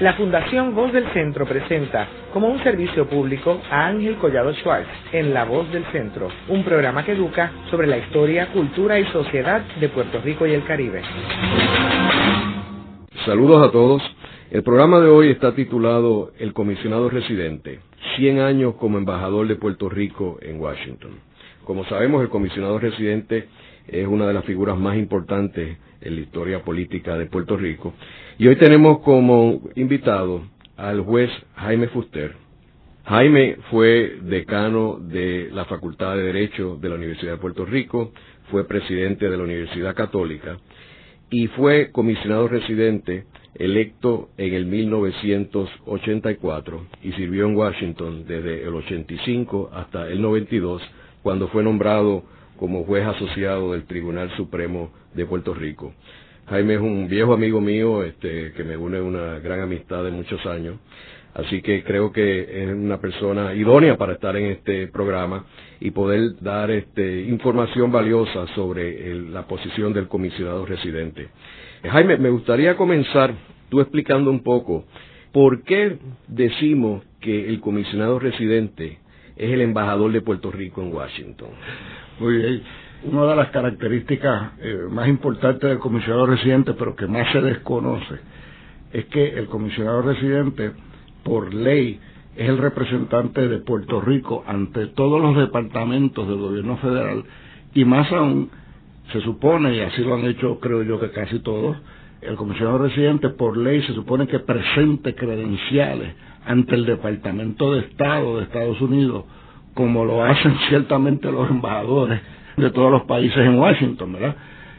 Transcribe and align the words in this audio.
La 0.00 0.14
Fundación 0.14 0.76
Voz 0.76 0.92
del 0.92 1.12
Centro 1.12 1.44
presenta 1.44 2.06
como 2.32 2.46
un 2.46 2.62
servicio 2.62 3.08
público 3.08 3.60
a 3.68 3.88
Ángel 3.88 4.14
Collado 4.18 4.54
Schwartz 4.54 4.86
en 5.10 5.34
La 5.34 5.44
Voz 5.44 5.68
del 5.72 5.84
Centro, 5.86 6.28
un 6.48 6.62
programa 6.62 7.04
que 7.04 7.12
educa 7.12 7.50
sobre 7.68 7.88
la 7.88 7.98
historia, 7.98 8.52
cultura 8.52 9.00
y 9.00 9.04
sociedad 9.06 9.60
de 9.80 9.88
Puerto 9.88 10.20
Rico 10.20 10.46
y 10.46 10.52
el 10.52 10.64
Caribe. 10.64 11.02
Saludos 13.24 13.66
a 13.66 13.72
todos. 13.72 14.00
El 14.52 14.62
programa 14.62 15.00
de 15.00 15.08
hoy 15.08 15.30
está 15.30 15.56
titulado 15.56 16.30
El 16.38 16.52
comisionado 16.52 17.10
residente, 17.10 17.80
100 18.18 18.38
años 18.38 18.74
como 18.76 18.98
embajador 18.98 19.48
de 19.48 19.56
Puerto 19.56 19.88
Rico 19.88 20.38
en 20.40 20.60
Washington. 20.60 21.10
Como 21.64 21.84
sabemos, 21.86 22.22
el 22.22 22.28
comisionado 22.28 22.78
residente 22.78 23.48
es 23.88 24.06
una 24.06 24.26
de 24.26 24.34
las 24.34 24.44
figuras 24.44 24.78
más 24.78 24.96
importantes 24.96 25.78
en 26.00 26.14
la 26.14 26.20
historia 26.20 26.62
política 26.62 27.16
de 27.16 27.26
Puerto 27.26 27.56
Rico. 27.56 27.94
Y 28.38 28.46
hoy 28.46 28.56
tenemos 28.56 29.00
como 29.00 29.62
invitado 29.74 30.42
al 30.76 31.00
juez 31.00 31.30
Jaime 31.56 31.88
Fuster. 31.88 32.34
Jaime 33.04 33.56
fue 33.70 34.18
decano 34.22 34.98
de 35.00 35.48
la 35.52 35.64
Facultad 35.64 36.16
de 36.16 36.24
Derecho 36.24 36.76
de 36.80 36.88
la 36.88 36.96
Universidad 36.96 37.32
de 37.32 37.38
Puerto 37.38 37.64
Rico, 37.64 38.12
fue 38.50 38.66
presidente 38.66 39.28
de 39.28 39.36
la 39.36 39.44
Universidad 39.44 39.94
Católica 39.94 40.58
y 41.30 41.46
fue 41.48 41.90
comisionado 41.90 42.48
residente 42.48 43.24
electo 43.54 44.30
en 44.36 44.54
el 44.54 44.64
1984 44.66 46.86
y 47.02 47.12
sirvió 47.12 47.46
en 47.46 47.56
Washington 47.56 48.24
desde 48.26 48.62
el 48.62 48.74
85 48.74 49.70
hasta 49.72 50.08
el 50.08 50.20
92 50.22 50.82
cuando 51.22 51.48
fue 51.48 51.64
nombrado 51.64 52.24
como 52.58 52.84
juez 52.84 53.06
asociado 53.06 53.72
del 53.72 53.84
Tribunal 53.84 54.30
Supremo 54.36 54.90
de 55.14 55.24
Puerto 55.24 55.54
Rico. 55.54 55.94
Jaime 56.48 56.74
es 56.74 56.80
un 56.80 57.08
viejo 57.08 57.32
amigo 57.34 57.60
mío 57.60 58.02
este, 58.02 58.52
que 58.52 58.64
me 58.64 58.76
une 58.76 59.00
una 59.00 59.38
gran 59.38 59.60
amistad 59.60 60.02
de 60.04 60.10
muchos 60.10 60.44
años, 60.46 60.76
así 61.34 61.60
que 61.62 61.84
creo 61.84 62.10
que 62.10 62.64
es 62.64 62.70
una 62.70 63.00
persona 63.00 63.54
idónea 63.54 63.96
para 63.96 64.14
estar 64.14 64.36
en 64.36 64.46
este 64.52 64.88
programa 64.88 65.44
y 65.78 65.90
poder 65.90 66.40
dar 66.40 66.70
este, 66.70 67.22
información 67.22 67.92
valiosa 67.92 68.46
sobre 68.54 69.14
la 69.30 69.46
posición 69.46 69.92
del 69.92 70.08
comisionado 70.08 70.66
residente. 70.66 71.28
Jaime, 71.82 72.16
me 72.16 72.30
gustaría 72.30 72.76
comenzar 72.76 73.34
tú 73.68 73.80
explicando 73.80 74.30
un 74.30 74.42
poco 74.42 74.84
por 75.32 75.62
qué 75.62 75.98
decimos 76.26 77.04
que 77.20 77.48
el 77.48 77.60
comisionado 77.60 78.18
residente 78.18 78.98
es 79.38 79.50
el 79.52 79.60
embajador 79.60 80.12
de 80.12 80.20
Puerto 80.20 80.50
Rico 80.50 80.82
en 80.82 80.92
Washington. 80.92 81.48
Muy 82.18 82.36
bien. 82.36 82.62
Una 83.04 83.26
de 83.26 83.36
las 83.36 83.50
características 83.50 84.52
eh, 84.60 84.86
más 84.90 85.08
importantes 85.08 85.70
del 85.70 85.78
comisionado 85.78 86.26
residente, 86.26 86.74
pero 86.74 86.96
que 86.96 87.06
más 87.06 87.30
se 87.30 87.40
desconoce, 87.40 88.16
es 88.92 89.04
que 89.06 89.38
el 89.38 89.46
comisionado 89.46 90.02
residente, 90.02 90.72
por 91.22 91.54
ley, 91.54 92.00
es 92.34 92.48
el 92.48 92.58
representante 92.58 93.46
de 93.46 93.58
Puerto 93.58 94.00
Rico 94.00 94.42
ante 94.46 94.86
todos 94.88 95.20
los 95.20 95.36
departamentos 95.36 96.26
del 96.26 96.38
gobierno 96.38 96.76
federal 96.78 97.24
y 97.74 97.84
más 97.84 98.10
aún, 98.12 98.50
se 99.12 99.20
supone, 99.20 99.76
y 99.76 99.80
así 99.80 100.02
lo 100.02 100.14
han 100.14 100.24
hecho 100.24 100.58
creo 100.60 100.82
yo 100.82 101.00
que 101.00 101.10
casi 101.10 101.38
todos, 101.40 101.76
el 102.22 102.36
comisionado 102.36 102.78
residente 102.78 103.28
por 103.30 103.56
ley 103.56 103.82
se 103.82 103.94
supone 103.94 104.26
que 104.26 104.40
presente 104.40 105.14
credenciales 105.14 106.14
ante 106.44 106.74
el 106.74 106.86
Departamento 106.86 107.72
de 107.72 107.80
Estado 107.80 108.38
de 108.38 108.44
Estados 108.44 108.80
Unidos, 108.80 109.24
como 109.74 110.04
lo 110.04 110.24
hacen 110.24 110.56
ciertamente 110.68 111.30
los 111.30 111.50
embajadores 111.50 112.20
de 112.56 112.70
todos 112.70 112.90
los 112.90 113.02
países 113.02 113.38
en 113.38 113.58
Washington, 113.58 114.12
¿verdad? 114.12 114.36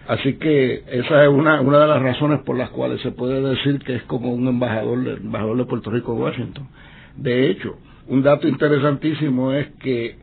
Así 0.08 0.34
que 0.38 0.84
esa 0.92 1.24
es 1.24 1.30
una, 1.30 1.62
una 1.62 1.80
de 1.80 1.88
las 1.88 2.02
razones 2.02 2.40
por 2.40 2.58
las 2.58 2.72
cuales 2.72 3.00
se 3.02 3.12
puede 3.12 3.42
decir 3.42 3.80
que 3.80 3.96
es 3.96 4.04
como 4.04 4.34
un 4.34 4.48
embajador, 4.48 5.08
embajador 5.08 5.58
de 5.58 5.66
Puerto 5.66 5.92
Rico 5.92 6.14
en 6.14 6.22
Washington. 6.22 6.68
De 7.16 7.52
hecho, 7.52 7.78
un 8.08 8.24
dato 8.24 8.48
interesantísimo 8.48 9.54
es 9.54 9.68
que 9.82 10.18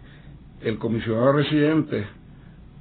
el 0.63 0.79
comisionado 0.79 1.35
residente 1.35 2.05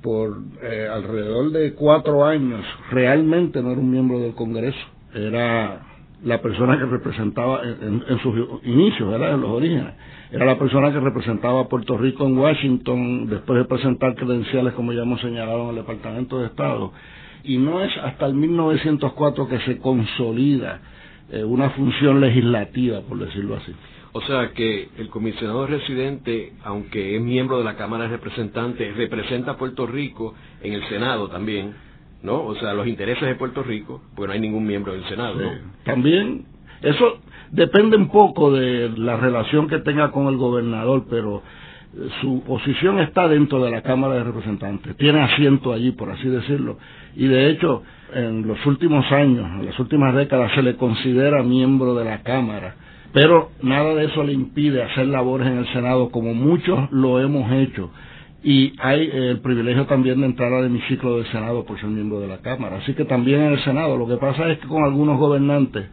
por 0.05 0.37
eh, 0.61 0.87
alrededor 0.87 1.49
de 1.49 1.73
cuatro 1.73 2.23
años 2.23 2.63
realmente 2.91 3.59
no 3.63 3.71
era 3.71 3.81
un 3.81 3.89
miembro 3.89 4.19
del 4.19 4.35
Congreso, 4.35 4.77
era 5.15 5.81
la 6.23 6.41
persona 6.43 6.77
que 6.77 6.85
representaba 6.85 7.61
en, 7.63 8.03
sus 8.21 8.61
inicios, 8.65 9.11
en 9.15 9.41
los 9.41 9.49
orígenes, 9.49 9.95
era 10.31 10.45
la 10.45 10.59
persona 10.59 10.91
que 10.91 10.99
representaba 10.99 11.61
a 11.61 11.67
Puerto 11.67 11.97
Rico 11.97 12.27
en 12.27 12.37
Washington 12.37 13.25
después 13.27 13.57
de 13.57 13.65
presentar 13.65 14.13
credenciales, 14.13 14.73
como 14.75 14.93
ya 14.93 15.01
hemos 15.01 15.19
señalado, 15.21 15.63
en 15.63 15.69
el 15.69 15.75
Departamento 15.77 16.37
de 16.37 16.47
Estado. 16.47 16.91
Y 17.43 17.57
no 17.57 17.81
es 17.83 17.91
hasta 18.03 18.27
el 18.27 18.35
1904 18.35 19.47
que 19.47 19.59
se 19.61 19.79
consolida 19.79 20.81
eh, 21.31 21.43
una 21.43 21.71
función 21.71 22.21
legislativa, 22.21 23.01
por 23.01 23.17
decirlo 23.17 23.55
así. 23.55 23.73
O 24.17 24.21
sea 24.21 24.51
que 24.53 24.87
el 24.97 25.09
comisionado 25.09 25.67
residente, 25.67 26.53
aunque 26.63 27.17
es 27.17 27.21
miembro 27.21 27.57
de 27.57 27.65
la 27.65 27.75
Cámara 27.75 28.05
de 28.05 28.11
Representantes, 28.11 28.95
representa 28.95 29.51
a 29.51 29.57
Puerto 29.57 29.85
Rico 29.85 30.33
en 30.63 30.71
el 30.71 30.87
Senado 30.87 31.27
también, 31.27 31.73
¿no? 32.23 32.45
O 32.45 32.55
sea, 32.55 32.73
los 32.73 32.87
intereses 32.87 33.27
de 33.27 33.35
Puerto 33.35 33.61
Rico, 33.61 34.01
porque 34.15 34.27
no 34.27 34.33
hay 34.35 34.39
ningún 34.39 34.65
miembro 34.65 34.93
del 34.93 35.03
Senado. 35.09 35.37
También, 35.83 36.45
eso 36.81 37.19
depende 37.51 37.97
un 37.97 38.07
poco 38.07 38.53
de 38.53 38.87
la 38.95 39.17
relación 39.17 39.67
que 39.67 39.79
tenga 39.79 40.11
con 40.11 40.27
el 40.27 40.37
gobernador, 40.37 41.07
pero 41.09 41.43
eh, 41.93 42.07
su 42.21 42.41
posición 42.47 42.99
está 42.99 43.27
dentro 43.27 43.61
de 43.65 43.69
la 43.69 43.81
Cámara 43.81 44.13
de 44.13 44.23
Representantes, 44.23 44.95
tiene 44.95 45.23
asiento 45.23 45.73
allí, 45.73 45.91
por 45.91 46.09
así 46.09 46.29
decirlo, 46.29 46.77
y 47.17 47.27
de 47.27 47.49
hecho, 47.49 47.83
en 48.13 48.47
los 48.47 48.65
últimos 48.65 49.11
años, 49.11 49.45
en 49.59 49.65
las 49.65 49.77
últimas 49.77 50.15
décadas, 50.15 50.53
se 50.55 50.63
le 50.63 50.77
considera 50.77 51.43
miembro 51.43 51.95
de 51.95 52.05
la 52.05 52.23
Cámara 52.23 52.75
pero 53.13 53.51
nada 53.61 53.95
de 53.95 54.05
eso 54.05 54.23
le 54.23 54.33
impide 54.33 54.83
hacer 54.83 55.07
labores 55.07 55.47
en 55.47 55.57
el 55.57 55.73
Senado 55.73 56.09
como 56.09 56.33
muchos 56.33 56.91
lo 56.91 57.19
hemos 57.19 57.51
hecho 57.51 57.91
y 58.45 58.73
hay 58.77 59.09
el 59.11 59.39
privilegio 59.39 59.87
también 59.87 60.19
de 60.21 60.27
entrar 60.27 60.53
al 60.53 60.65
hemiciclo 60.65 61.17
del 61.17 61.25
Senado 61.31 61.65
por 61.65 61.79
ser 61.79 61.89
miembro 61.89 62.19
de 62.19 62.27
la 62.27 62.37
Cámara. 62.37 62.77
Así 62.77 62.93
que 62.93 63.03
también 63.03 63.41
en 63.41 63.53
el 63.53 63.63
Senado, 63.63 63.97
lo 63.97 64.07
que 64.07 64.17
pasa 64.17 64.47
es 64.51 64.59
que 64.59 64.67
con 64.67 64.83
algunos 64.83 65.17
gobernantes 65.17 65.87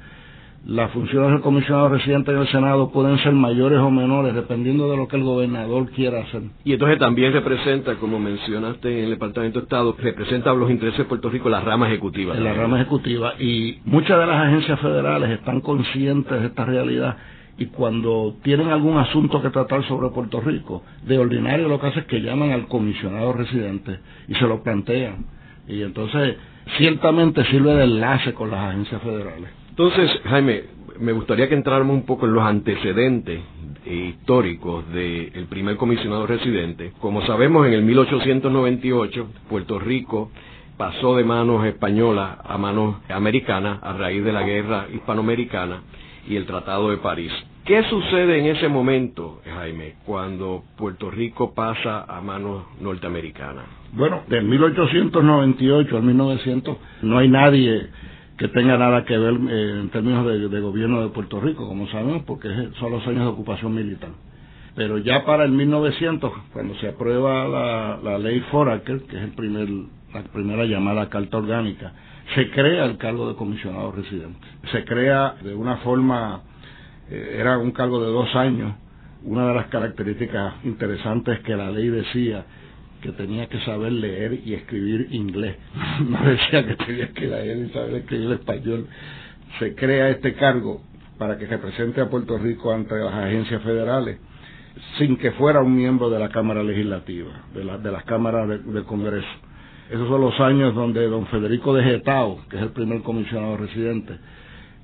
las 0.65 0.93
funciones 0.93 1.33
del 1.33 1.41
comisionado 1.41 1.89
residente 1.89 2.31
en 2.31 2.39
el 2.39 2.49
Senado 2.49 2.93
pueden 2.93 3.19
ser 3.19 3.33
mayores 3.33 3.79
o 3.81 3.91
menores 3.91 4.35
dependiendo 4.35 4.89
de 4.91 4.97
lo 4.97 5.09
que 5.09 5.17
el 5.17 5.25
gobernador 5.25 5.91
quiera 5.91 6.21
hacer. 6.21 6.43
Y 6.65 6.73
entonces 6.73 6.99
también 6.99 7.33
representa, 7.33 7.97
como 7.97 8.21
mencionaste 8.21 8.99
en 8.99 9.05
el 9.05 9.11
Departamento 9.11 9.59
de 9.59 9.65
Estado, 9.65 9.97
representa 9.99 10.55
los 10.55 10.71
intereses 10.71 10.99
de 10.99 11.05
Puerto 11.07 11.31
Rico 11.31 11.49
la 11.49 11.61
rama 11.61 11.89
ejecutiva. 11.89 12.37
En 12.37 12.45
la 12.45 12.55
rama 12.55 12.81
ejecutiva. 12.81 13.35
Y 13.41 13.79
muchas 13.85 14.19
de 14.19 14.27
las 14.27 14.47
agencias 14.47 14.79
federales 14.79 15.31
están 15.31 15.61
conscientes 15.61 16.41
de 16.41 16.47
esta 16.47 16.65
realidad 16.65 17.17
y 17.59 17.67
cuando 17.67 18.37
tienen 18.43 18.69
algún 18.69 18.99
asunto 18.99 19.43
que 19.43 19.51
tratar 19.51 19.87
sobre 19.87 20.09
Puerto 20.11 20.41
Rico, 20.41 20.83
de 21.05 21.19
ordinario 21.19 21.69
lo 21.69 21.81
que 21.81 21.89
hacen 21.89 22.03
es 22.03 22.07
que 22.07 22.21
llaman 22.21 22.51
al 22.51 22.67
comisionado 22.67 23.33
residente 23.33 23.99
y 24.29 24.35
se 24.35 24.47
lo 24.47 24.63
plantean. 24.63 25.27
Y 25.69 25.83
entonces, 25.83 26.37
ciertamente 26.79 27.45
sirve 27.47 27.75
de 27.75 27.85
enlace 27.85 28.33
con 28.33 28.51
las 28.51 28.71
agencias 28.71 29.03
federales. 29.03 29.62
Entonces, 29.73 30.11
Jaime, 30.25 30.65
me 31.01 31.13
gustaría 31.13 31.49
que 31.49 31.55
entráramos 31.55 31.97
un 31.97 32.05
poco 32.05 32.27
en 32.27 32.35
los 32.35 32.45
antecedentes 32.45 33.41
históricos 33.87 34.85
del 34.93 35.47
primer 35.49 35.79
comisionado 35.79 36.27
residente. 36.27 36.93
Como 37.01 37.25
sabemos, 37.25 37.67
en 37.67 37.73
el 37.73 37.83
1898, 37.83 39.29
Puerto 39.49 39.79
Rico 39.79 40.31
pasó 40.77 41.17
de 41.17 41.25
manos 41.25 41.65
españolas 41.65 42.37
a 42.45 42.59
manos 42.59 42.97
americanas 43.09 43.79
a 43.83 43.95
raíz 43.95 44.23
de 44.23 44.33
la 44.33 44.43
guerra 44.43 44.89
hispanoamericana 44.93 45.81
y 46.29 46.37
el 46.37 46.45
Tratado 46.45 46.91
de 46.91 46.99
París. 46.99 47.33
¿Qué 47.65 47.83
sucede 47.85 48.41
en 48.41 48.55
ese 48.55 48.69
momento, 48.69 49.41
Jaime, 49.47 49.95
cuando 50.05 50.65
Puerto 50.77 51.11
Rico 51.11 51.55
pasa 51.55 52.05
a 52.07 52.21
manos 52.21 52.65
norteamericanas? 52.79 53.65
Bueno, 53.95 54.23
de 54.29 54.43
1898 54.43 55.97
al 55.97 56.03
1900 56.03 56.77
no 57.01 57.17
hay 57.17 57.29
nadie 57.31 57.89
que 58.39 58.49
tenga 58.49 58.77
nada 58.79 59.05
que 59.05 59.17
ver 59.17 59.35
eh, 59.35 59.81
en 59.81 59.91
términos 59.91 60.27
de, 60.27 60.61
gobierno 60.61 61.03
de 61.03 61.09
Puerto 61.09 61.41
Rico, 61.41 61.67
como 61.67 61.87
sabemos, 61.89 62.23
porque 62.25 62.49
son 62.79 62.93
los 62.93 63.07
años 63.07 63.21
de 63.21 63.27
ocupación 63.27 63.75
militar. 63.75 64.11
Pero 64.75 64.99
ya 64.99 65.25
para 65.25 65.45
el 65.45 65.53
1900, 65.53 66.33
cuando 66.53 66.75
se 66.77 66.89
aprueba 66.89 67.47
la, 68.03 68.19
ley 68.19 68.41
Foraker, 68.51 69.03
que 69.03 69.17
es 69.17 69.23
el 69.23 69.33
primer, 69.33 69.69
la 70.15 70.23
primera 70.33 70.65
llamada 70.65 71.09
carta 71.11 71.37
orgánica, 71.37 71.93
se 72.35 72.51
crea 72.51 72.87
el 72.87 72.97
cargo 72.97 73.29
de 73.29 73.37
comisionado 73.37 73.93
residente. 73.93 74.47
Se 74.71 74.85
crea 74.85 75.37
de 75.43 75.55
una 75.55 75.77
forma, 75.79 76.41
eh, 77.11 77.37
era 77.39 77.59
un 77.59 77.73
cargo 77.73 78.03
de 78.03 78.11
dos 78.11 78.35
años. 78.35 78.75
Una 79.25 79.47
de 79.47 79.55
las 79.55 79.67
características 79.67 80.55
interesantes 80.65 81.41
que 81.41 81.55
la 81.55 81.71
ley 81.71 81.89
decía 81.89 82.45
que 83.03 83.13
tenía 83.13 83.49
que 83.49 83.61
saber 83.61 83.93
leer 83.93 84.41
y 84.45 84.55
escribir 84.55 85.09
inglés. 85.11 85.57
No 86.09 86.25
decía 86.25 86.67
que 86.67 86.77
tenía 86.77 87.09
que 87.09 87.27
leer 87.27 87.59
y 87.59 87.69
saber 87.71 87.95
escribir 87.97 88.33
español. 88.33 88.87
Se 89.59 89.75
crea 89.75 90.09
este 90.09 90.35
cargo 90.35 90.83
para 91.19 91.37
que 91.37 91.47
represente 91.47 92.01
a 92.01 92.09
Puerto 92.09 92.39
Rico 92.39 92.73
ante 92.73 92.95
las 92.95 93.13
agencias 93.13 93.63
federales 93.63 94.19
sin 94.99 95.17
que 95.17 95.33
fuera 95.33 95.61
un 95.61 95.77
miembro 95.77 96.09
de 96.09 96.19
la 96.19 96.31
Cámara 96.31 96.63
Legislativa, 96.63 97.31
de, 97.55 97.79
de 97.79 97.93
las 97.93 98.05
cámaras 98.05 98.49
del 98.49 98.85
Congreso. 98.85 99.29
Esos 99.91 100.09
son 100.09 100.23
los 100.23 100.39
años 100.41 100.75
donde 100.75 101.07
don 101.07 101.27
Federico 101.27 101.75
de 101.75 101.85
Getao, 101.85 102.39
que 102.49 102.57
es 102.57 102.63
el 102.63 102.71
primer 102.71 103.03
comisionado 103.03 103.59
residente, 103.59 104.17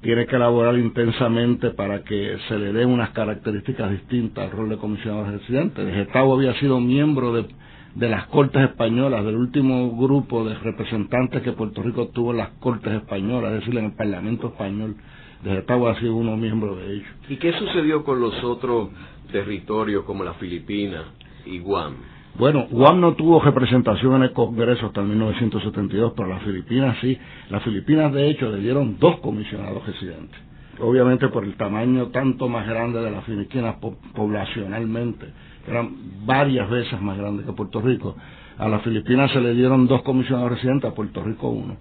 tiene 0.03 0.26
que 0.26 0.37
elaborar 0.37 0.76
intensamente 0.76 1.71
para 1.71 2.05
que 2.05 2.37
se 2.49 2.59
le 2.59 2.73
den 2.73 2.88
unas 2.88 3.11
características 3.11 3.91
distintas 3.91 4.44
al 4.44 4.50
rol 4.50 4.69
de 4.69 4.76
comisionado 4.76 5.31
residente. 5.31 5.85
De 5.85 6.06
había 6.12 6.55
sido 6.61 6.79
miembro 6.79 7.32
de, 7.32 7.47
de 7.94 8.08
las 8.08 8.26
Cortes 8.26 8.62
Españolas, 8.62 9.25
del 9.25 9.37
último 9.37 9.96
grupo 9.96 10.44
de 10.44 10.55
representantes 10.55 11.43
que 11.43 11.52
Puerto 11.52 11.82
Rico 11.82 12.08
tuvo 12.08 12.32
en 12.32 12.38
las 12.38 12.50
Cortes 12.61 12.93
Españolas, 12.93 13.52
es 13.52 13.61
decir, 13.61 13.79
en 13.79 13.87
el 13.87 13.93
Parlamento 13.93 14.49
Español. 14.49 14.96
De 15.43 15.50
Getago 15.50 15.88
ha 15.88 15.99
sido 16.00 16.17
uno 16.17 16.37
miembro 16.37 16.76
de 16.76 16.94
ellos. 16.94 17.08
¿Y 17.29 17.37
qué 17.37 17.52
sucedió 17.52 18.05
con 18.05 18.20
los 18.20 18.43
otros 18.43 18.90
territorios 19.31 20.05
como 20.05 20.25
las 20.25 20.37
Filipinas 20.37 21.05
y 21.46 21.61
Guam? 21.61 21.94
Bueno, 22.38 22.67
Guam 22.70 23.00
no 23.00 23.14
tuvo 23.14 23.40
representación 23.40 24.17
en 24.17 24.23
el 24.25 24.32
Congreso 24.32 24.87
hasta 24.87 25.00
el 25.00 25.08
1972, 25.08 26.12
pero 26.17 26.29
las 26.29 26.43
Filipinas 26.43 26.96
sí. 27.00 27.19
Las 27.50 27.62
Filipinas, 27.64 28.12
de 28.12 28.31
hecho, 28.31 28.50
le 28.50 28.58
dieron 28.61 28.96
dos 28.99 29.19
comisionados 29.20 29.85
residentes. 29.87 30.38
Obviamente 30.81 31.26
por 31.29 31.43
el 31.44 31.55
tamaño 31.56 32.08
tanto 32.08 32.49
más 32.49 32.67
grande 32.69 33.00
de 33.00 33.11
las 33.11 33.25
Filipinas 33.25 33.76
poblacionalmente, 34.14 35.26
eran 35.69 35.91
varias 36.25 36.69
veces 36.69 37.00
más 37.00 37.19
grandes 37.19 37.47
que 37.47 37.53
Puerto 37.53 37.81
Rico. 37.81 38.17
A 38.59 38.69
las 38.69 38.82
Filipinas 38.82 39.31
se 39.31 39.41
le 39.41 39.55
dieron 39.55 39.87
dos 39.87 40.03
comisionados 40.03 40.53
residentes, 40.53 40.91
a 40.91 40.94
Puerto 40.94 41.23
Rico 41.23 41.49
uno. 41.49 41.76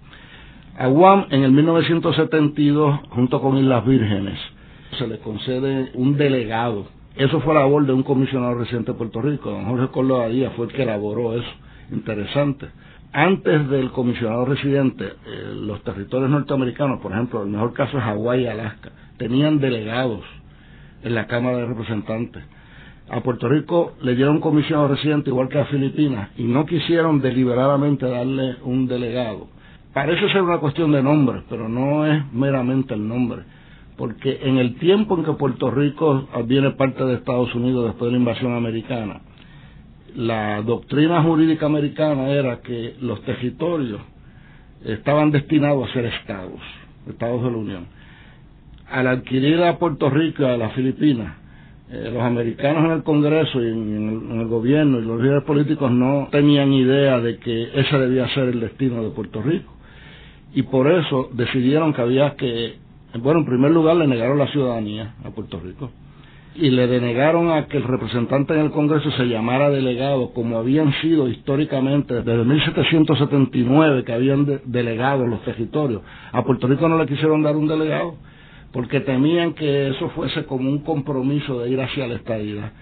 A 0.78 0.86
Guam 0.86 1.26
en 1.30 1.42
el 1.42 1.50
1972, 1.50 3.00
junto 3.10 3.40
con 3.40 3.58
Islas 3.58 3.84
Vírgenes, 3.84 4.38
se 4.96 5.06
le 5.06 5.18
concede 5.18 5.90
un 5.94 6.16
delegado 6.16 6.86
eso 7.18 7.40
fue 7.40 7.52
la 7.52 7.60
labor 7.60 7.84
de 7.84 7.92
un 7.92 8.04
comisionado 8.04 8.54
residente 8.54 8.92
de 8.92 8.98
Puerto 8.98 9.20
Rico, 9.20 9.50
don 9.50 9.64
Jorge 9.64 9.88
Córdoba 9.88 10.28
Díaz 10.28 10.52
fue 10.54 10.66
el 10.66 10.72
que 10.72 10.84
elaboró 10.84 11.34
eso. 11.34 11.50
Interesante. 11.90 12.68
Antes 13.12 13.68
del 13.70 13.90
comisionado 13.90 14.44
residente, 14.44 15.04
eh, 15.04 15.52
los 15.52 15.82
territorios 15.82 16.30
norteamericanos, 16.30 17.00
por 17.00 17.10
ejemplo, 17.10 17.42
el 17.42 17.48
mejor 17.48 17.72
caso 17.72 17.98
es 17.98 18.04
Hawái 18.04 18.42
y 18.42 18.46
Alaska, 18.46 18.92
tenían 19.16 19.58
delegados 19.58 20.20
en 21.02 21.16
la 21.16 21.26
Cámara 21.26 21.56
de 21.56 21.66
Representantes. 21.66 22.44
A 23.10 23.20
Puerto 23.22 23.48
Rico 23.48 23.94
le 24.02 24.14
dieron 24.14 24.36
un 24.36 24.40
comisionado 24.40 24.88
residente 24.88 25.30
igual 25.30 25.48
que 25.48 25.58
a 25.58 25.64
Filipinas 25.66 26.30
y 26.36 26.44
no 26.44 26.66
quisieron 26.66 27.20
deliberadamente 27.20 28.06
darle 28.06 28.56
un 28.64 28.86
delegado. 28.86 29.48
Parece 29.94 30.28
ser 30.30 30.42
una 30.42 30.58
cuestión 30.58 30.92
de 30.92 31.02
nombre, 31.02 31.42
pero 31.48 31.68
no 31.68 32.06
es 32.06 32.32
meramente 32.32 32.94
el 32.94 33.08
nombre 33.08 33.44
porque 33.98 34.38
en 34.42 34.58
el 34.58 34.76
tiempo 34.76 35.18
en 35.18 35.24
que 35.24 35.32
Puerto 35.32 35.72
Rico 35.72 36.28
viene 36.46 36.70
parte 36.70 37.04
de 37.04 37.14
Estados 37.14 37.52
Unidos 37.54 37.86
después 37.86 38.06
de 38.06 38.12
la 38.12 38.18
invasión 38.18 38.54
americana, 38.54 39.20
la 40.14 40.62
doctrina 40.62 41.20
jurídica 41.22 41.66
americana 41.66 42.28
era 42.28 42.60
que 42.60 42.94
los 43.00 43.20
territorios 43.22 44.00
estaban 44.84 45.32
destinados 45.32 45.90
a 45.90 45.92
ser 45.92 46.04
estados, 46.06 46.60
estados 47.08 47.42
de 47.42 47.50
la 47.50 47.56
Unión. 47.56 47.86
Al 48.88 49.08
adquirir 49.08 49.60
a 49.64 49.78
Puerto 49.78 50.08
Rico 50.08 50.44
y 50.44 50.46
a 50.46 50.56
las 50.56 50.72
Filipinas, 50.74 51.36
eh, 51.90 52.10
los 52.12 52.22
americanos 52.22 52.84
en 52.84 52.90
el 52.90 53.02
Congreso 53.02 53.62
y 53.62 53.68
en, 53.68 53.96
el, 53.96 54.30
en, 54.32 54.40
el, 54.40 54.46
gobierno 54.46 54.98
y 54.98 55.02
los 55.02 55.20
líderes 55.20 55.44
políticos 55.44 55.90
no 55.90 56.28
tenían 56.30 56.72
idea 56.72 57.20
de 57.20 57.38
que 57.38 57.70
ese 57.74 57.98
debía 57.98 58.28
ser 58.34 58.48
el 58.48 58.60
destino 58.60 59.02
de 59.02 59.10
Puerto 59.10 59.42
Rico. 59.42 59.72
Y 60.54 60.62
por 60.62 60.90
eso 60.90 61.28
decidieron 61.32 61.92
que 61.92 62.00
había 62.00 62.34
que 62.36 62.76
bueno, 63.14 63.40
en 63.40 63.46
primer 63.46 63.70
lugar 63.70 63.96
le 63.96 64.06
negaron 64.06 64.38
la 64.38 64.48
ciudadanía 64.48 65.14
a 65.24 65.30
Puerto 65.30 65.58
Rico 65.60 65.90
y 66.54 66.70
le 66.70 66.86
denegaron 66.88 67.50
a 67.50 67.66
que 67.66 67.76
el 67.76 67.84
representante 67.84 68.52
en 68.52 68.60
el 68.60 68.70
Congreso 68.70 69.10
se 69.12 69.24
llamara 69.24 69.70
delegado, 69.70 70.32
como 70.32 70.58
habían 70.58 70.92
sido 71.00 71.28
históricamente 71.28 72.14
desde 72.14 72.44
1779 72.44 74.04
que 74.04 74.12
habían 74.12 74.60
delegado 74.64 75.26
los 75.26 75.42
territorios. 75.44 76.02
A 76.32 76.42
Puerto 76.44 76.66
Rico 76.66 76.88
no 76.88 76.98
le 76.98 77.06
quisieron 77.06 77.42
dar 77.42 77.56
un 77.56 77.68
delegado 77.68 78.16
porque 78.72 79.00
temían 79.00 79.54
que 79.54 79.88
eso 79.88 80.10
fuese 80.10 80.44
como 80.44 80.68
un 80.68 80.80
compromiso 80.80 81.60
de 81.60 81.70
ir 81.70 81.80
hacia 81.80 82.06
la 82.06 82.16
estadía. 82.16 82.72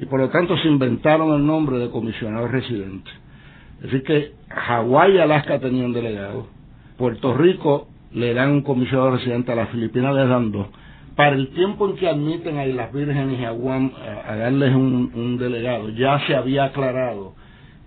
Y 0.00 0.06
por 0.06 0.20
lo 0.20 0.28
tanto 0.30 0.56
se 0.58 0.68
inventaron 0.68 1.34
el 1.34 1.46
nombre 1.46 1.78
de 1.78 1.90
comisionado 1.90 2.48
residente. 2.48 3.10
Es 3.76 3.84
decir 3.84 4.02
que 4.02 4.32
Hawái 4.48 5.14
y 5.14 5.18
Alaska 5.18 5.58
tenían 5.58 5.92
delegado. 5.92 6.46
Puerto 6.96 7.34
Rico 7.34 7.88
le 8.12 8.34
dan 8.34 8.50
un 8.50 8.62
comisionado 8.62 9.12
residente, 9.12 9.52
a 9.52 9.56
las 9.56 9.70
Filipinas 9.70 10.14
les 10.14 10.28
dan 10.28 10.52
dos. 10.52 10.66
Para 11.16 11.36
el 11.36 11.48
tiempo 11.48 11.88
en 11.88 11.96
que 11.96 12.08
admiten 12.08 12.58
a 12.58 12.66
Islas 12.66 12.92
Vírgenes 12.92 13.40
y 13.40 13.44
a 13.44 13.50
Guam 13.50 13.92
a, 14.26 14.36
darles 14.36 14.74
un, 14.74 15.12
un 15.14 15.38
delegado, 15.38 15.90
ya 15.90 16.18
se 16.26 16.34
había 16.34 16.64
aclarado 16.64 17.34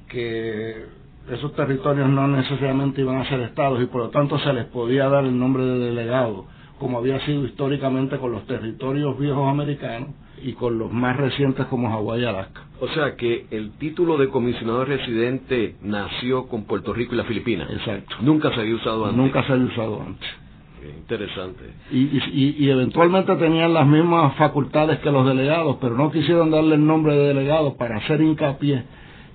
que 0.07 0.85
esos 1.31 1.55
territorios 1.55 2.09
no 2.09 2.27
necesariamente 2.27 3.01
iban 3.01 3.17
a 3.17 3.29
ser 3.29 3.39
estados 3.41 3.81
y 3.81 3.85
por 3.85 4.01
lo 4.01 4.09
tanto 4.09 4.37
se 4.39 4.53
les 4.53 4.65
podía 4.65 5.07
dar 5.09 5.23
el 5.23 5.37
nombre 5.37 5.63
de 5.63 5.79
delegado, 5.79 6.45
como 6.83 6.97
había 6.97 7.17
sido 7.25 7.45
históricamente 7.45 8.17
con 8.17 8.33
los 8.33 8.45
territorios 8.45 9.17
viejos 9.17 9.47
americanos 9.49 10.09
y 10.43 10.51
con 10.51 10.77
los 10.77 10.91
más 10.91 11.15
recientes 11.15 11.65
como 11.67 11.89
Hawái 11.89 12.21
y 12.21 12.25
Alaska. 12.25 12.61
O 12.81 12.89
sea 12.89 13.15
que 13.15 13.45
el 13.51 13.71
título 13.77 14.17
de 14.17 14.27
comisionado 14.27 14.83
residente 14.83 15.77
nació 15.81 16.47
con 16.47 16.65
Puerto 16.65 16.91
Rico 16.91 17.13
y 17.13 17.17
las 17.17 17.25
Filipinas. 17.25 17.69
Exacto. 17.71 18.17
Nunca 18.19 18.53
se 18.53 18.59
había 18.59 18.75
usado 18.75 19.05
antes. 19.05 19.17
Nunca 19.17 19.47
se 19.47 19.53
había 19.53 19.65
usado 19.65 20.01
antes. 20.01 20.29
Qué 20.81 20.89
interesante. 20.89 21.63
Y, 21.89 21.99
y, 21.99 22.55
y, 22.59 22.69
eventualmente 22.69 23.33
tenían 23.37 23.73
las 23.73 23.87
mismas 23.87 24.35
facultades 24.35 24.99
que 24.99 25.09
los 25.09 25.25
delegados, 25.25 25.77
pero 25.79 25.95
no 25.95 26.11
quisieron 26.11 26.51
darle 26.51 26.75
el 26.75 26.85
nombre 26.85 27.15
de 27.15 27.27
delegado 27.29 27.77
para 27.77 27.95
hacer 27.99 28.19
hincapié 28.19 28.83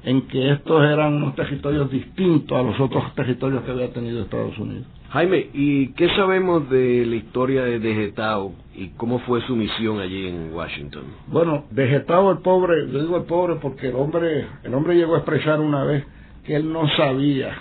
en 0.05 0.29
que 0.29 0.53
estos 0.53 0.85
eran 0.85 1.15
unos 1.15 1.35
territorios 1.35 1.91
distintos 1.91 2.59
a 2.59 2.63
los 2.63 2.79
otros 2.79 3.15
territorios 3.15 3.63
que 3.63 3.71
había 3.71 3.91
tenido 3.91 4.23
Estados 4.23 4.59
Unidos. 4.59 4.87
Jaime, 5.11 5.49
¿y 5.55 5.95
qué 5.95 6.11
sabemos 6.11 6.69
de 6.69 7.07
la 7.07 7.17
historia 7.17 7.65
de 7.65 7.79
Degetao 7.79 8.53
y 8.75 8.89
cómo 8.89 9.21
fue 9.21 9.41
su 9.47 9.57
misión 9.57 10.01
allí 10.01 10.29
en 10.29 10.53
Washington? 10.53 11.05
Bueno, 11.29 11.65
Degetao 11.71 12.31
el 12.31 12.39
pobre, 12.39 12.87
yo 12.93 13.01
digo 13.01 13.17
el 13.17 13.23
pobre 13.23 13.55
porque 13.55 13.89
el 13.89 13.95
hombre, 13.95 14.47
el 14.65 14.75
hombre 14.75 14.97
llegó 14.97 15.15
a 15.15 15.21
expresar 15.21 15.61
una 15.61 15.83
vez 15.85 16.05
que 16.45 16.57
él 16.57 16.71
no 16.71 16.87
sabía 16.95 17.57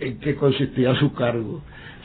en 0.00 0.20
qué 0.20 0.36
consistía 0.36 0.94
su 0.96 1.14
cargo, 1.14 1.62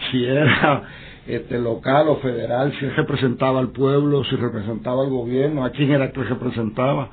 si 0.10 0.24
era 0.24 0.84
este 1.28 1.60
local 1.60 2.08
o 2.08 2.16
federal, 2.20 2.72
si 2.80 2.88
representaba 2.88 3.60
al 3.60 3.72
pueblo, 3.72 4.24
si 4.24 4.38
representaba 4.38 5.04
al 5.04 5.10
gobierno, 5.10 5.66
a 5.66 5.72
quién 5.72 5.92
era 5.92 6.14
que 6.14 6.24
representaba. 6.24 7.10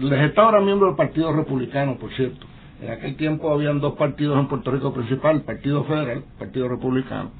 Degetao 0.00 0.48
era 0.48 0.60
miembro 0.60 0.88
del 0.88 0.96
Partido 0.96 1.32
Republicano, 1.32 1.98
por 1.98 2.10
cierto 2.14 2.44
en 2.80 2.90
aquel 2.90 3.16
tiempo 3.16 3.52
habían 3.52 3.80
dos 3.80 3.94
partidos 3.94 4.38
en 4.38 4.48
Puerto 4.48 4.70
Rico 4.70 4.92
principal, 4.92 5.42
Partido 5.42 5.84
Federal, 5.84 6.24
Partido 6.38 6.68
Republicano. 6.68 7.30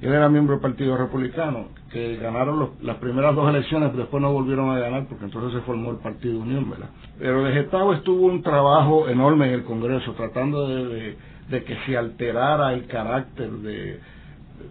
Él 0.00 0.12
era 0.12 0.28
miembro 0.28 0.54
del 0.54 0.62
Partido 0.62 0.96
Republicano, 0.96 1.68
que 1.90 2.16
ganaron 2.16 2.70
las 2.82 2.96
primeras 2.98 3.34
dos 3.34 3.48
elecciones, 3.48 3.96
después 3.96 4.22
no 4.22 4.32
volvieron 4.32 4.70
a 4.70 4.78
ganar 4.78 5.06
porque 5.08 5.24
entonces 5.24 5.58
se 5.58 5.66
formó 5.66 5.90
el 5.90 5.96
Partido 5.96 6.38
Unión, 6.38 6.70
¿verdad? 6.70 6.90
Pero 7.18 7.42
de 7.42 7.52
Gestapo 7.52 7.94
estuvo 7.94 8.26
un 8.26 8.42
trabajo 8.42 9.08
enorme 9.08 9.48
en 9.48 9.54
el 9.54 9.64
Congreso, 9.64 10.12
tratando 10.12 10.68
de, 10.68 11.16
de 11.48 11.64
que 11.64 11.76
se 11.84 11.96
alterara 11.96 12.74
el 12.74 12.86
carácter 12.86 13.50
de, 13.50 13.98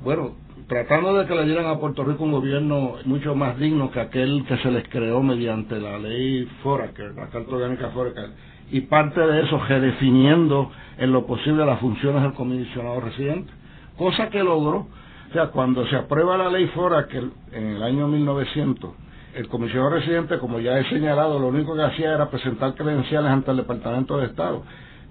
bueno, 0.03 0.35
tratando 0.67 1.13
de 1.13 1.25
que 1.25 1.35
le 1.35 1.45
dieran 1.45 1.65
a 1.65 1.79
Puerto 1.79 2.03
Rico 2.03 2.23
un 2.23 2.31
gobierno 2.31 2.95
mucho 3.05 3.35
más 3.35 3.57
digno 3.57 3.91
que 3.91 3.99
aquel 3.99 4.45
que 4.47 4.57
se 4.57 4.71
les 4.71 4.87
creó 4.89 5.21
mediante 5.21 5.79
la 5.79 5.97
ley 5.97 6.47
Foraker, 6.63 7.15
la 7.15 7.27
Carta 7.27 7.55
Orgánica 7.55 7.89
Foraker, 7.89 8.29
y 8.71 8.81
parte 8.81 9.21
de 9.21 9.43
eso 9.43 9.59
redefiniendo 9.67 10.71
en 10.97 11.11
lo 11.11 11.25
posible 11.25 11.65
las 11.65 11.79
funciones 11.79 12.21
del 12.23 12.33
comisionado 12.33 12.99
residente, 12.99 13.51
cosa 13.97 14.29
que 14.29 14.43
logró. 14.43 14.87
O 15.29 15.33
sea, 15.33 15.47
cuando 15.47 15.85
se 15.87 15.95
aprueba 15.95 16.37
la 16.37 16.49
ley 16.49 16.67
Foraker 16.67 17.23
en 17.51 17.67
el 17.67 17.83
año 17.83 18.07
1900, 18.07 18.91
el 19.35 19.47
comisionado 19.49 19.91
residente, 19.91 20.39
como 20.39 20.59
ya 20.59 20.79
he 20.79 20.89
señalado, 20.89 21.39
lo 21.39 21.47
único 21.47 21.75
que 21.75 21.83
hacía 21.83 22.13
era 22.13 22.29
presentar 22.29 22.73
credenciales 22.75 23.29
ante 23.29 23.51
el 23.51 23.57
Departamento 23.57 24.17
de 24.17 24.27
Estado, 24.27 24.63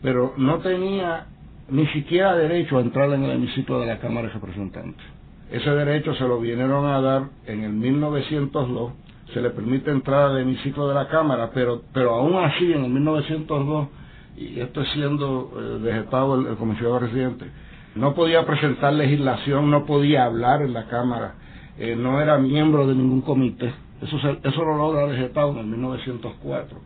pero 0.03 0.35
no 0.37 0.59
tenía 0.59 1.27
ni 1.69 1.87
siquiera 1.89 2.35
derecho 2.37 2.79
a 2.79 2.81
entrar 2.81 3.13
en 3.13 3.25
el 3.25 3.33
hemiciclo 3.33 3.81
de 3.81 3.87
la 3.87 3.99
Cámara 3.99 4.29
de 4.29 4.35
Representantes. 4.35 5.05
Ese 5.51 5.71
derecho 5.71 6.15
se 6.15 6.27
lo 6.27 6.41
vinieron 6.41 6.87
a 6.87 7.01
dar 7.01 7.23
en 7.47 7.63
el 7.63 7.73
1902 7.73 8.93
se 9.33 9.41
le 9.41 9.51
permite 9.51 9.91
entrar 9.91 10.31
al 10.31 10.39
hemiciclo 10.39 10.89
de 10.89 10.95
la 10.95 11.09
Cámara, 11.09 11.51
pero, 11.53 11.83
pero 11.93 12.15
aún 12.15 12.37
así, 12.37 12.73
en 12.73 12.85
el 12.85 12.91
1902, 12.91 13.89
y 14.37 14.61
esto 14.61 14.83
es 14.83 14.89
siendo 14.91 15.53
eh, 15.57 15.79
vegetado 15.83 16.35
el, 16.35 16.57
comisionado 16.57 17.01
residente, 17.01 17.47
no 17.95 18.15
podía 18.15 18.45
presentar 18.47 18.93
legislación, 18.93 19.71
no 19.71 19.87
podía 19.87 20.25
hablar 20.25 20.63
en 20.63 20.73
la 20.73 20.87
Cámara, 20.87 21.35
eh, 21.79 21.97
no 21.97 22.21
era 22.21 22.39
miembro 22.39 22.87
de 22.87 22.95
ningún 22.95 23.23
comité. 23.23 23.73
Eso, 24.01 24.17
eso 24.17 24.65
lo 24.65 24.77
logra 24.77 25.07
vegetado 25.07 25.53
en 25.53 25.59
el 25.59 25.67
1904, 25.67 26.79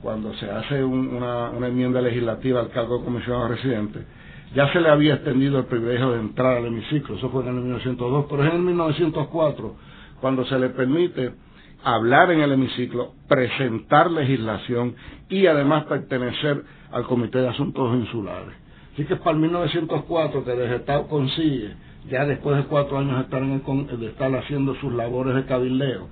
cuando 0.00 0.32
se 0.34 0.50
hace 0.50 0.82
una, 0.82 1.50
una 1.50 1.66
enmienda 1.66 2.00
legislativa 2.00 2.60
al 2.60 2.70
cargo 2.70 2.98
de 2.98 3.04
comisionado 3.04 3.48
residente. 3.48 4.04
Ya 4.54 4.72
se 4.72 4.80
le 4.80 4.88
había 4.88 5.14
extendido 5.14 5.58
el 5.58 5.64
privilegio 5.64 6.12
de 6.12 6.20
entrar 6.20 6.58
al 6.58 6.66
hemiciclo, 6.66 7.16
eso 7.16 7.28
fue 7.30 7.42
en 7.42 7.48
el 7.48 7.54
1902, 7.56 8.26
pero 8.30 8.44
es 8.44 8.50
en 8.50 8.56
el 8.56 8.62
1904 8.62 9.74
cuando 10.20 10.44
se 10.46 10.58
le 10.58 10.70
permite 10.70 11.32
hablar 11.84 12.30
en 12.32 12.40
el 12.40 12.52
hemiciclo, 12.52 13.12
presentar 13.28 14.10
legislación 14.10 14.94
y 15.28 15.46
además 15.46 15.84
pertenecer 15.84 16.64
al 16.90 17.04
Comité 17.04 17.38
de 17.38 17.48
Asuntos 17.48 17.94
Insulares. 17.94 18.54
Así 18.94 19.04
que 19.04 19.16
para 19.16 19.32
el 19.32 19.38
1904 19.38 20.44
que 20.44 20.50
Degetao 20.52 21.08
consigue 21.08 21.74
ya 22.10 22.24
después 22.24 22.56
de 22.56 22.64
cuatro 22.64 22.98
años 22.98 23.16
de 23.16 23.22
estar, 23.22 23.42
en 23.42 23.52
el, 23.52 24.00
de 24.00 24.06
estar 24.06 24.34
haciendo 24.34 24.74
sus 24.76 24.92
labores 24.92 25.34
de 25.34 25.44
cabildeo, 25.46 26.08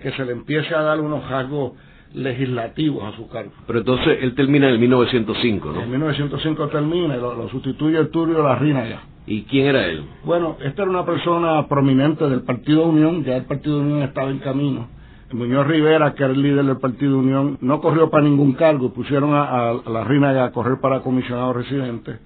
que 0.00 0.12
se 0.12 0.24
le 0.24 0.32
empiece 0.32 0.74
a 0.74 0.82
dar 0.82 1.00
unos 1.00 1.28
rasgos 1.28 1.72
legislativos 2.14 3.04
a 3.04 3.16
su 3.16 3.28
cargo. 3.28 3.52
Pero 3.66 3.80
entonces 3.80 4.18
él 4.22 4.34
termina 4.34 4.68
en 4.68 4.74
el 4.74 4.78
1905, 4.80 5.72
¿no? 5.72 5.82
En 5.82 5.90
1905 5.90 6.68
termina 6.68 7.16
y 7.16 7.20
lo, 7.20 7.48
sustituye 7.48 8.04
Turio 8.06 8.42
ya. 8.42 9.02
¿Y 9.26 9.42
quién 9.42 9.66
era 9.66 9.86
él? 9.86 10.04
Bueno, 10.24 10.56
esta 10.62 10.82
era 10.82 10.90
una 10.90 11.04
persona 11.04 11.66
prominente 11.66 12.28
del 12.28 12.42
Partido 12.42 12.86
Unión, 12.86 13.24
ya 13.24 13.36
el 13.36 13.44
Partido 13.44 13.80
Unión 13.80 14.02
estaba 14.02 14.30
en 14.30 14.38
camino. 14.38 14.88
Muñoz 15.32 15.66
Rivera, 15.66 16.14
que 16.14 16.22
era 16.22 16.32
el 16.32 16.40
líder 16.40 16.64
del 16.64 16.76
Partido 16.76 17.18
Unión, 17.18 17.58
no 17.60 17.80
corrió 17.80 18.10
para 18.10 18.22
ningún 18.22 18.52
cargo, 18.52 18.92
pusieron 18.92 19.34
a, 19.34 19.74
la 19.88 20.04
Rina 20.04 20.44
a 20.44 20.52
correr 20.52 20.78
para 20.80 21.00
comisionado 21.00 21.52
residente. 21.52 22.18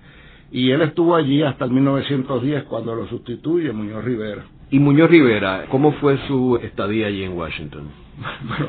Y 0.53 0.71
él 0.71 0.83
estuvo 0.83 1.17
allí 1.17 1.43
hasta 1.43 1.65
el 1.65 1.71
1910 1.71 2.65
cuando 2.65 2.95
lo 2.95 3.07
sustituye 3.07 3.73
Muñoz 3.73 4.05
Rivera. 4.05 4.45
¿Y 4.71 4.79
Muñoz 4.79 5.09
Rivera, 5.09 5.65
cómo 5.71 5.93
fue 5.93 6.19
su 6.29 6.59
estadía 6.63 7.07
allí 7.07 7.25
en 7.25 7.33
Washington? 7.33 7.89
bueno, 8.49 8.67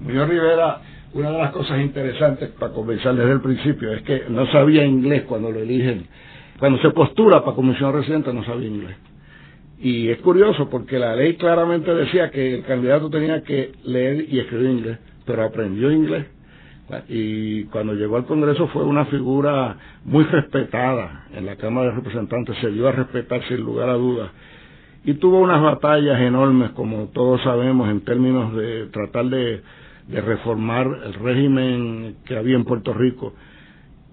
Muñoz 0.00 0.28
Rivera, 0.28 0.80
una 1.14 1.30
de 1.32 1.38
las 1.38 1.50
cosas 1.50 1.80
interesantes 1.80 2.50
para 2.50 2.72
comenzar 2.72 3.16
desde 3.16 3.32
el 3.32 3.40
principio 3.40 3.92
es 3.92 4.02
que 4.02 4.24
no 4.28 4.46
sabía 4.52 4.84
inglés 4.84 5.22
cuando 5.22 5.50
lo 5.50 5.58
eligen. 5.58 6.06
Cuando 6.58 6.80
se 6.80 6.90
postula 6.90 7.42
para 7.42 7.56
comisionado 7.56 7.98
residente 7.98 8.32
no 8.32 8.44
sabía 8.44 8.68
inglés. 8.68 8.96
Y 9.82 10.10
es 10.10 10.18
curioso 10.18 10.70
porque 10.70 10.96
la 10.96 11.16
ley 11.16 11.34
claramente 11.34 11.92
decía 11.92 12.30
que 12.30 12.54
el 12.54 12.64
candidato 12.64 13.10
tenía 13.10 13.42
que 13.42 13.72
leer 13.82 14.32
y 14.32 14.38
escribir 14.38 14.70
inglés, 14.70 14.98
pero 15.26 15.42
aprendió 15.42 15.90
inglés. 15.90 16.24
Y 17.08 17.64
cuando 17.64 17.94
llegó 17.94 18.16
al 18.16 18.26
Congreso 18.26 18.68
fue 18.68 18.84
una 18.84 19.06
figura 19.06 19.76
muy 20.04 20.22
respetada 20.22 21.26
en 21.34 21.46
la 21.46 21.56
Cámara 21.56 21.88
de 21.88 21.96
Representantes, 21.96 22.56
se 22.60 22.70
dio 22.70 22.86
a 22.86 22.92
respetar 22.92 23.42
sin 23.48 23.56
lugar 23.56 23.88
a 23.88 23.94
dudas. 23.94 24.30
Y 25.04 25.14
tuvo 25.14 25.40
unas 25.40 25.60
batallas 25.60 26.20
enormes, 26.20 26.70
como 26.70 27.06
todos 27.06 27.42
sabemos, 27.42 27.90
en 27.90 28.02
términos 28.02 28.54
de 28.54 28.86
tratar 28.86 29.24
de, 29.24 29.62
de 30.06 30.20
reformar 30.20 30.86
el 31.06 31.14
régimen 31.14 32.18
que 32.24 32.36
había 32.36 32.54
en 32.54 32.64
Puerto 32.64 32.94
Rico. 32.94 33.34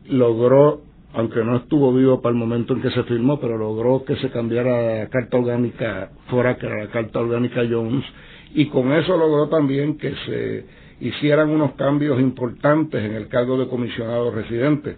Logró 0.08 0.82
aunque 1.14 1.44
no 1.44 1.58
estuvo 1.58 1.94
vivo 1.94 2.22
para 2.22 2.34
el 2.34 2.40
momento 2.40 2.74
en 2.74 2.82
que 2.82 2.92
se 2.92 3.04
firmó, 3.04 3.40
pero 3.40 3.58
logró 3.58 4.04
que 4.06 4.16
se 4.18 4.30
cambiara 4.30 5.00
la 5.00 5.10
Carta 5.10 5.38
Orgánica 5.38 6.12
fuera 6.28 6.58
que 6.58 6.68
era 6.68 6.84
la 6.86 6.92
Carta 6.92 7.20
Orgánica 7.20 7.62
Jones, 7.70 8.06
y 8.54 8.68
con 8.68 8.92
eso 8.94 9.18
logró 9.18 9.48
también 9.50 9.98
que 9.98 10.14
se 10.26 10.66
hicieran 11.02 11.50
unos 11.50 11.74
cambios 11.74 12.20
importantes 12.20 13.04
en 13.04 13.14
el 13.14 13.28
cargo 13.28 13.58
de 13.58 13.68
comisionado 13.68 14.32
residente. 14.32 14.98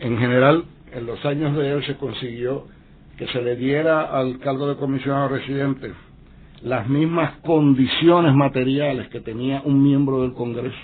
En 0.00 0.18
general, 0.18 0.64
en 0.92 1.06
los 1.06 1.24
años 1.24 1.56
de 1.56 1.72
él 1.72 1.84
se 1.84 1.96
consiguió 1.96 2.66
que 3.18 3.26
se 3.28 3.42
le 3.42 3.56
diera 3.56 4.02
al 4.02 4.38
cargo 4.38 4.68
de 4.68 4.76
comisionado 4.76 5.28
residente 5.28 5.92
las 6.62 6.88
mismas 6.88 7.38
condiciones 7.42 8.34
materiales 8.34 9.08
que 9.08 9.20
tenía 9.20 9.60
un 9.64 9.82
miembro 9.82 10.22
del 10.22 10.32
Congreso. 10.32 10.76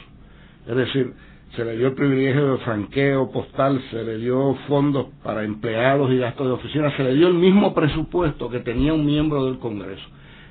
Es 0.69 0.77
decir, 0.77 1.15
se 1.57 1.65
le 1.65 1.77
dio 1.77 1.89
el 1.89 1.95
privilegio 1.95 2.53
de 2.53 2.59
franqueo 2.59 3.31
postal, 3.31 3.83
se 3.91 4.03
le 4.05 4.19
dio 4.19 4.55
fondos 4.69 5.09
para 5.23 5.43
empleados 5.45 6.11
y 6.13 6.19
gastos 6.19 6.47
de 6.47 6.53
oficina, 6.53 6.97
se 6.97 7.03
le 7.03 7.15
dio 7.15 7.29
el 7.29 7.35
mismo 7.35 7.75
presupuesto 7.75 8.49
que 8.49 8.61
tenía 8.61 8.93
un 8.93 9.05
miembro 9.05 9.47
del 9.47 9.59
Congreso. 9.59 10.05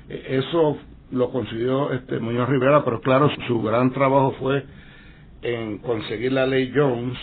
E, 0.08 0.38
eso 0.38 0.76
lo 1.12 1.30
consiguió 1.30 1.92
este 1.92 2.18
Muñoz 2.18 2.48
Rivera, 2.48 2.84
pero 2.84 3.00
claro, 3.00 3.30
su 3.46 3.62
gran 3.62 3.92
trabajo 3.92 4.36
fue 4.38 4.64
en 5.42 5.78
conseguir 5.78 6.32
la 6.32 6.46
ley 6.46 6.70
Jones, 6.74 7.18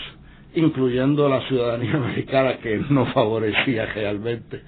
incluyendo 0.55 1.29
la 1.29 1.41
ciudadanía 1.47 1.93
americana 1.97 2.57
que 2.57 2.81
no 2.89 3.05
favorecía 3.07 3.85
realmente 3.85 4.61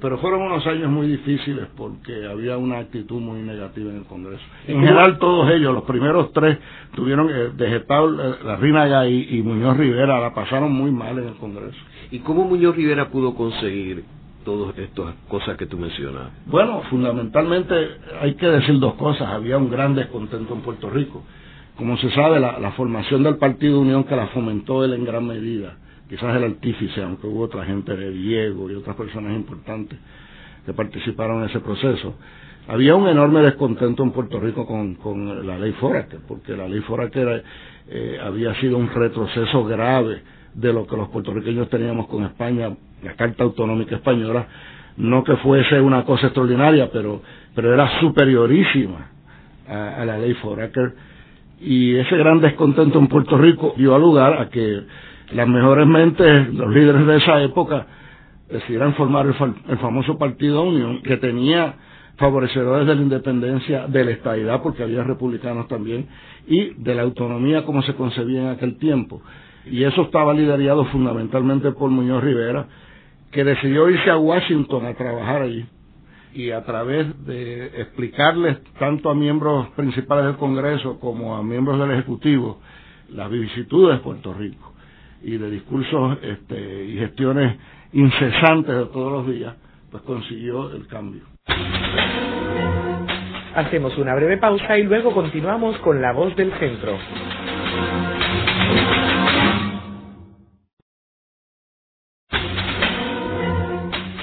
pero 0.00 0.18
fueron 0.18 0.42
unos 0.42 0.66
años 0.66 0.90
muy 0.90 1.06
difíciles 1.08 1.66
porque 1.76 2.26
había 2.26 2.56
una 2.56 2.78
actitud 2.78 3.20
muy 3.20 3.42
negativa 3.42 3.90
en 3.90 3.98
el 3.98 4.04
Congreso. 4.04 4.42
En 4.66 4.80
general 4.80 5.18
todos 5.18 5.50
ellos, 5.50 5.74
los 5.74 5.84
primeros 5.84 6.32
tres, 6.32 6.58
tuvieron, 6.94 7.28
eh, 7.30 7.50
de 7.56 7.76
eh, 7.76 7.84
la 8.44 8.56
Rinaga 8.56 9.08
y, 9.08 9.42
Muñoz 9.42 9.76
Rivera, 9.76 10.20
la 10.20 10.34
pasaron 10.34 10.72
muy 10.72 10.90
mal 10.90 11.18
en 11.18 11.28
el 11.28 11.34
Congreso. 11.34 11.78
¿Y 12.10 12.20
cómo 12.20 12.44
Muñoz 12.44 12.74
Rivera 12.74 13.08
pudo 13.10 13.34
conseguir 13.34 14.04
todas 14.44 14.76
estas 14.78 15.14
cosas 15.28 15.56
que 15.56 15.66
tú 15.66 15.76
mencionas? 15.76 16.30
Bueno, 16.46 16.82
fundamentalmente 16.90 17.74
hay 18.20 18.34
que 18.34 18.46
decir 18.46 18.78
dos 18.78 18.94
cosas. 18.94 19.28
Había 19.28 19.58
un 19.58 19.70
gran 19.70 19.94
descontento 19.94 20.54
en 20.54 20.60
Puerto 20.62 20.90
Rico. 20.90 21.22
Como 21.76 21.96
se 21.98 22.10
sabe, 22.10 22.40
la, 22.40 22.58
la 22.58 22.72
formación 22.72 23.22
del 23.22 23.36
Partido 23.36 23.80
Unión 23.80 24.04
que 24.04 24.16
la 24.16 24.28
fomentó 24.28 24.84
él 24.84 24.94
en 24.94 25.04
gran 25.04 25.26
medida 25.26 25.76
quizás 26.10 26.36
el 26.36 26.42
artífice, 26.42 27.00
aunque 27.02 27.28
hubo 27.28 27.44
otra 27.44 27.64
gente 27.64 27.96
de 27.96 28.10
Diego 28.10 28.68
y 28.68 28.74
otras 28.74 28.96
personas 28.96 29.32
importantes 29.32 29.96
que 30.66 30.72
participaron 30.72 31.42
en 31.44 31.48
ese 31.48 31.60
proceso. 31.60 32.16
Había 32.66 32.96
un 32.96 33.08
enorme 33.08 33.40
descontento 33.42 34.02
en 34.02 34.10
Puerto 34.10 34.40
Rico 34.40 34.66
con, 34.66 34.96
con 34.96 35.46
la 35.46 35.56
ley 35.56 35.70
Foraker, 35.72 36.18
porque 36.26 36.56
la 36.56 36.68
ley 36.68 36.80
Foraker 36.80 37.44
eh, 37.88 38.18
había 38.20 38.52
sido 38.56 38.76
un 38.76 38.92
retroceso 38.92 39.64
grave 39.64 40.20
de 40.52 40.72
lo 40.72 40.84
que 40.84 40.96
los 40.96 41.08
puertorriqueños 41.10 41.70
teníamos 41.70 42.08
con 42.08 42.24
España, 42.24 42.70
la 43.04 43.14
Carta 43.14 43.44
Autonómica 43.44 43.94
Española, 43.94 44.48
no 44.96 45.22
que 45.22 45.36
fuese 45.36 45.80
una 45.80 46.04
cosa 46.04 46.26
extraordinaria, 46.26 46.90
pero, 46.92 47.22
pero 47.54 47.72
era 47.72 48.00
superiorísima 48.00 49.10
a, 49.68 50.02
a 50.02 50.04
la 50.04 50.18
ley 50.18 50.34
Foraker. 50.34 50.92
Y 51.60 51.94
ese 51.94 52.16
gran 52.16 52.40
descontento 52.40 52.98
en 52.98 53.06
Puerto 53.06 53.38
Rico 53.38 53.74
dio 53.76 53.96
lugar 53.96 54.40
a 54.40 54.48
que 54.48 54.80
las 55.32 55.48
mejores 55.48 55.86
mentes, 55.86 56.52
los 56.54 56.70
líderes 56.70 57.06
de 57.06 57.16
esa 57.16 57.42
época, 57.42 57.86
decidieron 58.48 58.94
formar 58.94 59.26
el, 59.26 59.78
famoso 59.78 60.18
Partido 60.18 60.62
Unión, 60.62 61.02
que 61.02 61.16
tenía 61.18 61.74
favorecedores 62.16 62.86
de 62.86 62.94
la 62.96 63.02
independencia, 63.02 63.86
de 63.86 64.04
la 64.04 64.10
estabilidad, 64.10 64.60
porque 64.62 64.82
había 64.82 65.04
republicanos 65.04 65.68
también, 65.68 66.08
y 66.46 66.74
de 66.74 66.94
la 66.94 67.02
autonomía 67.02 67.64
como 67.64 67.82
se 67.82 67.94
concebía 67.94 68.40
en 68.40 68.48
aquel 68.48 68.76
tiempo. 68.78 69.22
Y 69.66 69.84
eso 69.84 70.02
estaba 70.02 70.34
liderado 70.34 70.84
fundamentalmente 70.86 71.70
por 71.72 71.90
Muñoz 71.90 72.24
Rivera, 72.24 72.66
que 73.30 73.44
decidió 73.44 73.88
irse 73.88 74.10
a 74.10 74.18
Washington 74.18 74.86
a 74.86 74.94
trabajar 74.94 75.42
allí 75.42 75.64
y 76.34 76.50
a 76.50 76.64
través 76.64 77.24
de 77.26 77.66
explicarles 77.80 78.58
tanto 78.78 79.10
a 79.10 79.14
miembros 79.14 79.68
principales 79.70 80.26
del 80.26 80.36
Congreso 80.36 80.98
como 80.98 81.36
a 81.36 81.42
miembros 81.42 81.78
del 81.78 81.92
Ejecutivo 81.92 82.60
las 83.10 83.30
vicisitudes 83.30 83.98
de 83.98 84.02
Puerto 84.04 84.32
Rico 84.34 84.70
y 85.22 85.36
de 85.36 85.50
discursos 85.50 86.18
este, 86.22 86.84
y 86.84 86.96
gestiones 86.98 87.56
incesantes 87.92 88.74
de 88.74 88.86
todos 88.86 89.12
los 89.12 89.26
días, 89.34 89.54
pues 89.90 90.02
consiguió 90.04 90.72
el 90.72 90.86
cambio. 90.86 91.22
Hacemos 93.54 93.96
una 93.98 94.14
breve 94.14 94.36
pausa 94.38 94.78
y 94.78 94.84
luego 94.84 95.12
continuamos 95.12 95.76
con 95.78 96.00
la 96.00 96.12
voz 96.12 96.34
del 96.36 96.52
centro. 96.58 96.96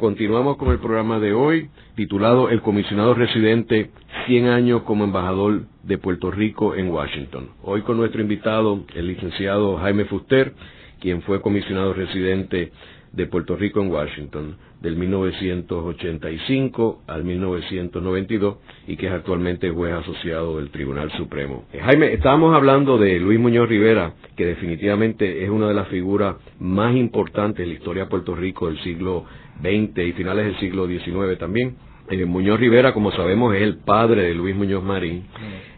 Continuamos 0.04 0.58
con 0.58 0.70
el 0.70 0.80
programa 0.80 1.18
de 1.18 1.32
hoy 1.32 1.70
titulado 1.96 2.50
El 2.50 2.62
comisionado 2.62 3.14
residente 3.14 3.90
100 4.26 4.48
años 4.48 4.82
como 4.82 5.06
embajador 5.06 5.62
de 5.84 5.98
Puerto 5.98 6.30
Rico 6.30 6.76
en 6.76 6.90
Washington. 6.90 7.52
Hoy 7.64 7.84
con 7.84 7.96
nuestro 7.96 8.22
invitado, 8.22 8.84
el 8.96 9.08
licenciado 9.08 9.78
Jaime 9.78 10.04
Fuster, 10.04 10.56
quien 11.00 11.22
fue 11.22 11.42
comisionado 11.42 11.94
residente 11.94 12.74
de 13.14 13.28
Puerto 13.28 13.56
Rico 13.56 13.80
en 13.80 13.92
Washington 13.92 14.58
del 14.82 14.98
1985 14.98 17.04
al 17.08 17.24
1992 17.24 18.58
y 18.88 18.98
que 18.98 19.08
es 19.08 19.14
actualmente 19.14 19.70
juez 19.70 19.94
asociado 19.94 20.58
del 20.58 20.70
Tribunal 20.72 21.12
Supremo. 21.12 21.64
Eh, 21.72 21.80
Jaime, 21.80 22.12
estábamos 22.12 22.54
hablando 22.54 22.98
de 22.98 23.22
Luis 23.22 23.40
Muñoz 23.40 23.70
Rivera, 23.70 24.16
que 24.36 24.48
definitivamente 24.48 25.46
es 25.46 25.50
una 25.50 25.70
de 25.70 25.76
las 25.76 25.88
figuras 25.88 26.36
más 26.60 26.94
importantes 26.94 27.60
de 27.60 27.68
la 27.68 27.74
historia 27.76 28.04
de 28.04 28.10
Puerto 28.10 28.36
Rico 28.36 28.68
del 28.68 28.84
siglo 28.84 29.24
XX 29.62 29.98
y 29.98 30.14
finales 30.14 30.46
del 30.46 30.60
siglo 30.60 30.88
XIX 30.88 31.38
también 31.38 31.76
Eh, 32.10 32.26
Muñoz 32.26 32.60
Rivera, 32.60 32.94
como 32.94 33.14
sabemos, 33.14 33.56
es 33.56 33.62
el 33.62 33.78
padre 33.78 34.24
de 34.24 34.34
Luis 34.34 34.54
Muñoz 34.56 34.84
Marín 34.84 35.24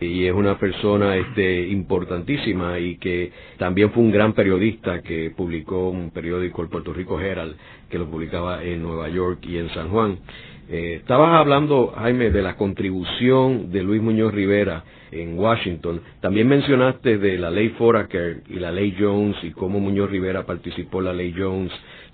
y 0.01 0.25
es 0.25 0.34
una 0.34 0.58
persona 0.58 1.15
este, 1.17 1.67
importantísima 1.67 2.79
y 2.79 2.98
que 2.98 3.32
también 3.58 3.91
fue 3.91 4.01
un 4.01 4.12
gran 4.12 4.34
periodista 4.34 5.03
que 5.03 5.29
publicó 5.29 5.89
un 5.89 6.10
periódico, 6.10 6.63
el 6.63 6.70
Puerto 6.70 6.94
Rico 6.94 7.20
Herald, 7.20 7.55
que 7.89 8.00
lo 8.00 8.10
publicaba 8.10 8.63
en 8.63 8.82
Nueva 8.82 9.08
York 9.10 9.39
y 9.44 9.58
en 9.58 9.70
San 9.70 9.89
Juan. 9.89 10.17
Eh, 10.67 10.95
estabas 10.95 11.39
hablando, 11.39 11.93
Jaime, 11.95 12.31
de 12.31 12.41
la 12.41 12.55
contribución 12.55 13.72
de 13.72 13.84
Luis 13.84 14.01
Muñoz 14.01 14.34
Rivera 14.34 14.84
en 15.12 15.38
Washington. 15.38 16.01
También 16.22 16.48
mencionaste 16.48 17.17
de 17.17 17.38
la 17.38 17.51
ley 17.51 17.69
Foraker 17.69 18.41
y 18.50 18.55
la 18.55 18.72
ley 18.72 18.95
Jones 19.00 19.36
y 19.43 19.51
cómo 19.51 19.79
Muñoz 19.79 20.10
Rivera 20.10 20.45
participó 20.45 21.00
en 21.00 21.05
la 21.05 21.13
ley 21.13 21.34
Jones. 21.38 21.72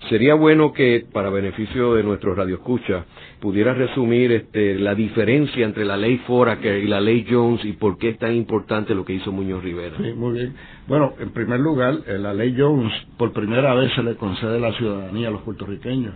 Sería 0.08 0.34
bueno 0.34 0.72
que, 0.72 1.06
para 1.12 1.30
beneficio 1.30 1.94
de 1.94 2.02
nuestros 2.02 2.36
radioescuchas, 2.36 3.04
pudieras 3.40 3.78
resumir 3.78 4.32
este, 4.32 4.74
la 4.74 4.94
diferencia 4.94 5.64
entre 5.64 5.84
la 5.84 5.96
ley 5.96 6.18
Foraker 6.26 6.82
y 6.82 6.88
la 6.88 7.00
ley 7.00 7.26
Jones 7.28 7.64
y 7.64 7.72
por 7.72 7.98
qué 7.98 8.10
es 8.10 8.18
tan 8.18 8.34
importante 8.34 8.94
lo 8.94 9.04
que 9.04 9.14
hizo 9.14 9.32
Muñoz 9.32 9.62
Rivera. 9.62 9.96
Muy 10.14 10.34
bien. 10.34 10.54
Bueno, 10.86 11.14
en 11.18 11.30
primer 11.30 11.60
lugar, 11.60 12.00
en 12.06 12.22
la 12.22 12.34
ley 12.34 12.54
Jones 12.56 12.92
por 13.16 13.32
primera 13.32 13.74
vez 13.74 13.92
se 13.94 14.02
le 14.02 14.16
concede 14.16 14.60
la 14.60 14.72
ciudadanía 14.74 15.28
a 15.28 15.30
los 15.30 15.42
puertorriqueños. 15.42 16.14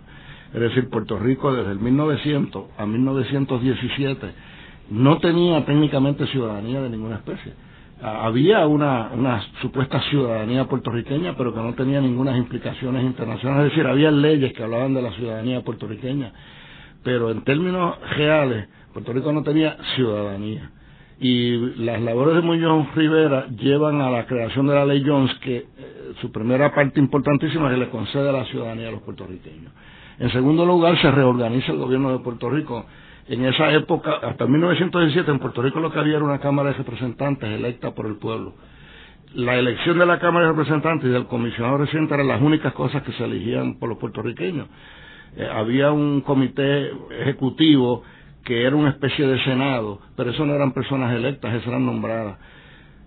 Es 0.55 0.61
decir, 0.61 0.89
Puerto 0.89 1.19
Rico 1.19 1.53
desde 1.53 1.73
el 1.73 1.81
1900 1.81 2.65
a 2.79 2.87
1917 2.87 4.27
no 4.91 5.19
tenía 5.19 5.65
técnicamente 5.65 6.27
ciudadanía 6.29 6.81
de 6.81 6.91
ninguna 6.91 7.17
especie. 7.17 7.53
Había 8.01 8.67
una, 8.67 9.11
una 9.15 9.41
supuesta 9.63 10.01
ciudadanía 10.11 10.67
puertorriqueña, 10.67 11.35
pero 11.37 11.55
que 11.55 11.61
no 11.61 11.75
tenía 11.75 12.01
ninguna 12.01 12.37
implicaciones 12.37 13.03
internacionales. 13.03 13.67
Es 13.67 13.73
decir, 13.73 13.87
había 13.87 14.11
leyes 14.11 14.53
que 14.53 14.63
hablaban 14.63 14.93
de 14.93 15.03
la 15.03 15.13
ciudadanía 15.13 15.63
puertorriqueña, 15.63 16.33
pero 17.03 17.31
en 17.31 17.43
términos 17.43 17.97
reales, 18.17 18.69
Puerto 18.93 19.13
Rico 19.13 19.33
no 19.33 19.43
tenía 19.43 19.77
ciudadanía. 19.95 20.71
Y 21.19 21.57
las 21.83 22.01
labores 22.03 22.35
de 22.35 22.43
Muñoz 22.43 22.95
Rivera 22.95 23.47
llevan 23.49 24.03
a 24.03 24.11
la 24.11 24.27
creación 24.27 24.67
de 24.67 24.75
la 24.75 24.85
ley 24.85 25.03
Jones, 25.05 25.33
que 25.41 25.57
eh, 25.57 25.67
su 26.21 26.31
primera 26.31 26.75
parte 26.75 27.01
importantísima 27.01 27.69
es 27.69 27.75
que 27.75 27.81
le 27.85 27.89
concede 27.89 28.31
la 28.31 28.45
ciudadanía 28.45 28.89
a 28.89 28.91
los 28.91 29.03
puertorriqueños. 29.03 29.73
En 30.19 30.31
segundo 30.31 30.65
lugar, 30.65 31.01
se 31.01 31.11
reorganiza 31.11 31.73
el 31.73 31.79
gobierno 31.79 32.13
de 32.13 32.19
Puerto 32.21 32.49
Rico 32.49 32.87
en 33.29 33.45
esa 33.45 33.73
época, 33.73 34.21
hasta 34.23 34.47
1917, 34.47 35.31
en 35.31 35.39
Puerto 35.41 35.61
Rico 35.61 35.81
lo 35.81 35.91
que 35.91 35.99
había 35.99 36.17
era 36.17 36.25
una 36.25 36.39
Cámara 36.39 36.71
de 36.71 36.77
Representantes 36.77 37.51
electa 37.51 37.93
por 37.93 38.07
el 38.07 38.17
pueblo. 38.17 38.55
La 39.35 39.57
elección 39.57 39.99
de 39.99 40.07
la 40.07 40.21
Cámara 40.21 40.47
de 40.47 40.53
Representantes 40.53 41.09
y 41.09 41.13
del 41.13 41.27
comisionado 41.27 41.79
residente 41.79 42.15
eran 42.15 42.29
las 42.29 42.41
únicas 42.41 42.73
cosas 42.73 43.03
que 43.03 43.13
se 43.13 43.25
elegían 43.25 43.79
por 43.81 43.89
los 43.89 43.99
puertorriqueños. 43.99 44.69
Eh, 45.37 45.49
había 45.53 45.91
un 45.91 46.21
comité 46.21 46.93
ejecutivo 47.21 48.05
que 48.45 48.63
era 48.63 48.77
una 48.77 48.91
especie 48.91 49.27
de 49.27 49.43
senado, 49.43 50.01
pero 50.17 50.31
eso 50.31 50.47
no 50.47 50.55
eran 50.55 50.73
personas 50.73 51.13
electas, 51.13 51.53
esas 51.53 51.67
eran 51.67 51.85
nombradas. 51.85 52.39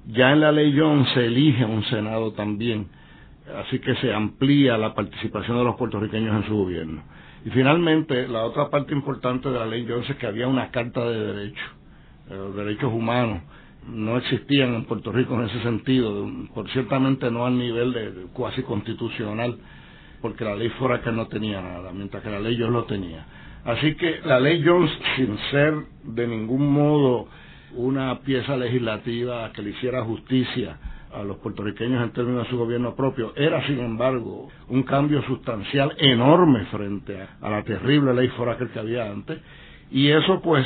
Ya 0.07 0.31
en 0.31 0.41
la 0.41 0.51
ley 0.51 0.77
Jones 0.77 1.07
se 1.13 1.25
elige 1.25 1.63
un 1.63 1.83
senado 1.85 2.33
también, 2.33 2.87
así 3.58 3.79
que 3.79 3.96
se 3.96 4.13
amplía 4.13 4.77
la 4.77 4.93
participación 4.93 5.58
de 5.58 5.63
los 5.63 5.75
puertorriqueños 5.75 6.36
en 6.36 6.48
su 6.48 6.55
gobierno. 6.55 7.03
Y 7.46 7.50
finalmente, 7.51 8.27
la 8.27 8.43
otra 8.43 8.69
parte 8.69 8.93
importante 8.93 9.50
de 9.50 9.60
la 9.60 9.65
ley 9.65 9.86
Jones 9.88 10.10
es 10.10 10.15
que 10.17 10.27
había 10.27 10.48
una 10.48 10.72
carta 10.72 11.10
de 11.10 11.34
derechos, 11.34 11.72
eh, 12.29 12.51
derechos 12.55 12.93
humanos 12.93 13.41
no 13.88 14.17
existían 14.17 14.75
en 14.75 14.86
Puerto 14.86 15.12
Rico 15.12 15.36
en 15.36 15.50
ese 15.50 15.62
sentido, 15.62 16.29
por 16.53 16.69
ciertamente 16.69 17.31
no 17.31 17.46
al 17.46 17.58
nivel 17.58 17.93
de, 17.93 18.12
cuasi 18.34 18.62
constitucional, 18.63 19.58
porque 20.22 20.43
la 20.43 20.55
ley 20.55 20.72
que 21.03 21.12
no 21.12 21.27
tenía 21.27 21.62
nada, 21.62 21.91
mientras 21.91 22.22
que 22.22 22.29
la 22.29 22.39
ley 22.39 22.58
Jones 22.58 22.74
lo 22.74 22.84
tenía. 22.86 23.25
Así 23.65 23.96
que 23.96 24.19
la 24.25 24.39
ley 24.39 24.62
Jones, 24.65 24.91
sin 25.15 25.38
ser 25.51 25.74
de 26.03 26.27
ningún 26.27 26.72
modo 26.72 27.27
una 27.75 28.19
pieza 28.22 28.58
legislativa 28.58 29.51
que 29.53 29.62
le 29.62 29.72
hiciera 29.72 30.03
justicia 30.03 30.77
a 31.13 31.23
los 31.23 31.37
puertorriqueños 31.37 32.03
en 32.03 32.11
términos 32.11 32.43
de 32.43 32.49
su 32.49 32.57
gobierno 32.57 32.95
propio. 32.95 33.33
Era, 33.35 33.65
sin 33.65 33.79
embargo, 33.79 34.49
un 34.67 34.83
cambio 34.83 35.21
sustancial 35.23 35.93
enorme 35.97 36.65
frente 36.65 37.27
a, 37.41 37.49
la 37.49 37.63
terrible 37.63 38.13
ley 38.13 38.27
foraker 38.29 38.69
que 38.69 38.79
había 38.79 39.09
antes. 39.09 39.39
Y 39.91 40.09
eso, 40.09 40.41
pues, 40.41 40.65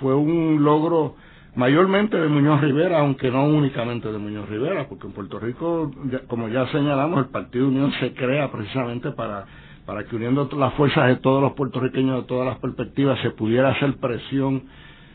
fue 0.00 0.14
un 0.14 0.62
logro 0.62 1.16
mayormente 1.54 2.16
de 2.16 2.28
Muñoz 2.28 2.60
Rivera, 2.60 3.00
aunque 3.00 3.30
no 3.30 3.46
únicamente 3.46 4.10
de 4.10 4.18
Muñoz 4.18 4.48
Rivera, 4.48 4.86
porque 4.88 5.06
en 5.06 5.12
Puerto 5.12 5.38
Rico, 5.38 5.90
como 6.26 6.48
ya 6.48 6.66
señalamos, 6.68 7.20
el 7.20 7.30
Partido 7.30 7.68
Unión 7.68 7.92
se 8.00 8.12
crea 8.12 8.50
precisamente 8.50 9.12
para, 9.12 9.46
para 9.86 10.04
que 10.04 10.16
uniendo 10.16 10.48
las 10.58 10.74
fuerzas 10.74 11.08
de 11.08 11.16
todos 11.16 11.40
los 11.40 11.52
puertorriqueños 11.52 12.22
de 12.22 12.28
todas 12.28 12.46
las 12.46 12.58
perspectivas 12.58 13.18
se 13.20 13.30
pudiera 13.30 13.70
hacer 13.70 13.96
presión 13.96 14.64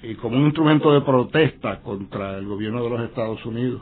y 0.01 0.15
como 0.15 0.37
un 0.37 0.45
instrumento 0.45 0.93
de 0.93 1.01
protesta 1.01 1.81
contra 1.81 2.37
el 2.37 2.45
gobierno 2.45 2.81
de 2.83 2.89
los 2.89 3.01
Estados 3.01 3.45
Unidos 3.45 3.81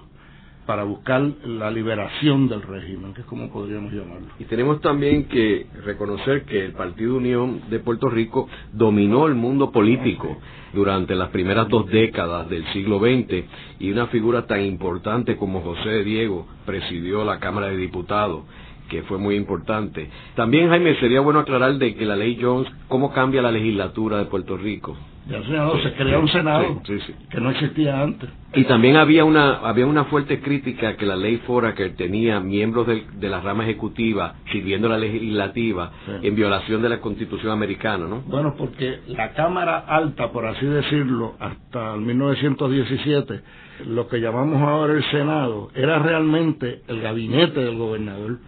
para 0.68 0.84
buscar 0.84 1.22
la 1.46 1.72
liberación 1.72 2.50
del 2.50 2.62
régimen, 2.62 3.14
que 3.14 3.22
es 3.22 3.28
como 3.28 3.50
podríamos 3.50 3.92
llamarlo. 3.94 4.28
Y 4.38 4.44
tenemos 4.44 4.82
también 4.82 5.24
que 5.30 5.66
reconocer 5.86 6.44
que 6.44 6.66
el 6.66 6.74
Partido 6.74 7.16
Unión 7.16 7.62
de 7.70 7.80
Puerto 7.80 8.10
Rico 8.10 8.50
dominó 8.74 9.28
el 9.28 9.34
mundo 9.34 9.72
político 9.72 10.38
durante 10.74 11.16
las 11.16 11.30
primeras 11.30 11.70
dos 11.70 11.88
décadas 11.88 12.50
del 12.50 12.66
siglo 12.74 13.00
XX 13.00 13.46
y 13.80 13.92
una 13.92 14.08
figura 14.08 14.46
tan 14.46 14.62
importante 14.62 15.38
como 15.38 15.62
José 15.62 16.04
Diego 16.04 16.46
presidió 16.66 17.24
la 17.24 17.40
Cámara 17.40 17.68
de 17.68 17.78
Diputados 17.78 18.44
que 18.88 19.04
fue 19.04 19.18
muy 19.18 19.36
importante. 19.36 20.10
También, 20.36 20.70
Jaime, 20.70 20.96
sería 21.00 21.22
bueno 21.22 21.40
aclarar 21.40 21.76
de 21.78 21.96
que 21.96 22.06
la 22.06 22.16
ley 22.16 22.38
Jones, 22.42 22.72
cómo 22.88 23.14
cambia 23.14 23.42
la 23.42 23.52
legislatura 23.52 24.18
de 24.18 24.26
Puerto 24.26 24.58
Rico. 24.58 24.98
Ya 25.30 25.44
se 25.44 25.94
crea 25.94 26.20
un 26.20 26.30
Senado 26.30 26.82
que 27.30 27.42
no 27.42 27.50
existía 27.50 28.02
antes. 28.02 28.30
Y 28.54 28.64
también 28.64 28.96
había 28.96 29.26
una 29.26 29.58
había 29.58 29.86
una 29.86 30.06
fuerte 30.06 30.40
crítica 30.40 30.96
que 30.96 31.06
la 31.06 31.18
ley 31.18 31.38
Fora 31.46 31.76
que 31.76 31.90
tenía 31.90 32.40
miembros 32.40 32.88
de, 32.88 33.30
la 33.30 33.42
rama 33.42 33.64
ejecutiva 33.64 34.36
sirviendo 34.52 34.88
la 34.88 34.98
legislativa 34.98 35.92
en 36.22 36.34
violación 36.34 36.82
de 36.82 36.90
la 36.90 37.02
Constitución 37.02 37.52
americana, 37.52 38.08
¿no? 38.08 38.22
Bueno, 38.22 38.56
porque 38.58 39.02
la 39.08 39.34
Cámara 39.34 39.80
Alta, 39.80 40.32
por 40.32 40.46
así 40.46 40.66
decirlo, 40.66 41.36
hasta 41.40 41.94
el 41.96 42.02
1917, 42.02 43.42
lo 43.88 44.08
que 44.08 44.22
llamamos 44.22 44.62
ahora 44.62 44.94
el 44.94 45.04
Senado, 45.12 45.70
era 45.76 46.00
realmente 46.00 46.84
el 46.88 47.02
gabinete 47.02 47.60
del 47.60 47.78
gobernador, 47.78 48.40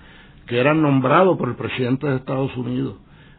que 0.50 0.60
era 0.60 0.74
nombrado 0.74 1.38
por 1.38 1.48
el 1.48 1.56
presidente 1.56 2.08
de 2.08 2.18
Estados 2.18 2.56
Unidos 2.58 2.96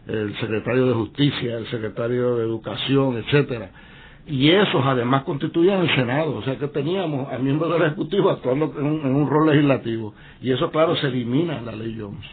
el 0.07 0.35
secretario 0.39 0.87
de 0.87 0.95
Justicia, 0.95 1.59
el 1.59 1.67
secretario 1.67 2.37
de 2.37 2.45
Educación, 2.45 3.17
etcétera. 3.17 3.71
Y 4.27 4.51
esos 4.51 4.85
además 4.85 5.25
constituían 5.25 5.81
el 5.81 5.95
Senado, 5.95 6.37
o 6.37 6.43
sea 6.43 6.57
que 6.57 6.69
teníamos 6.69 7.33
a 7.33 7.39
miembros 7.39 7.73
del 7.73 7.83
Ejecutivo 7.83 8.31
actuando 8.31 8.73
en 8.79 8.87
un, 8.87 9.29
rol 9.29 9.49
legislativo. 9.49 10.15
Y 10.41 10.53
eso, 10.53 10.71
claro, 10.71 10.95
se 10.97 11.09
elimina 11.09 11.59
en 11.59 11.67
la 11.67 11.73
ley 11.73 11.97
Jones. 11.99 12.25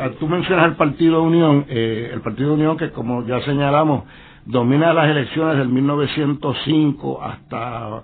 Ah, 0.00 0.10
tú 0.18 0.28
mencionas 0.28 0.66
el 0.66 0.76
Partido 0.76 1.22
Unión, 1.22 1.66
eh, 1.68 2.10
el 2.12 2.20
Partido 2.20 2.54
Unión 2.54 2.76
que, 2.76 2.90
como 2.90 3.26
ya 3.26 3.40
señalamos, 3.42 4.04
domina 4.46 4.92
las 4.94 5.10
elecciones 5.10 5.58
del 5.58 5.68
1905 5.68 7.22
hasta, 7.22 8.02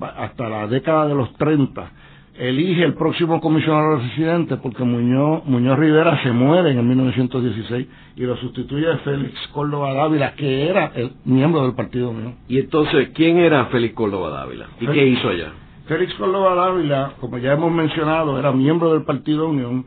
hasta 0.00 0.48
la 0.48 0.66
década 0.66 1.06
de 1.08 1.14
los 1.14 1.32
30 1.34 1.90
elige 2.36 2.82
el 2.82 2.94
próximo 2.94 3.40
comisionado 3.40 3.96
residente 3.96 4.56
porque 4.56 4.82
Muñoz, 4.84 5.44
Muñoz 5.46 5.78
Rivera 5.78 6.22
se 6.22 6.32
muere 6.32 6.70
en 6.70 6.78
el 6.78 6.84
1916 6.84 7.86
y 8.16 8.22
lo 8.22 8.36
sustituye 8.36 8.86
Félix 8.98 9.34
Córdoba 9.52 9.94
Dávila, 9.94 10.34
que 10.34 10.68
era 10.68 10.92
el 10.94 11.12
miembro 11.24 11.62
del 11.62 11.74
Partido 11.74 12.10
Unión. 12.10 12.36
Y 12.48 12.58
entonces, 12.58 13.10
¿quién 13.14 13.38
era 13.38 13.66
Félix 13.66 13.94
Córdoba 13.94 14.30
Dávila? 14.30 14.66
¿Y 14.80 14.86
qué 14.86 15.06
hizo 15.06 15.28
allá? 15.28 15.52
Félix 15.86 16.14
Córdoba 16.14 16.54
Dávila, 16.54 17.12
como 17.20 17.38
ya 17.38 17.52
hemos 17.52 17.70
mencionado, 17.70 18.38
era 18.38 18.52
miembro 18.52 18.92
del 18.92 19.02
Partido 19.02 19.48
Unión, 19.48 19.86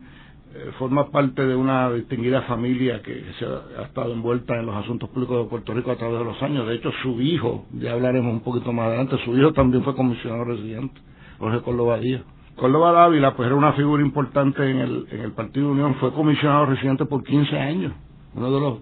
eh, 0.54 0.70
forma 0.78 1.10
parte 1.10 1.44
de 1.44 1.54
una 1.54 1.90
distinguida 1.92 2.42
familia 2.42 3.02
que 3.02 3.24
se 3.38 3.44
ha, 3.44 3.82
estado 3.82 4.12
envuelta 4.12 4.58
en 4.58 4.66
los 4.66 4.76
asuntos 4.76 5.10
públicos 5.10 5.44
de 5.44 5.50
Puerto 5.50 5.74
Rico 5.74 5.90
a 5.90 5.96
través 5.96 6.18
de 6.18 6.24
los 6.24 6.42
años. 6.42 6.66
De 6.66 6.76
hecho, 6.76 6.90
su 7.02 7.20
hijo, 7.20 7.66
ya 7.72 7.92
hablaremos 7.92 8.32
un 8.32 8.40
poquito 8.40 8.72
más 8.72 8.86
adelante, 8.86 9.16
su 9.24 9.36
hijo 9.36 9.52
también 9.52 9.82
fue 9.84 9.94
comisionado 9.94 10.44
residente, 10.44 11.00
Jorge 11.38 11.60
Córdoba 11.60 11.98
Díaz. 11.98 12.22
Córdoba 12.58 12.92
Dávila, 12.92 13.34
pues 13.34 13.46
era 13.46 13.54
una 13.54 13.72
figura 13.72 14.02
importante 14.02 14.68
en 14.68 14.78
el, 14.78 15.06
en 15.10 15.20
el 15.20 15.32
Partido 15.32 15.70
Unión, 15.70 15.94
fue 15.96 16.12
comisionado 16.12 16.66
residente 16.66 17.04
por 17.06 17.24
15 17.24 17.58
años, 17.58 17.92
uno 18.34 18.50
de 18.50 18.60
los, 18.60 18.78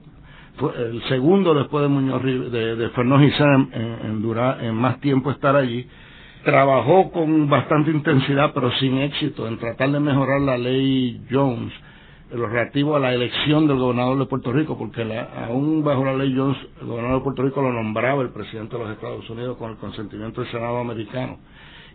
fue 0.57 0.73
el 0.77 1.03
segundo 1.05 1.55
después 1.55 1.83
de 1.83 1.89
Muñoz 1.89 2.23
de, 2.23 2.77
de 2.77 2.89
Fernando 2.91 3.25
en, 3.25 3.69
en, 3.73 4.67
en 4.67 4.75
más 4.75 5.01
tiempo 5.01 5.31
estar 5.31 5.55
allí. 5.55 5.87
Trabajó 6.45 7.11
con 7.11 7.49
bastante 7.51 7.91
intensidad, 7.91 8.53
pero 8.55 8.71
sin 8.73 8.99
éxito, 8.99 9.47
en 9.49 9.59
tratar 9.59 9.91
de 9.91 10.01
mejorar 10.01 10.41
la 10.41 10.57
ley 10.57 11.21
Jones, 11.31 11.73
lo 12.33 12.47
relativo 12.47 12.97
a 12.97 13.01
la 13.01 13.13
elección 13.13 13.67
del 13.67 13.79
gobernador 13.79 14.19
de 14.19 14.27
Puerto 14.27 14.53
Rico, 14.53 14.79
porque 14.79 15.03
aún 15.49 15.85
bajo 15.85 16.05
la 16.05 16.15
ley 16.15 16.33
Jones, 16.35 16.57
el 16.81 16.87
gobernador 16.87 17.19
de 17.19 17.25
Puerto 17.25 17.43
Rico 17.43 17.63
lo 17.63 17.73
nombraba 17.73 18.23
el 18.23 18.31
presidente 18.31 18.77
de 18.77 18.85
los 18.85 18.93
Estados 18.93 19.29
Unidos 19.29 19.57
con 19.59 19.73
el 19.73 19.77
consentimiento 19.77 20.41
del 20.41 20.51
Senado 20.51 20.79
americano. 20.79 21.39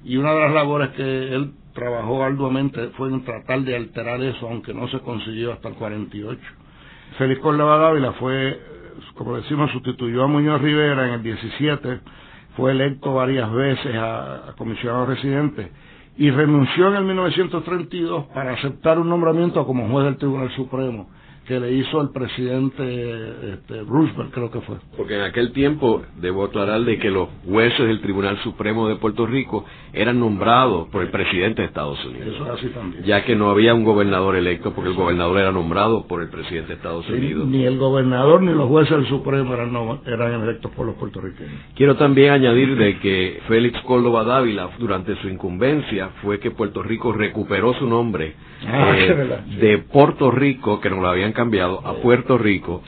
Y 0.04 0.18
una 0.18 0.34
de 0.34 0.40
las 0.40 0.54
labores 0.54 0.90
que 0.90 1.34
él 1.36 1.52
trabajó 1.74 2.24
arduamente 2.24 2.90
fue 2.98 3.10
en 3.10 3.24
tratar 3.24 3.62
de 3.62 3.76
alterar 3.76 4.22
eso, 4.24 4.48
aunque 4.48 4.74
no 4.74 4.88
se 4.90 5.00
consiguió 5.00 5.54
hasta 5.54 5.70
el 5.70 5.76
48. 5.76 6.40
Félix 7.18 7.42
Córdoba 7.42 7.78
Dávila 7.78 8.14
fue 8.14 8.60
como 9.16 9.36
decimos, 9.36 9.72
sustituyó 9.72 10.24
a 10.24 10.28
Muñoz 10.28 10.62
Rivera 10.62 11.08
en 11.08 11.14
el 11.16 11.24
17, 11.24 12.00
fue 12.56 12.72
electo 12.72 13.14
varias 13.14 13.52
veces 13.52 13.96
a, 13.96 14.50
a 14.50 14.54
comisionado 14.54 15.06
residente 15.06 15.72
y 16.18 16.30
renunció 16.30 16.90
en 16.90 16.96
el 16.96 17.04
1932 17.06 18.26
para 18.34 18.54
aceptar 18.54 19.00
un 19.00 19.10
nombramiento 19.10 19.66
como 19.66 19.88
juez 19.90 20.06
del 20.06 20.18
Tribunal 20.18 20.52
Supremo 20.56 21.10
que 21.47 21.60
le 21.60 21.73
hizo 21.73 22.01
el 22.01 22.10
presidente 22.10 23.54
este, 23.54 23.82
Roosevelt, 23.82 24.32
creo 24.32 24.51
que 24.51 24.62
fue. 24.62 24.75
Porque 24.95 25.15
en 25.15 25.21
aquel 25.21 25.51
tiempo, 25.54 26.04
debo 26.17 26.45
aclarar 26.45 26.82
de 26.82 26.99
que 26.99 27.10
los 27.10 27.30
jueces 27.45 27.88
del 27.88 27.99
Tribunal 28.01 28.38
Supremo 28.43 28.88
de 28.88 28.95
Puerto 28.97 29.25
Rico 29.25 29.65
eran 29.91 30.19
nombrados 30.19 30.88
por 30.89 31.01
el 31.01 31.10
presidente 31.10 31.62
de 31.62 31.67
Estados 31.67 32.04
Unidos. 32.06 32.36
Eso 32.36 32.45
es 32.45 32.49
así 32.51 32.67
también. 32.67 33.04
Ya 33.04 33.25
que 33.25 33.36
no 33.36 33.49
había 33.49 33.73
un 33.73 33.84
gobernador 33.84 34.36
electo, 34.36 34.73
porque 34.73 34.91
el 34.91 34.95
gobernador 34.95 35.39
era 35.39 35.51
nombrado 35.51 36.06
por 36.08 36.21
el 36.21 36.30
presidente 36.30 36.69
de 36.69 36.73
Estados 36.75 37.10
Unidos. 37.10 37.47
Ni 37.47 37.65
el 37.65 37.77
gobernador 37.77 38.43
ni 38.43 38.54
los 38.54 38.67
jueces 38.67 38.95
del 38.95 39.08
Supremo 39.08 39.54
eran, 39.54 39.75
eran 40.06 40.41
electos 40.43 40.71
por 40.71 40.86
los 40.86 40.95
puertorriqueños. 40.95 41.60
Quiero 41.75 41.95
también 41.95 42.32
añadir 42.32 42.77
de 42.77 42.99
que 42.99 43.41
Félix 43.47 43.80
Córdoba 43.82 44.23
Dávila, 44.23 44.69
durante 44.77 45.15
su 45.17 45.27
incumbencia, 45.27 46.10
fue 46.21 46.39
que 46.39 46.51
Puerto 46.51 46.84
Rico 46.84 47.12
recuperó 47.12 47.73
su 47.73 47.88
nombre 47.88 48.36
Ah, 48.65 48.93
eh, 48.95 49.39
de 49.60 49.77
Puerto 49.80 50.30
Rico, 50.30 50.80
que 50.80 50.89
nos 50.89 50.99
lo 50.99 51.10
habían 51.10 51.31
cambiado, 51.34 51.86
a 51.86 51.96
Puerto 52.02 52.38
Rico. 52.38 52.82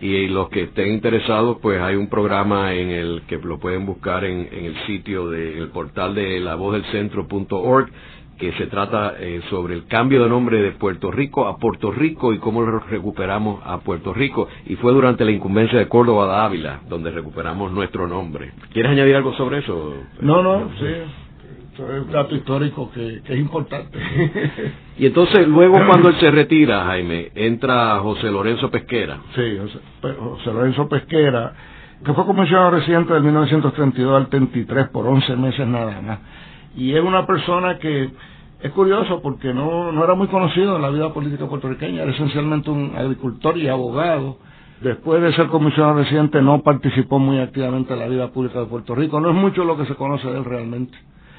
Y 0.00 0.28
los 0.28 0.48
que 0.48 0.62
estén 0.62 0.92
interesados, 0.92 1.58
pues 1.60 1.80
hay 1.80 1.96
un 1.96 2.08
programa 2.08 2.74
en 2.74 2.90
el 2.90 3.22
que 3.26 3.38
lo 3.38 3.58
pueden 3.58 3.86
buscar 3.86 4.24
en, 4.24 4.48
el 4.52 4.76
sitio 4.86 5.28
del 5.28 5.68
portal 5.68 6.14
de 6.14 6.40
la 6.40 6.54
voz 6.54 6.74
del 6.74 6.84
centro.org 6.86 7.90
que 8.38 8.52
se 8.52 8.68
trata 8.68 9.16
eh, 9.18 9.42
sobre 9.50 9.74
el 9.74 9.86
cambio 9.86 10.22
de 10.22 10.30
nombre 10.30 10.62
de 10.62 10.72
Puerto 10.72 11.10
Rico 11.10 11.46
a 11.46 11.58
Puerto 11.58 11.92
Rico 11.92 12.32
y 12.32 12.38
cómo 12.38 12.64
recuperamos 12.64 13.60
a 13.64 13.80
Puerto 13.80 14.14
Rico. 14.14 14.48
Y 14.64 14.76
fue 14.76 14.92
durante 14.92 15.26
la 15.26 15.30
incumbencia 15.30 15.78
de 15.78 15.88
Córdoba 15.88 16.26
de 16.26 16.42
Ávila 16.46 16.80
donde 16.88 17.10
recuperamos 17.10 17.70
nuestro 17.70 18.08
nombre. 18.08 18.52
¿Quieres 18.72 18.92
añadir 18.92 19.16
algo 19.16 19.34
sobre 19.34 19.58
eso? 19.58 19.94
No, 20.22 20.42
no, 20.42 20.70
sí 20.78 20.86
es 21.88 22.02
un 22.02 22.12
dato 22.12 22.34
histórico 22.34 22.90
que, 22.92 23.22
es 23.24 23.38
importante. 23.38 23.98
y 24.98 25.06
entonces, 25.06 25.46
luego 25.46 25.78
cuando 25.86 26.08
él 26.08 26.16
se 26.20 26.30
retira, 26.30 26.84
Jaime, 26.84 27.30
entra 27.34 27.98
José 28.00 28.30
Lorenzo 28.30 28.70
Pesquera. 28.70 29.18
Sí, 29.34 29.58
José, 30.00 30.52
Lorenzo 30.52 30.88
Pesquera, 30.88 31.52
que 32.04 32.12
fue 32.12 32.24
comisionado 32.26 32.72
residente 32.72 33.12
del 33.14 33.22
1932 33.22 34.16
al 34.16 34.28
33 34.28 34.88
por 34.88 35.06
11 35.06 35.36
meses 35.36 35.66
nada 35.66 36.00
más. 36.00 36.18
Y 36.76 36.94
es 36.94 37.02
una 37.02 37.26
persona 37.26 37.78
que 37.78 38.10
es 38.62 38.72
curioso 38.72 39.20
porque 39.22 39.54
no, 39.54 39.90
no 39.92 40.04
era 40.04 40.14
muy 40.14 40.28
conocido 40.28 40.76
en 40.76 40.82
la 40.82 40.90
vida 40.90 41.12
política 41.12 41.46
puertorriqueña, 41.46 42.02
era 42.02 42.12
esencialmente 42.12 42.70
un 42.70 42.92
agricultor 42.96 43.56
y 43.56 43.68
abogado. 43.68 44.38
Después 44.80 45.20
de 45.22 45.34
ser 45.34 45.48
comisionado 45.48 45.98
residente 45.98 46.40
no 46.40 46.62
participó 46.62 47.18
muy 47.18 47.38
activamente 47.38 47.92
en 47.92 47.98
la 47.98 48.08
vida 48.08 48.28
pública 48.28 48.60
de 48.60 48.66
Puerto 48.66 48.94
Rico. 48.94 49.20
No 49.20 49.28
es 49.30 49.36
mucho 49.36 49.62
lo 49.64 49.76
que 49.76 49.84
se 49.84 49.94
conoce 49.94 50.26
de 50.26 50.38
él 50.38 50.44
realmente. 50.44 50.96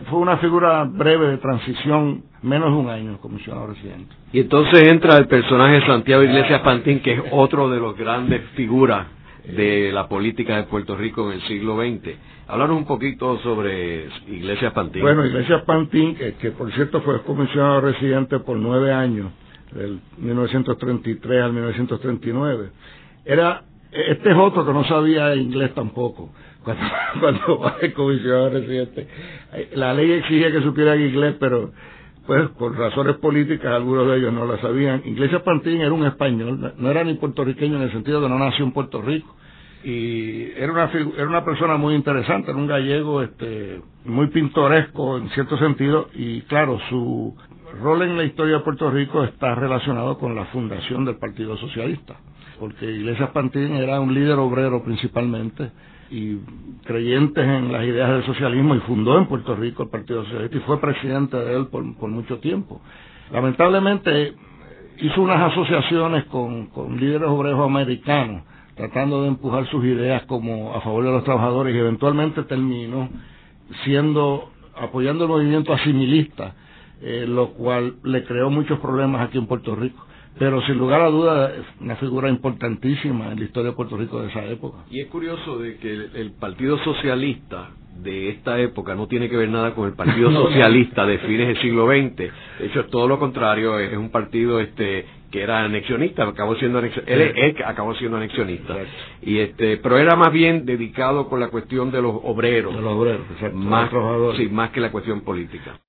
Fue 0.10 0.20
una 0.20 0.38
figura 0.38 0.84
breve 0.84 1.28
de 1.28 1.38
transición, 1.38 2.24
menos 2.42 2.72
de 2.72 2.78
un 2.78 2.90
año, 2.90 3.18
comisionado 3.20 3.68
residente. 3.68 4.14
Y 4.34 4.40
entonces 4.40 4.84
entra 4.90 5.18
el 5.18 5.28
personaje 5.28 5.86
Santiago 5.86 6.24
Iglesias 6.24 6.62
Pantín, 6.62 7.02
que 7.02 7.14
es 7.14 7.22
otro 7.32 7.70
de 7.70 7.80
los 7.80 7.96
grandes 7.98 8.42
figuras 8.56 9.08
de 9.46 9.92
la 9.92 10.08
política 10.08 10.58
de 10.58 10.64
Puerto 10.64 10.96
Rico 10.96 11.32
en 11.32 11.40
el 11.40 11.48
siglo 11.48 11.78
XX. 11.78 12.16
Háblanos 12.48 12.78
un 12.78 12.86
poquito 12.86 13.38
sobre 13.40 14.08
Iglesias 14.28 14.74
Pantín. 14.74 15.02
Bueno, 15.02 15.26
Iglesias 15.26 15.64
Pantín, 15.64 16.16
que, 16.16 16.52
por 16.52 16.72
cierto 16.74 17.02
fue 17.02 17.22
comisionado 17.24 17.82
residente 17.82 18.40
por 18.40 18.58
nueve 18.58 18.92
años, 18.92 19.32
del 19.72 20.02
1933 20.18 21.44
al 21.44 21.54
1939, 21.54 22.70
era, 23.24 23.64
este 23.92 24.32
es 24.32 24.38
otro 24.38 24.66
que 24.66 24.74
no 24.74 24.84
sabía 24.86 25.36
inglés 25.36 25.74
tampoco 25.74 26.30
cuando, 26.64 26.84
cuando 27.20 27.60
va 27.60 27.78
el 27.82 27.94
comisionado 27.94 28.50
residente. 28.50 29.08
La 29.76 29.94
ley 29.94 30.12
exige 30.12 30.52
que 30.52 30.62
supiera 30.62 30.96
inglés, 30.96 31.36
pero 31.40 31.72
pues 32.26 32.50
por 32.52 32.78
razones 32.78 33.18
políticas 33.18 33.74
algunos 33.74 34.08
de 34.08 34.18
ellos 34.18 34.34
no 34.34 34.46
la 34.46 34.60
sabían. 34.62 35.02
Iglesias 35.06 35.42
Pantín 35.42 35.82
era 35.82 35.92
un 35.92 36.06
español, 36.06 36.74
no 36.78 36.92
era 36.92 37.04
ni 37.04 37.16
puertorriqueño 37.16 37.78
en 37.78 37.84
el 37.84 37.92
sentido 37.92 38.22
de 38.22 38.30
no 38.30 38.38
nació 38.38 38.66
en 38.66 38.72
Puerto 38.72 39.02
Rico. 39.02 39.36
Y 39.84 40.52
era 40.52 40.72
una, 40.72 40.92
era 41.18 41.28
una 41.28 41.44
persona 41.44 41.76
muy 41.76 41.96
interesante, 41.96 42.52
era 42.52 42.60
un 42.60 42.68
gallego 42.68 43.24
este, 43.24 43.82
muy 44.06 44.28
pintoresco 44.28 45.18
en 45.18 45.30
cierto 45.30 45.58
sentido 45.58 46.10
y 46.14 46.42
claro, 46.42 46.80
su 46.90 47.36
rol 47.82 48.04
en 48.04 48.16
la 48.16 48.24
historia 48.24 48.58
de 48.58 48.64
Puerto 48.64 48.92
Rico 48.92 49.24
está 49.24 49.56
relacionado 49.56 50.20
con 50.20 50.36
la 50.36 50.46
fundación 50.46 51.04
del 51.04 51.16
Partido 51.16 51.58
Socialista, 51.58 52.16
porque 52.60 52.86
Iglesias 52.86 53.32
Pantín 53.32 53.76
era 53.76 54.00
un 54.00 54.14
líder 54.14 54.38
obrero 54.38 54.84
principalmente 54.84 55.72
y 56.12 56.38
creyentes 56.84 57.44
en 57.44 57.72
las 57.72 57.86
ideas 57.86 58.10
del 58.10 58.26
socialismo 58.26 58.76
y 58.76 58.80
fundó 58.82 59.18
en 59.18 59.28
Puerto 59.28 59.56
Rico 59.56 59.84
el 59.84 59.90
Partido 59.90 60.24
Socialista 60.26 60.58
y 60.58 60.60
fue 60.62 60.80
presidente 60.82 61.38
de 61.38 61.56
él 61.56 61.68
por, 61.68 61.84
mucho 61.84 62.40
tiempo. 62.40 62.82
Lamentablemente 63.32 64.34
hizo 65.00 65.22
unas 65.22 65.52
asociaciones 65.52 66.26
con, 66.26 66.68
con 66.68 67.00
líderes 67.00 67.30
obreros 67.30 67.62
americanos 67.62 68.44
tratando 68.76 69.22
de 69.22 69.30
empujar 69.30 69.66
sus 69.68 69.84
ideas 69.86 70.24
como 70.24 70.76
a 70.76 70.82
favor 70.82 71.06
de 71.06 71.12
los 71.12 71.24
trabajadores 71.24 71.74
y 71.74 71.80
eventualmente 71.80 72.44
terminó 72.44 73.10
siendo 73.86 74.50
apoyando 74.76 75.26
el 75.26 75.30
movimiento 75.30 75.72
asimilista, 75.74 76.56
eh, 77.02 77.26
lo 77.28 77.52
cual 77.54 77.96
le 78.04 78.24
creó 78.26 78.50
muchos 78.50 78.80
problemas 78.80 79.22
aquí 79.22 79.38
en 79.38 79.48
Puerto 79.48 79.76
Rico 79.76 80.06
pero 80.38 80.62
sin 80.64 80.78
lugar 80.78 81.02
a 81.02 81.10
duda 81.10 81.52
es 81.54 81.66
una 81.82 81.96
figura 81.98 82.30
importantísima 82.30 83.32
en 83.32 83.40
la 83.40 83.46
historia 83.46 83.72
de 83.72 83.76
Puerto 83.76 83.98
Rico 83.98 84.22
de 84.22 84.30
esa 84.30 84.44
época. 84.46 84.80
Y 84.90 85.02
es 85.02 85.08
curioso 85.08 85.60
de 85.60 85.78
que 85.78 85.92
el, 85.94 86.32
Partido 86.40 86.78
Socialista 86.84 87.70
de 88.02 88.30
esta 88.30 88.60
época 88.60 88.96
no 88.96 89.08
tiene 89.08 89.30
que 89.30 89.38
ver 89.38 89.50
nada 89.50 89.76
con 89.76 89.88
el 89.88 89.94
Partido 89.94 90.32
Socialista 90.48 91.06
de 91.06 91.20
fines 91.20 91.48
del 91.48 91.62
siglo 91.62 91.86
XX. 91.86 92.16
De 92.16 92.32
hecho, 92.62 92.80
es 92.82 92.88
todo 92.90 93.08
lo 93.08 93.20
contrario, 93.20 93.78
es 93.80 93.96
un 93.96 94.10
partido 94.10 94.60
este 94.60 95.06
que 95.32 95.42
era 95.42 95.64
anexionista, 95.64 96.24
acabó 96.28 96.56
siendo 96.56 96.80
anexionista, 96.80 97.14
él, 97.14 97.56
acabó 97.66 97.96
siendo 97.96 98.18
anexionista. 98.18 98.76
Y 99.22 99.40
este, 99.40 99.78
pero 99.78 99.98
era 99.98 100.16
más 100.16 100.32
bien 100.34 100.66
dedicado 100.66 101.30
con 101.30 101.40
la 101.40 101.48
cuestión 101.48 101.90
de 101.90 102.02
los 102.02 102.14
obreros. 102.24 102.76
De 102.76 102.82
los 102.82 102.94
obreros, 102.94 103.22
Más, 103.54 103.90
sí, 104.36 104.50
más 104.50 104.72
que 104.72 104.82
la 104.82 104.92
cuestión 104.92 105.22
política. 105.22 105.80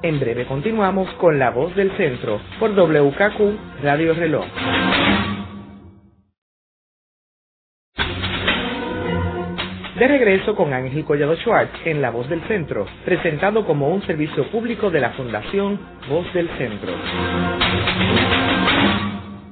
En 0.00 0.20
breve 0.20 0.46
continuamos 0.46 1.12
con 1.14 1.40
La 1.40 1.50
Voz 1.50 1.74
del 1.74 1.90
Centro 1.96 2.40
por 2.60 2.70
WKQ 2.70 3.82
Radio 3.82 4.14
Reloj. 4.14 4.46
De 9.98 10.06
regreso 10.06 10.54
con 10.54 10.72
Ángel 10.72 11.04
Collado 11.04 11.34
Schwartz 11.38 11.72
en 11.84 12.00
La 12.00 12.10
Voz 12.10 12.28
del 12.28 12.40
Centro, 12.42 12.86
presentado 13.04 13.66
como 13.66 13.88
un 13.88 14.00
servicio 14.02 14.48
público 14.52 14.88
de 14.88 15.00
la 15.00 15.10
Fundación 15.10 15.80
Voz 16.08 16.32
del 16.32 16.48
Centro. 16.50 16.92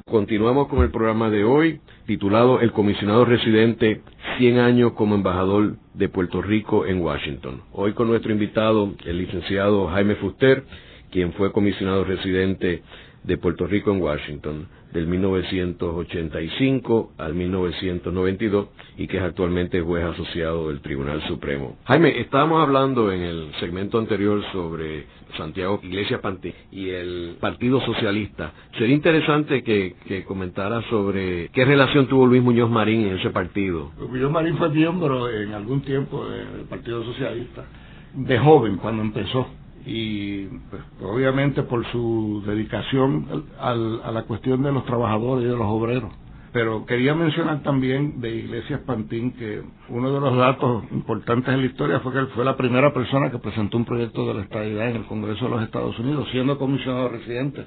Continuamos 0.08 0.68
con 0.68 0.84
el 0.84 0.92
programa 0.92 1.30
de 1.30 1.42
hoy, 1.42 1.80
titulado 2.06 2.60
El 2.60 2.70
comisionado 2.70 3.24
residente 3.24 4.02
100 4.38 4.58
años 4.60 4.92
como 4.92 5.16
embajador 5.16 5.78
de 5.94 6.08
Puerto 6.08 6.40
Rico 6.40 6.86
en 6.86 7.00
Washington. 7.00 7.62
Hoy 7.72 7.92
con 7.92 8.06
nuestro 8.06 8.30
invitado, 8.30 8.94
el 9.04 9.18
licenciado 9.18 9.88
Jaime 9.88 10.14
Fuster, 10.14 10.62
quien 11.10 11.32
fue 11.32 11.50
comisionado 11.50 12.04
residente 12.04 12.84
de 13.24 13.36
Puerto 13.36 13.66
Rico 13.66 13.90
en 13.90 14.00
Washington 14.00 14.68
del 14.96 15.06
1985 15.06 17.12
al 17.18 17.34
1992 17.34 18.68
y 18.96 19.06
que 19.06 19.18
es 19.18 19.22
actualmente 19.22 19.82
juez 19.82 20.04
asociado 20.04 20.68
del 20.68 20.80
Tribunal 20.80 21.20
Supremo. 21.28 21.76
Jaime, 21.84 22.18
estábamos 22.18 22.62
hablando 22.62 23.12
en 23.12 23.20
el 23.20 23.52
segmento 23.60 23.98
anterior 23.98 24.42
sobre 24.52 25.04
Santiago 25.36 25.80
Iglesias 25.82 26.20
Panté 26.20 26.54
y 26.72 26.88
el 26.88 27.36
Partido 27.38 27.78
Socialista. 27.82 28.54
Sería 28.78 28.94
interesante 28.94 29.62
que, 29.62 29.96
que 30.08 30.24
comentara 30.24 30.80
sobre 30.88 31.50
qué 31.50 31.66
relación 31.66 32.06
tuvo 32.06 32.24
Luis 32.24 32.42
Muñoz 32.42 32.70
Marín 32.70 33.08
en 33.08 33.18
ese 33.18 33.28
partido. 33.28 33.92
Muñoz 33.98 34.30
Marín 34.30 34.56
fue 34.56 34.70
miembro 34.70 35.30
en 35.30 35.52
algún 35.52 35.82
tiempo 35.82 36.26
del 36.26 36.64
Partido 36.70 37.04
Socialista, 37.04 37.66
de 38.14 38.38
joven 38.38 38.78
cuando 38.78 39.02
empezó 39.02 39.46
y 39.86 40.46
pues, 40.68 40.82
obviamente 41.00 41.62
por 41.62 41.86
su 41.92 42.42
dedicación 42.44 43.44
al, 43.60 44.00
a 44.04 44.10
la 44.10 44.24
cuestión 44.24 44.62
de 44.62 44.72
los 44.72 44.84
trabajadores 44.84 45.44
y 45.44 45.48
de 45.48 45.56
los 45.56 45.66
obreros. 45.66 46.12
Pero 46.52 46.86
quería 46.86 47.14
mencionar 47.14 47.62
también 47.62 48.20
de 48.20 48.34
Iglesias 48.34 48.80
Pantín 48.86 49.32
que 49.32 49.62
uno 49.90 50.12
de 50.12 50.20
los 50.20 50.36
datos 50.36 50.84
importantes 50.90 51.52
en 51.54 51.60
la 51.60 51.66
historia 51.66 52.00
fue 52.00 52.12
que 52.12 52.18
él 52.18 52.28
fue 52.34 52.44
la 52.44 52.56
primera 52.56 52.92
persona 52.92 53.30
que 53.30 53.38
presentó 53.38 53.76
un 53.76 53.84
proyecto 53.84 54.26
de 54.26 54.34
la 54.34 54.42
estabilidad 54.42 54.88
en 54.90 54.96
el 54.96 55.04
Congreso 55.04 55.44
de 55.44 55.50
los 55.50 55.62
Estados 55.62 55.98
Unidos, 55.98 56.26
siendo 56.32 56.58
comisionado 56.58 57.10
residente. 57.10 57.64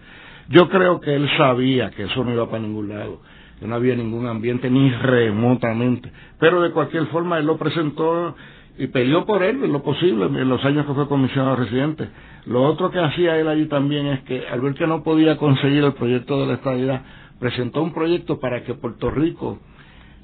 Yo 0.50 0.68
creo 0.70 1.00
que 1.00 1.14
él 1.16 1.30
sabía 1.38 1.92
que 1.92 2.04
eso 2.04 2.24
no 2.24 2.34
iba 2.34 2.50
para 2.50 2.64
ningún 2.64 2.90
lado, 2.90 3.22
que 3.60 3.68
no 3.68 3.76
había 3.76 3.96
ningún 3.96 4.26
ambiente 4.28 4.70
ni 4.72 4.90
remotamente, 4.92 6.12
pero 6.40 6.60
de 6.62 6.72
cualquier 6.72 7.06
forma 7.08 7.38
él 7.38 7.46
lo 7.46 7.58
presentó 7.58 8.36
y 8.80 8.88
peleó 8.88 9.26
por 9.26 9.44
él 9.44 9.60
lo 9.70 9.84
posible 9.84 10.26
en 10.28 10.48
los 10.48 10.64
años 10.64 10.86
que 10.86 10.94
fue 10.94 11.06
comisionado 11.10 11.58
residente. 11.58 12.08
Lo 12.46 12.64
otro 12.64 12.90
que 12.90 13.00
hacía 13.00 13.38
él 13.38 13.50
allí 13.50 13.66
también 13.66 14.08
es 14.08 14.22
que 14.22 14.48
al 14.48 14.62
ver 14.62 14.74
que 14.74 14.88
no 14.88 15.04
podía 15.04 15.36
conseguir 15.36 15.84
el 15.84 15.94
proyecto 15.94 16.40
de 16.40 16.48
la 16.48 16.54
estabilidad, 16.54 17.02
presentó 17.42 17.84
un 17.84 17.94
proyecto 17.94 18.40
para 18.40 18.64
que 18.64 18.74
Puerto 18.76 19.12
Rico 19.12 19.60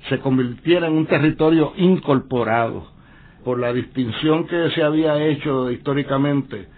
se 0.08 0.20
convirtiera 0.20 0.88
en 0.88 0.94
un 0.94 1.06
territorio 1.06 1.74
incorporado 1.76 2.88
por 3.44 3.60
la 3.60 3.74
distinción 3.74 4.48
que 4.48 4.70
se 4.70 4.82
había 4.82 5.22
hecho 5.22 5.70
históricamente 5.70 6.70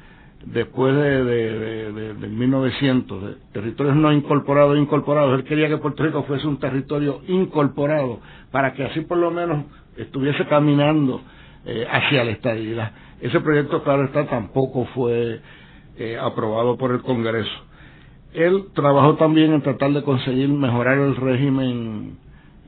después 0.47 0.95
de, 0.95 1.23
de, 1.23 2.13
de, 2.15 2.27
1900, 2.27 3.23
de 3.23 3.35
territorios 3.53 3.95
no 3.95 4.11
incorporados 4.11 4.79
incorporados. 4.79 5.37
Él 5.39 5.45
quería 5.45 5.67
que 5.69 5.77
Puerto 5.77 6.03
Rico 6.03 6.23
fuese 6.23 6.47
un 6.47 6.57
territorio 6.57 7.21
incorporado 7.27 8.19
para 8.51 8.73
que 8.73 8.83
así 8.83 9.01
por 9.01 9.19
lo 9.19 9.29
menos 9.29 9.65
estuviese 9.95 10.43
caminando 10.47 11.21
eh, 11.67 11.85
hacia 11.89 12.23
la 12.23 12.31
estabilidad. 12.31 12.91
Ese 13.19 13.41
proyecto, 13.41 13.83
claro 13.83 14.05
está, 14.05 14.25
tampoco 14.25 14.85
fue 14.95 15.41
eh, 15.97 16.17
aprobado 16.17 16.77
por 16.77 16.91
el 16.91 17.01
Congreso. 17.01 17.51
Él 18.33 18.67
trabajó 18.73 19.15
también 19.15 19.53
en 19.53 19.61
tratar 19.61 19.91
de 19.91 20.01
conseguir 20.01 20.47
mejorar 20.47 20.97
el 20.97 21.15
régimen 21.15 22.17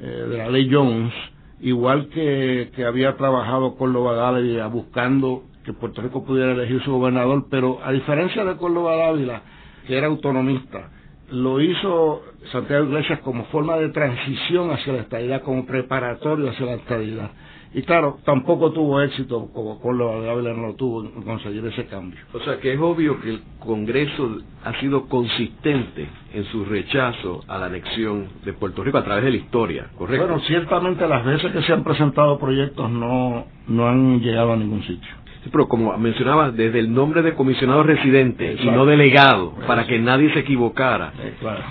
eh, 0.02 0.06
de 0.06 0.38
la 0.38 0.50
ley 0.50 0.70
Jones, 0.70 1.14
igual 1.62 2.10
que, 2.10 2.72
que 2.76 2.84
había 2.84 3.16
trabajado 3.16 3.76
Córdoba 3.76 4.16
Dávila 4.16 4.68
buscando 4.68 5.44
que 5.64 5.72
Puerto 5.72 6.02
Rico 6.02 6.26
pudiera 6.26 6.52
elegir 6.52 6.82
su 6.84 6.92
gobernador, 6.92 7.46
pero 7.50 7.80
a 7.84 7.94
diferencia 7.94 8.44
de 8.44 8.58
Córdoba 8.58 8.98
Dávila, 8.98 9.44
que 9.88 9.98
era 9.98 10.08
autonomista, 10.08 10.90
lo 11.32 11.62
hizo 11.62 12.24
Santiago 12.52 12.86
Iglesias 12.86 13.20
como 13.20 13.46
forma 13.46 13.78
de 13.78 13.90
transición 13.90 14.72
hacia 14.72 14.94
la 14.94 15.00
estabilidad, 15.04 15.42
como 15.44 15.66
preparatorio 15.66 16.50
hacia 16.50 16.66
la 16.66 16.74
estabilidad. 16.74 17.32
Y 17.74 17.84
claro, 17.84 18.18
tampoco 18.26 18.72
tuvo 18.72 19.00
éxito, 19.02 19.50
como 19.54 19.80
de 20.22 20.30
Ávila 20.30 20.54
no 20.54 20.68
lo 20.68 20.74
tuvo, 20.74 21.04
en 21.04 21.22
conseguir 21.22 21.64
ese 21.68 21.86
cambio. 21.86 22.20
O 22.34 22.40
sea 22.40 22.60
que 22.60 22.74
es 22.74 22.80
obvio 22.80 23.22
que 23.22 23.30
el 23.30 23.42
Congreso 23.60 24.40
ha 24.64 24.80
sido 24.80 25.08
consistente 25.08 26.08
en 26.34 26.46
su 26.46 26.66
rechazo 26.66 27.44
a 27.48 27.60
la 27.60 27.68
anexión 27.68 28.28
de 28.44 28.54
Puerto 28.54 28.84
Rico 28.84 28.98
a 28.98 29.04
través 29.04 29.24
de 29.24 29.32
la 29.32 29.38
historia, 29.38 29.88
¿correcto? 29.98 30.26
Bueno, 30.26 30.42
ciertamente 30.48 31.08
las 31.08 31.24
veces 31.24 31.52
que 31.52 31.62
se 31.62 31.74
han 31.74 31.84
presentado 31.84 32.40
proyectos 32.40 32.90
no, 32.90 33.46
no 33.68 33.88
han 33.88 34.20
llegado 34.20 34.54
a 34.54 34.58
ningún 34.58 34.82
sitio 34.84 35.19
pero 35.52 35.68
como 35.68 35.98
mencionaba, 35.98 36.52
desde 36.52 36.80
el 36.80 36.94
nombre 36.94 37.22
de 37.22 37.34
comisionado 37.34 37.84
residente 37.84 38.58
y 38.62 38.66
no 38.68 38.86
delegado, 38.86 39.54
para 39.66 39.88
que 39.88 39.98
nadie 39.98 40.32
se 40.34 40.40
equivocara, 40.40 41.14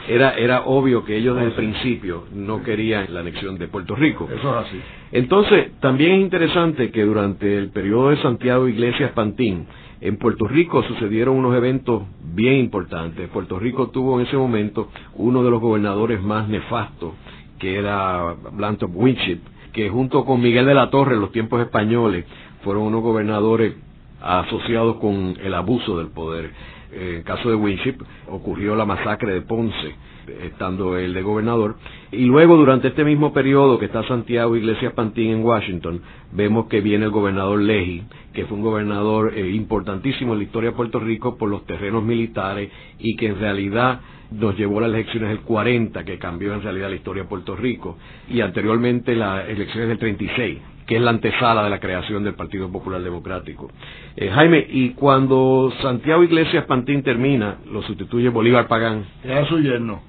era, 0.09 0.37
era 0.39 0.63
obvio 0.63 1.05
que 1.05 1.17
ellos 1.17 1.37
desde 1.37 1.49
el 1.49 1.55
principio 1.55 2.25
no 2.33 2.63
querían 2.63 3.13
la 3.13 3.21
anexión 3.21 3.59
de 3.59 3.69
Puerto 3.69 3.95
Rico. 3.95 4.29
Eso 4.33 4.61
es 4.61 4.67
así. 4.67 4.81
Entonces, 5.13 5.73
también 5.81 6.13
es 6.13 6.21
interesante 6.21 6.91
que 6.91 7.05
durante 7.05 7.59
el 7.59 7.71
periodo 7.71 8.11
de 8.11 8.17
Santiago 8.23 8.69
Iglesias 8.69 9.13
Pantín, 9.13 9.67
en 10.01 10.17
Puerto 10.17 10.47
Rico 10.47 10.83
sucedieron 10.85 11.37
unos 11.37 11.55
eventos 11.57 12.05
bien 12.35 12.55
importantes. 12.55 13.29
Puerto 13.29 13.59
Rico 13.59 13.89
tuvo 13.89 14.19
en 14.19 14.27
ese 14.27 14.37
momento 14.37 14.89
uno 15.15 15.43
de 15.43 15.51
los 15.51 15.61
gobernadores 15.61 16.23
más 16.23 16.49
nefastos, 16.49 17.15
que 17.59 17.77
era 17.77 18.35
Blanton 18.53 18.93
Winship, 18.95 19.41
que 19.73 19.91
junto 19.91 20.25
con 20.25 20.41
Miguel 20.41 20.67
de 20.67 20.75
la 20.75 20.91
Torre 20.91 21.15
en 21.15 21.21
los 21.21 21.33
tiempos 21.33 21.61
españoles 21.61 22.25
fueron 22.69 22.85
unos 22.85 23.03
gobernadores 23.03 23.73
asociados 24.21 24.97
con 24.97 25.39
el 25.43 25.55
abuso 25.55 25.97
del 25.97 26.09
poder. 26.09 26.51
En 26.93 27.15
el 27.15 27.25
caso 27.25 27.49
de 27.49 27.55
Winship 27.55 27.97
ocurrió 28.29 28.77
la 28.77 28.85
masacre 28.85 29.33
de 29.33 29.41
Ponce, 29.41 29.95
estando 30.43 30.99
él 30.99 31.15
de 31.15 31.23
gobernador. 31.23 31.77
Y 32.13 32.27
luego, 32.27 32.59
durante 32.59 32.89
este 32.89 33.05
mismo 33.05 33.33
periodo 33.33 33.79
que 33.79 33.87
está 33.87 34.07
Santiago 34.07 34.55
Iglesias 34.55 34.93
Pantín 34.93 35.31
en 35.31 35.43
Washington, 35.43 36.03
vemos 36.33 36.67
que 36.67 36.83
viene 36.83 37.07
el 37.07 37.11
gobernador 37.11 37.59
Leji, 37.59 38.03
que 38.35 38.45
fue 38.45 38.59
un 38.59 38.65
gobernador 38.65 39.33
eh, 39.35 39.49
importantísimo 39.51 40.35
en 40.35 40.41
la 40.41 40.45
historia 40.45 40.69
de 40.69 40.77
Puerto 40.77 41.01
Rico 41.01 41.39
por 41.39 41.49
los 41.49 41.65
terrenos 41.65 42.05
militares 42.05 42.71
y 42.99 43.17
que 43.17 43.29
en 43.29 43.41
realidad 43.41 44.01
nos 44.31 44.59
llevó 44.59 44.81
a 44.81 44.83
las 44.83 44.91
elecciones 44.91 45.31
del 45.31 45.41
40, 45.41 46.05
que 46.05 46.19
cambió 46.19 46.53
en 46.53 46.63
realidad 46.63 46.91
la 46.91 46.97
historia 46.97 47.23
de 47.23 47.31
Puerto 47.31 47.57
Rico, 47.57 47.97
y 48.29 48.43
anteriormente 48.43 49.17
las 49.17 49.49
elecciones 49.49 49.89
del 49.89 49.99
36 49.99 50.59
que 50.89 50.97
es 50.97 51.03
la 51.03 51.11
antesala 51.11 51.63
de 51.63 51.69
la 51.69 51.81
creación 51.81 52.25
del 52.25 52.35
Partido 52.35 52.73
Popular 52.73 53.03
Democrático. 53.03 53.71
Eh, 54.17 54.31
Jaime, 54.31 54.67
y 54.71 54.91
cuando 54.95 55.71
Santiago 55.83 56.25
Iglesias 56.25 56.65
Pantín 56.65 57.03
termina, 57.03 57.59
lo 57.71 57.83
sustituye 57.83 58.31
Bolívar 58.31 58.69
Pagán. 58.69 59.05
Era 59.23 59.47
su 59.47 59.61
yerno. 59.61 60.01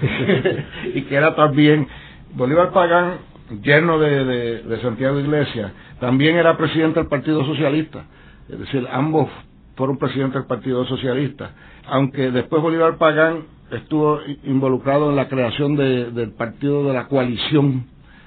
y 0.94 1.02
que 1.02 1.16
era 1.16 1.34
también 1.34 1.88
Bolívar 2.32 2.70
Pagán, 2.70 3.18
yerno 3.60 3.98
de, 3.98 4.78
Santiago 4.80 5.18
Iglesias, 5.18 5.72
también 5.98 6.36
era 6.36 6.56
presidente 6.56 7.00
del 7.00 7.08
Partido 7.08 7.44
Socialista. 7.44 8.04
Es 8.48 8.60
decir, 8.60 8.86
ambos 8.88 9.28
fueron 9.74 9.98
presidentes 9.98 10.34
del 10.34 10.46
Partido 10.46 10.84
Socialista. 10.86 11.50
Aunque 11.88 12.30
después 12.30 12.62
Bolívar 12.62 12.98
Pagán 12.98 13.46
estuvo 13.72 14.20
involucrado 14.44 15.10
en 15.10 15.16
la 15.16 15.28
creación 15.28 15.74
del 15.74 16.30
Partido 16.38 16.86
de 16.86 16.92
la 16.92 17.08
Coalición 17.08 17.86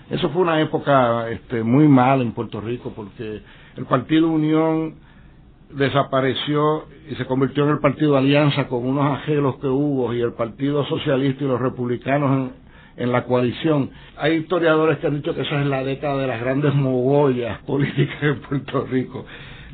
eso 0.09 0.29
fue 0.29 0.41
una 0.41 0.59
época 0.61 1.29
este, 1.29 1.63
muy 1.63 1.87
mala 1.87 2.23
en 2.23 2.33
Puerto 2.33 2.59
Rico 2.59 2.91
porque 2.95 3.41
el 3.77 3.85
Partido 3.85 4.27
Unión 4.27 4.95
desapareció 5.71 6.85
y 7.09 7.15
se 7.15 7.25
convirtió 7.25 7.63
en 7.63 7.71
el 7.71 7.79
Partido 7.79 8.17
Alianza 8.17 8.67
con 8.67 8.85
unos 8.85 9.19
agelos 9.19 9.55
que 9.55 9.67
hubo 9.67 10.13
y 10.13 10.21
el 10.21 10.33
Partido 10.33 10.85
Socialista 10.85 11.43
y 11.43 11.47
los 11.47 11.59
republicanos 11.59 12.51
en, 12.95 13.11
la 13.11 13.23
coalición. 13.25 13.89
Hay 14.17 14.35
historiadores 14.35 14.99
que 14.99 15.07
han 15.07 15.15
dicho 15.15 15.33
que 15.33 15.41
esa 15.41 15.59
es 15.61 15.65
la 15.67 15.83
década 15.83 16.21
de 16.21 16.27
las 16.27 16.39
grandes 16.41 16.75
mogollas 16.75 17.59
políticas 17.63 18.21
en 18.21 18.39
Puerto 18.41 18.85
Rico. 18.85 19.25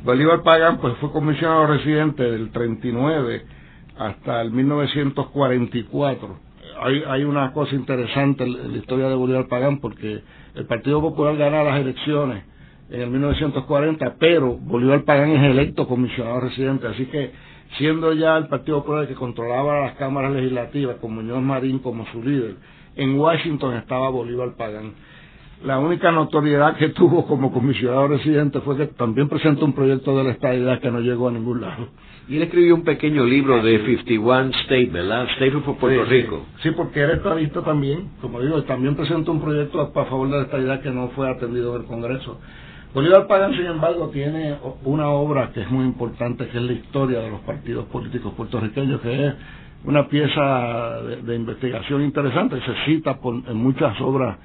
Bolívar 0.04 0.42
Pagán 0.42 0.78
pues 0.78 0.94
fue 0.98 1.12
comisionado 1.12 1.66
residente 1.66 2.22
del 2.22 2.50
39 2.50 3.44
hasta 3.98 4.40
el 4.40 4.50
1944 4.52 6.49
hay, 6.80 7.02
hay 7.06 7.24
una 7.24 7.52
cosa 7.52 7.74
interesante 7.74 8.44
en 8.44 8.72
la 8.72 8.78
historia 8.78 9.08
de 9.08 9.14
Bolívar 9.14 9.46
Pagán 9.48 9.80
porque 9.80 10.22
el 10.54 10.66
Partido 10.66 11.00
Popular 11.00 11.36
gana 11.36 11.62
las 11.62 11.80
elecciones 11.80 12.44
en 12.90 13.02
el 13.02 13.10
1940, 13.10 14.16
pero 14.18 14.56
Bolívar 14.56 15.04
Pagán 15.04 15.30
es 15.30 15.42
electo 15.42 15.86
comisionado 15.86 16.40
residente, 16.40 16.88
así 16.88 17.06
que 17.06 17.32
siendo 17.78 18.12
ya 18.14 18.36
el 18.36 18.48
Partido 18.48 18.80
Popular 18.80 19.06
que 19.06 19.14
controlaba 19.14 19.80
las 19.82 19.94
cámaras 19.94 20.32
legislativas 20.32 20.96
con 20.96 21.14
Muñoz 21.14 21.42
Marín 21.42 21.78
como 21.78 22.06
su 22.06 22.22
líder, 22.22 22.56
en 22.96 23.18
Washington 23.18 23.76
estaba 23.76 24.08
Bolívar 24.08 24.56
Pagán. 24.56 24.94
La 25.64 25.78
única 25.78 26.10
notoriedad 26.10 26.76
que 26.76 26.88
tuvo 26.88 27.26
como 27.26 27.52
comisionado 27.52 28.08
residente 28.08 28.60
fue 28.60 28.78
que 28.78 28.86
también 28.86 29.28
presentó 29.28 29.66
un 29.66 29.74
proyecto 29.74 30.16
de 30.16 30.24
la 30.24 30.30
estadidad 30.30 30.80
que 30.80 30.90
no 30.90 31.00
llegó 31.00 31.28
a 31.28 31.32
ningún 31.32 31.60
lado. 31.60 31.88
Y 32.28 32.36
él 32.36 32.42
escribió 32.42 32.76
un 32.76 32.84
pequeño 32.84 33.24
libro 33.24 33.62
de 33.62 33.78
51 33.84 34.50
State, 34.62 34.90
¿verdad? 34.92 35.24
State 35.32 35.50
for 35.62 35.76
Puerto 35.78 36.04
Rico. 36.04 36.46
Sí, 36.62 36.70
porque 36.70 37.00
era 37.00 37.14
estadista 37.14 37.62
también. 37.62 38.10
Como 38.20 38.40
digo, 38.40 38.62
también 38.64 38.94
presentó 38.94 39.32
un 39.32 39.40
proyecto 39.40 39.80
a 39.80 40.04
favor 40.04 40.28
de 40.30 40.36
la 40.36 40.42
estadidad 40.44 40.80
que 40.80 40.90
no 40.90 41.08
fue 41.08 41.28
atendido 41.28 41.74
en 41.74 41.82
el 41.82 41.88
Congreso. 41.88 42.38
Bolívar 42.92 43.28
Pagán, 43.28 43.52
sin 43.52 43.66
embargo, 43.66 44.08
tiene 44.08 44.56
una 44.84 45.08
obra 45.10 45.52
que 45.52 45.62
es 45.62 45.70
muy 45.70 45.84
importante, 45.84 46.48
que 46.48 46.58
es 46.58 46.64
la 46.64 46.72
historia 46.72 47.20
de 47.20 47.30
los 47.30 47.40
partidos 47.42 47.86
políticos 47.86 48.32
puertorriqueños, 48.36 49.00
que 49.00 49.26
es 49.26 49.34
una 49.84 50.08
pieza 50.08 51.00
de, 51.24 51.36
investigación 51.36 52.02
interesante. 52.02 52.60
Se 52.60 52.74
cita 52.86 53.18
en 53.22 53.56
muchas 53.56 54.00
obras 54.00 54.38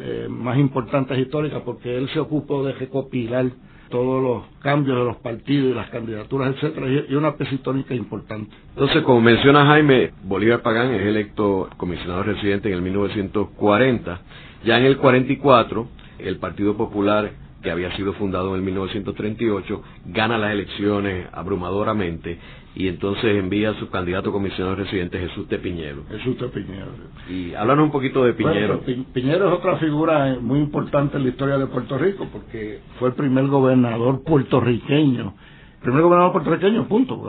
eh, 0.00 0.28
más 0.30 0.56
importantes 0.58 1.18
históricas, 1.18 1.62
porque 1.64 1.96
él 1.96 2.08
se 2.10 2.20
ocupó 2.20 2.64
de 2.64 2.72
recopilar 2.74 3.46
todos 3.88 4.22
los 4.22 4.60
cambios 4.60 4.98
de 4.98 5.04
los 5.04 5.16
partidos 5.16 5.72
y 5.72 5.74
las 5.74 5.88
candidaturas, 5.90 6.54
etcétera, 6.54 6.86
y 7.08 7.14
una 7.14 7.36
pesitónica 7.36 7.94
importante. 7.94 8.54
Entonces, 8.70 9.02
como 9.02 9.20
menciona 9.20 9.66
Jaime, 9.66 10.12
Bolívar 10.24 10.62
Pagán 10.62 10.94
es 10.94 11.02
electo 11.02 11.68
comisionado 11.76 12.22
residente 12.22 12.68
en 12.68 12.74
el 12.74 12.82
1940. 12.82 14.20
Ya 14.64 14.78
en 14.78 14.84
el 14.84 14.98
44, 14.98 15.88
el 16.18 16.36
Partido 16.38 16.76
Popular 16.76 17.30
que 17.62 17.70
había 17.70 17.94
sido 17.96 18.12
fundado 18.12 18.50
en 18.50 18.56
el 18.56 18.62
1938, 18.62 19.82
gana 20.06 20.38
las 20.38 20.52
elecciones 20.52 21.26
abrumadoramente 21.32 22.38
y 22.78 22.86
entonces 22.86 23.36
envía 23.36 23.70
a 23.70 23.74
su 23.74 23.90
candidato 23.90 24.30
comisionado 24.30 24.76
residente 24.76 25.18
Jesús 25.18 25.48
de 25.48 25.58
Piñero. 25.58 26.04
Jesús 26.10 26.38
de 26.38 26.46
Piñero. 26.46 26.92
Y 27.28 27.52
háblanos 27.52 27.86
un 27.86 27.90
poquito 27.90 28.24
de 28.24 28.34
Piñero. 28.34 28.82
Piñero 29.12 29.48
es 29.48 29.58
otra 29.58 29.78
figura 29.78 30.36
muy 30.40 30.60
importante 30.60 31.16
en 31.16 31.24
la 31.24 31.30
historia 31.30 31.58
de 31.58 31.66
Puerto 31.66 31.98
Rico 31.98 32.28
porque 32.32 32.78
fue 33.00 33.08
el 33.08 33.16
primer 33.16 33.48
gobernador 33.48 34.22
puertorriqueño. 34.22 35.34
primer 35.82 36.02
gobernador 36.02 36.30
puertorriqueño, 36.30 36.86
punto. 36.86 37.20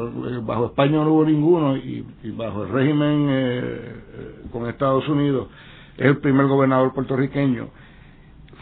Bajo 0.44 0.68
España 0.68 1.04
no 1.04 1.14
hubo 1.14 1.26
ninguno 1.26 1.78
y, 1.78 2.06
bajo 2.38 2.66
el 2.66 2.70
régimen 2.70 3.28
eh, 3.30 3.62
eh, 3.64 4.42
con 4.52 4.70
Estados 4.70 5.10
Unidos 5.10 5.48
es 5.98 6.06
el 6.06 6.18
primer 6.20 6.46
gobernador 6.46 6.94
puertorriqueño 6.94 7.70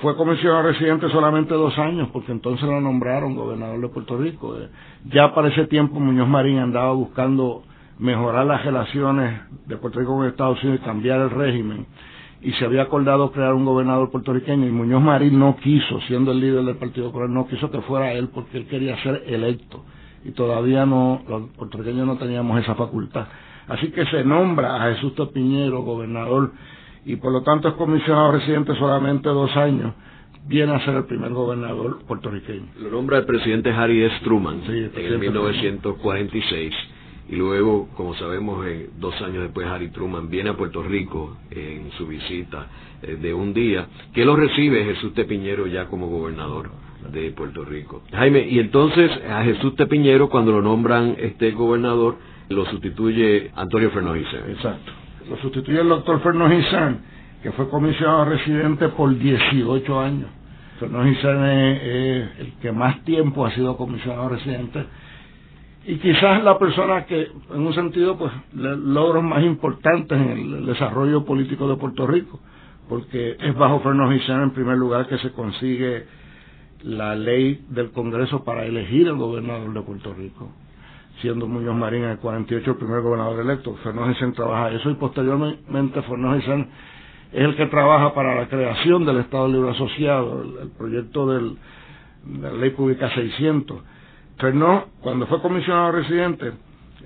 fue 0.01 0.15
comisionado 0.15 0.63
residente 0.63 1.09
solamente 1.09 1.53
dos 1.53 1.77
años, 1.79 2.09
porque 2.13 2.31
entonces 2.31 2.67
lo 2.67 2.79
nombraron 2.79 3.35
gobernador 3.35 3.81
de 3.81 3.87
Puerto 3.89 4.17
Rico. 4.17 4.57
Eh, 4.57 4.69
ya 5.05 5.33
para 5.33 5.47
ese 5.47 5.65
tiempo 5.65 5.99
Muñoz 5.99 6.27
Marín 6.27 6.59
andaba 6.59 6.91
buscando 6.93 7.63
mejorar 7.97 8.45
las 8.45 8.63
relaciones 8.63 9.41
de 9.65 9.77
Puerto 9.77 9.99
Rico 9.99 10.15
con 10.15 10.27
Estados 10.27 10.61
Unidos 10.63 10.81
y 10.81 10.85
cambiar 10.85 11.21
el 11.21 11.31
régimen. 11.31 11.87
Y 12.41 12.51
se 12.53 12.65
había 12.65 12.83
acordado 12.83 13.31
crear 13.31 13.55
un 13.55 13.65
gobernador 13.65 14.11
puertorriqueño 14.11 14.67
y 14.67 14.71
Muñoz 14.71 15.01
Marín 15.01 15.39
no 15.39 15.55
quiso, 15.57 15.99
siendo 16.01 16.31
el 16.31 16.39
líder 16.39 16.63
del 16.63 16.75
Partido 16.75 17.07
Popular, 17.07 17.29
no 17.29 17.47
quiso 17.47 17.71
que 17.71 17.81
fuera 17.81 18.13
él 18.13 18.29
porque 18.31 18.57
él 18.57 18.67
quería 18.67 19.01
ser 19.01 19.23
electo. 19.25 19.83
Y 20.23 20.31
todavía 20.31 20.85
no, 20.85 21.23
los 21.27 21.49
puertorriqueños 21.51 22.05
no 22.05 22.17
teníamos 22.17 22.61
esa 22.61 22.75
facultad. 22.75 23.25
Así 23.67 23.89
que 23.91 24.05
se 24.05 24.23
nombra 24.23 24.75
a 24.75 24.93
Jesús 24.93 25.15
Topiñero 25.15 25.81
gobernador 25.81 26.51
y 27.07 27.15
por 27.15 27.31
lo 27.31 27.41
tanto 27.41 27.69
es 27.69 27.73
comisionado 27.75 28.33
residente 28.33 28.75
solamente 28.75 29.29
dos 29.29 29.55
años, 29.55 29.93
viene 30.45 30.73
a 30.73 30.85
ser 30.85 30.95
el 30.95 31.05
primer 31.05 31.31
gobernador 31.31 31.99
puertorriqueño. 32.05 32.67
Lo 32.81 32.91
nombra 32.91 33.19
el 33.19 33.25
presidente 33.25 33.71
Harry 33.71 34.03
S. 34.03 34.15
Truman 34.23 34.61
en 34.67 34.91
el 34.93 35.17
1946 35.17 36.73
y 37.29 37.35
luego, 37.37 37.87
como 37.95 38.13
sabemos, 38.15 38.65
dos 38.99 39.15
años 39.21 39.43
después 39.43 39.67
Harry 39.67 39.89
Truman 39.89 40.29
viene 40.29 40.49
a 40.49 40.57
Puerto 40.57 40.83
Rico 40.83 41.37
en 41.49 41.91
su 41.97 42.07
visita 42.07 42.67
eh, 43.01 43.17
de 43.21 43.33
un 43.33 43.53
día, 43.53 43.87
que 44.13 44.25
lo 44.25 44.35
recibe 44.35 44.83
Jesús 44.83 45.13
Tepiñero 45.13 45.65
ya 45.67 45.85
como 45.85 46.07
gobernador 46.07 46.69
de 47.11 47.31
Puerto 47.31 47.63
Rico. 47.63 48.03
Jaime, 48.11 48.47
y 48.49 48.59
entonces 48.59 49.11
a 49.29 49.43
Jesús 49.43 49.75
Tepiñero 49.75 50.29
cuando 50.29 50.51
lo 50.51 50.61
nombran 50.61 51.15
este 51.19 51.51
gobernador 51.51 52.17
lo 52.49 52.65
sustituye 52.65 53.51
Antonio 53.55 53.91
Fernández. 53.91 54.27
Exacto. 54.49 55.06
Lo 55.29 55.37
sustituye 55.37 55.81
el 55.81 55.89
doctor 55.89 56.21
Fernández 56.21 56.65
que 57.43 57.51
fue 57.51 57.69
comisionado 57.69 58.25
residente 58.25 58.89
por 58.89 59.17
18 59.17 59.99
años. 59.99 60.29
Fernández 60.79 61.17
es 61.23 62.39
el 62.39 62.53
que 62.61 62.71
más 62.71 63.03
tiempo 63.03 63.45
ha 63.45 63.51
sido 63.51 63.77
comisionado 63.77 64.29
residente 64.29 64.85
y 65.89 65.99
quizás 65.99 66.43
la 66.43 66.59
persona 66.59 67.05
que, 67.05 67.29
en 67.49 67.61
un 67.61 67.73
sentido, 67.73 68.17
pues, 68.17 68.29
logros 68.53 69.23
más 69.23 69.41
importantes 69.41 70.19
en 70.19 70.53
el 70.53 70.65
desarrollo 70.65 71.23
político 71.23 71.69
de 71.69 71.77
Puerto 71.77 72.05
Rico, 72.05 72.41
porque 72.89 73.37
es 73.39 73.55
bajo 73.55 73.79
Fernando 73.79 74.13
Gisena 74.13 74.43
en 74.43 74.51
primer 74.51 74.77
lugar 74.77 75.07
que 75.07 75.17
se 75.19 75.31
consigue 75.31 76.03
la 76.83 77.15
ley 77.15 77.63
del 77.69 77.91
Congreso 77.91 78.43
para 78.43 78.65
elegir 78.65 79.07
el 79.07 79.15
gobernador 79.15 79.73
de 79.73 79.81
Puerto 79.81 80.13
Rico, 80.13 80.51
siendo 81.21 81.47
Muñoz 81.47 81.75
Marín 81.75 82.03
en 82.03 82.11
el 82.11 82.17
48 82.17 82.71
el 82.71 82.77
primer 82.77 83.01
gobernador 83.01 83.39
electo. 83.39 83.75
Fernando 83.83 84.13
Gisena 84.13 84.33
trabaja 84.33 84.71
eso 84.71 84.89
y 84.89 84.95
posteriormente 84.95 86.01
Fernando 86.03 86.39
Gisena 86.39 86.67
es 87.31 87.43
el 87.43 87.55
que 87.55 87.65
trabaja 87.67 88.13
para 88.13 88.35
la 88.35 88.47
creación 88.47 89.05
del 89.05 89.17
Estado 89.17 89.47
Libre 89.47 89.71
Asociado, 89.71 90.43
el, 90.61 90.69
proyecto 90.71 91.27
de 91.27 91.55
la 92.41 92.51
ley 92.53 92.69
pública 92.71 93.09
600 93.13 93.81
Fernó, 94.37 94.89
cuando 95.01 95.25
fue 95.25 95.41
comisionado 95.41 95.93
residente, 95.93 96.53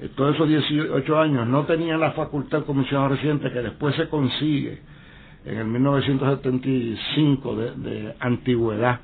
eh, 0.01 0.09
todos 0.15 0.35
esos 0.35 0.49
18 0.49 1.19
años, 1.19 1.47
no 1.47 1.63
tenía 1.65 1.97
la 1.97 2.11
facultad 2.11 2.59
de 2.59 2.65
comisionado 2.65 3.09
residente 3.09 3.51
que 3.51 3.61
después 3.61 3.95
se 3.95 4.09
consigue 4.09 4.81
en 5.45 5.57
el 5.57 5.65
1975 5.65 7.55
de, 7.55 7.71
de 7.75 8.15
antigüedad, 8.19 8.99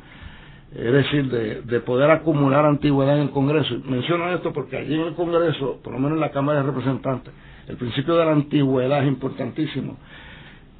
es 0.76 0.94
decir, 0.94 1.30
de, 1.30 1.62
de, 1.62 1.80
poder 1.80 2.12
acumular 2.12 2.66
antigüedad 2.66 3.16
en 3.18 3.24
el 3.24 3.30
Congreso. 3.32 3.76
menciono 3.86 4.30
esto 4.34 4.52
porque 4.54 4.78
allí 4.78 4.96
en 4.96 5.08
el 5.08 5.14
Congreso, 5.14 5.80
por 5.84 5.94
lo 5.94 6.00
menos 6.00 6.14
en 6.14 6.22
la 6.22 6.32
Cámara 6.32 6.60
de 6.60 6.68
Representantes, 6.68 7.34
el 7.68 7.78
principio 7.78 8.16
de 8.16 8.26
la 8.26 8.32
antigüedad 8.32 9.02
es 9.02 9.08
importantísimo. 9.08 9.98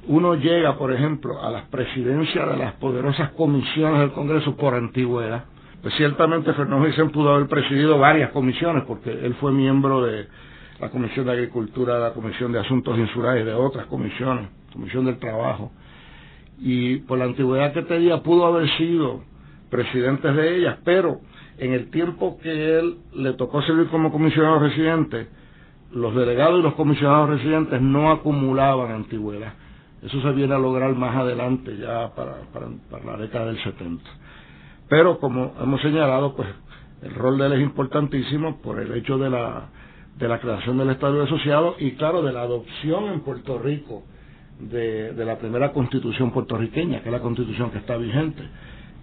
Uno 0.06 0.34
llega, 0.34 0.76
por 0.76 0.92
ejemplo, 0.92 1.42
a 1.42 1.50
las 1.50 1.64
presidencias 1.66 2.50
de 2.50 2.56
las 2.56 2.74
poderosas 2.74 3.30
comisiones 3.32 4.00
del 4.00 4.12
Congreso 4.12 4.56
por 4.56 4.74
antigüedad 4.74 5.44
pues 5.82 5.94
ciertamente 5.94 6.52
Fernando 6.54 6.86
Vicente 6.86 7.12
pudo 7.12 7.34
haber 7.34 7.48
presidido 7.48 7.98
varias 7.98 8.30
comisiones, 8.32 8.84
porque 8.84 9.10
él 9.10 9.34
fue 9.34 9.52
miembro 9.52 10.02
de 10.02 10.26
la 10.80 10.90
Comisión 10.90 11.26
de 11.26 11.32
Agricultura, 11.32 11.98
la 11.98 12.12
Comisión 12.12 12.52
de 12.52 12.58
Asuntos 12.58 12.98
Insulares, 12.98 13.44
de 13.44 13.54
otras 13.54 13.86
comisiones, 13.86 14.48
Comisión 14.72 15.04
del 15.04 15.18
Trabajo. 15.18 15.70
Y 16.58 16.96
por 17.00 17.18
la 17.18 17.26
antigüedad 17.26 17.72
que 17.72 17.82
tenía 17.82 18.22
pudo 18.22 18.46
haber 18.46 18.68
sido 18.76 19.22
presidente 19.70 20.32
de 20.32 20.56
ellas, 20.56 20.78
pero 20.84 21.20
en 21.58 21.72
el 21.72 21.90
tiempo 21.90 22.38
que 22.42 22.78
él 22.78 22.96
le 23.14 23.32
tocó 23.34 23.62
servir 23.62 23.88
como 23.88 24.12
comisionado 24.12 24.60
residente, 24.60 25.28
los 25.92 26.14
delegados 26.14 26.60
y 26.60 26.62
los 26.62 26.74
comisionados 26.74 27.30
residentes 27.30 27.80
no 27.80 28.10
acumulaban 28.10 28.92
antigüedad. 28.92 29.54
Eso 30.02 30.20
se 30.22 30.30
viene 30.32 30.54
a 30.54 30.58
lograr 30.58 30.94
más 30.94 31.16
adelante, 31.16 31.76
ya 31.76 32.14
para, 32.14 32.36
la 33.04 33.16
década 33.16 33.46
del 33.46 33.62
70. 33.62 34.04
Pero 34.88 35.18
como 35.18 35.54
hemos 35.60 35.80
señalado, 35.82 36.36
pues 36.36 36.48
el 37.02 37.14
rol 37.14 37.38
de 37.38 37.46
él 37.46 37.52
es 37.54 37.60
importantísimo 37.60 38.60
por 38.62 38.78
el 38.80 38.94
hecho 38.94 39.18
de 39.18 39.28
la, 39.30 39.68
de 40.16 40.28
la 40.28 40.38
creación 40.40 40.78
del 40.78 40.90
Estado 40.90 41.22
Asociado 41.22 41.74
y 41.78 41.92
claro, 41.92 42.22
de 42.22 42.32
la 42.32 42.42
adopción 42.42 43.06
en 43.06 43.20
Puerto 43.20 43.58
Rico 43.58 44.04
de, 44.60 45.12
de 45.12 45.24
la 45.24 45.38
primera 45.38 45.72
constitución 45.72 46.30
puertorriqueña, 46.30 47.00
que 47.02 47.08
es 47.08 47.12
la 47.12 47.20
constitución 47.20 47.70
que 47.70 47.78
está 47.78 47.96
vigente. 47.96 48.42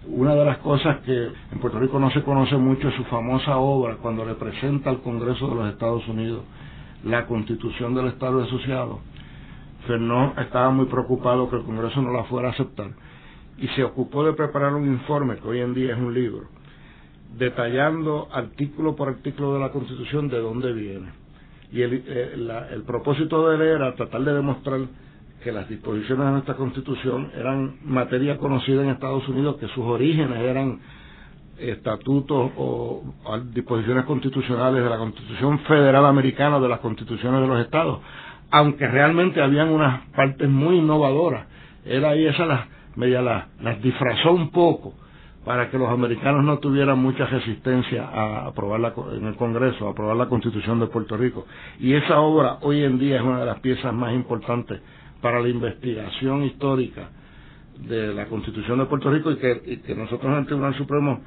Una 0.08 0.34
de 0.34 0.44
las 0.44 0.58
cosas 0.58 0.98
que 1.00 1.30
en 1.52 1.58
Puerto 1.60 1.80
Rico 1.80 1.98
no 1.98 2.10
se 2.10 2.22
conoce 2.22 2.56
mucho 2.56 2.88
es 2.88 2.94
su 2.94 3.04
famosa 3.04 3.56
obra 3.56 3.96
cuando 3.96 4.24
le 4.24 4.34
presenta 4.34 4.88
al 4.88 5.00
Congreso 5.00 5.48
de 5.48 5.54
los 5.56 5.68
Estados 5.70 6.06
Unidos 6.06 6.42
la 7.02 7.26
constitución 7.26 7.94
del 7.94 8.06
Estado 8.08 8.42
Asociado. 8.42 9.00
Fernó 9.86 10.34
estaba 10.38 10.70
muy 10.70 10.86
preocupado 10.86 11.50
que 11.50 11.56
el 11.56 11.64
Congreso 11.64 12.00
no 12.02 12.12
la 12.12 12.24
fuera 12.24 12.48
a 12.48 12.50
aceptar 12.52 12.90
y 13.58 13.66
se 13.68 13.82
ocupó 13.82 14.24
de 14.24 14.34
preparar 14.34 14.74
un 14.74 14.86
informe, 14.86 15.36
que 15.38 15.48
hoy 15.48 15.60
en 15.60 15.74
día 15.74 15.94
es 15.94 15.98
un 15.98 16.14
libro, 16.14 16.46
detallando 17.36 18.28
artículo 18.30 18.94
por 18.94 19.08
artículo 19.08 19.54
de 19.54 19.60
la 19.60 19.70
Constitución 19.70 20.28
de 20.28 20.38
dónde 20.38 20.72
viene. 20.72 21.08
Y 21.72 21.82
el, 21.82 22.04
eh, 22.06 22.68
el 22.72 22.82
propósito 22.82 23.48
de 23.48 23.56
él 23.56 23.62
era 23.62 23.94
tratar 23.94 24.22
de 24.22 24.34
demostrar 24.34 24.80
que 25.46 25.52
las 25.52 25.68
disposiciones 25.68 26.26
de 26.26 26.32
nuestra 26.32 26.56
Constitución 26.56 27.30
eran 27.38 27.76
materia 27.84 28.36
conocida 28.36 28.82
en 28.82 28.88
Estados 28.88 29.28
Unidos, 29.28 29.58
que 29.60 29.68
sus 29.68 29.84
orígenes 29.84 30.40
eran 30.40 30.80
estatutos 31.56 32.50
o, 32.56 33.04
disposiciones 33.54 34.06
constitucionales 34.06 34.82
de 34.82 34.90
la 34.90 34.98
Constitución 34.98 35.60
Federal 35.60 36.04
Americana, 36.04 36.58
de 36.58 36.68
las 36.68 36.80
constituciones 36.80 37.40
de 37.42 37.46
los 37.46 37.60
estados, 37.60 38.00
aunque 38.50 38.88
realmente 38.88 39.40
habían 39.40 39.68
unas 39.68 40.08
partes 40.16 40.48
muy 40.48 40.78
innovadoras. 40.78 41.46
Era 41.84 42.10
ahí 42.10 42.26
esa 42.26 42.44
la, 42.44 42.66
media 42.96 43.22
las 43.22 43.80
disfrazó 43.80 44.32
un 44.32 44.50
poco 44.50 44.94
para 45.44 45.70
que 45.70 45.78
los 45.78 45.88
americanos 45.88 46.42
no 46.42 46.58
tuvieran 46.58 46.98
mucha 46.98 47.24
resistencia 47.26 48.02
a 48.08 48.46
aprobarla 48.48 48.92
en 49.16 49.26
el 49.26 49.36
Congreso, 49.36 49.86
a 49.86 49.92
aprobar 49.92 50.16
la 50.16 50.26
Constitución 50.26 50.80
de 50.80 50.88
Puerto 50.88 51.16
Rico. 51.16 51.46
Y 51.78 51.94
esa 51.94 52.18
obra 52.18 52.58
hoy 52.62 52.82
en 52.82 52.98
día 52.98 53.18
es 53.18 53.22
una 53.22 53.38
de 53.38 53.46
las 53.46 53.60
piezas 53.60 53.94
más 53.94 54.12
importantes 54.12 54.80
para 55.20 55.40
la 55.40 55.48
investigación 55.48 56.44
histórica 56.44 57.10
de 57.78 58.14
la 58.14 58.26
Constitución 58.26 58.78
de 58.78 58.86
Puerto 58.86 59.10
Rico 59.10 59.30
y 59.30 59.36
que, 59.36 59.94
nosotros 59.94 60.32
en 60.32 60.38
el 60.38 60.46
Tribunal 60.46 60.74
Supremo 60.76 61.20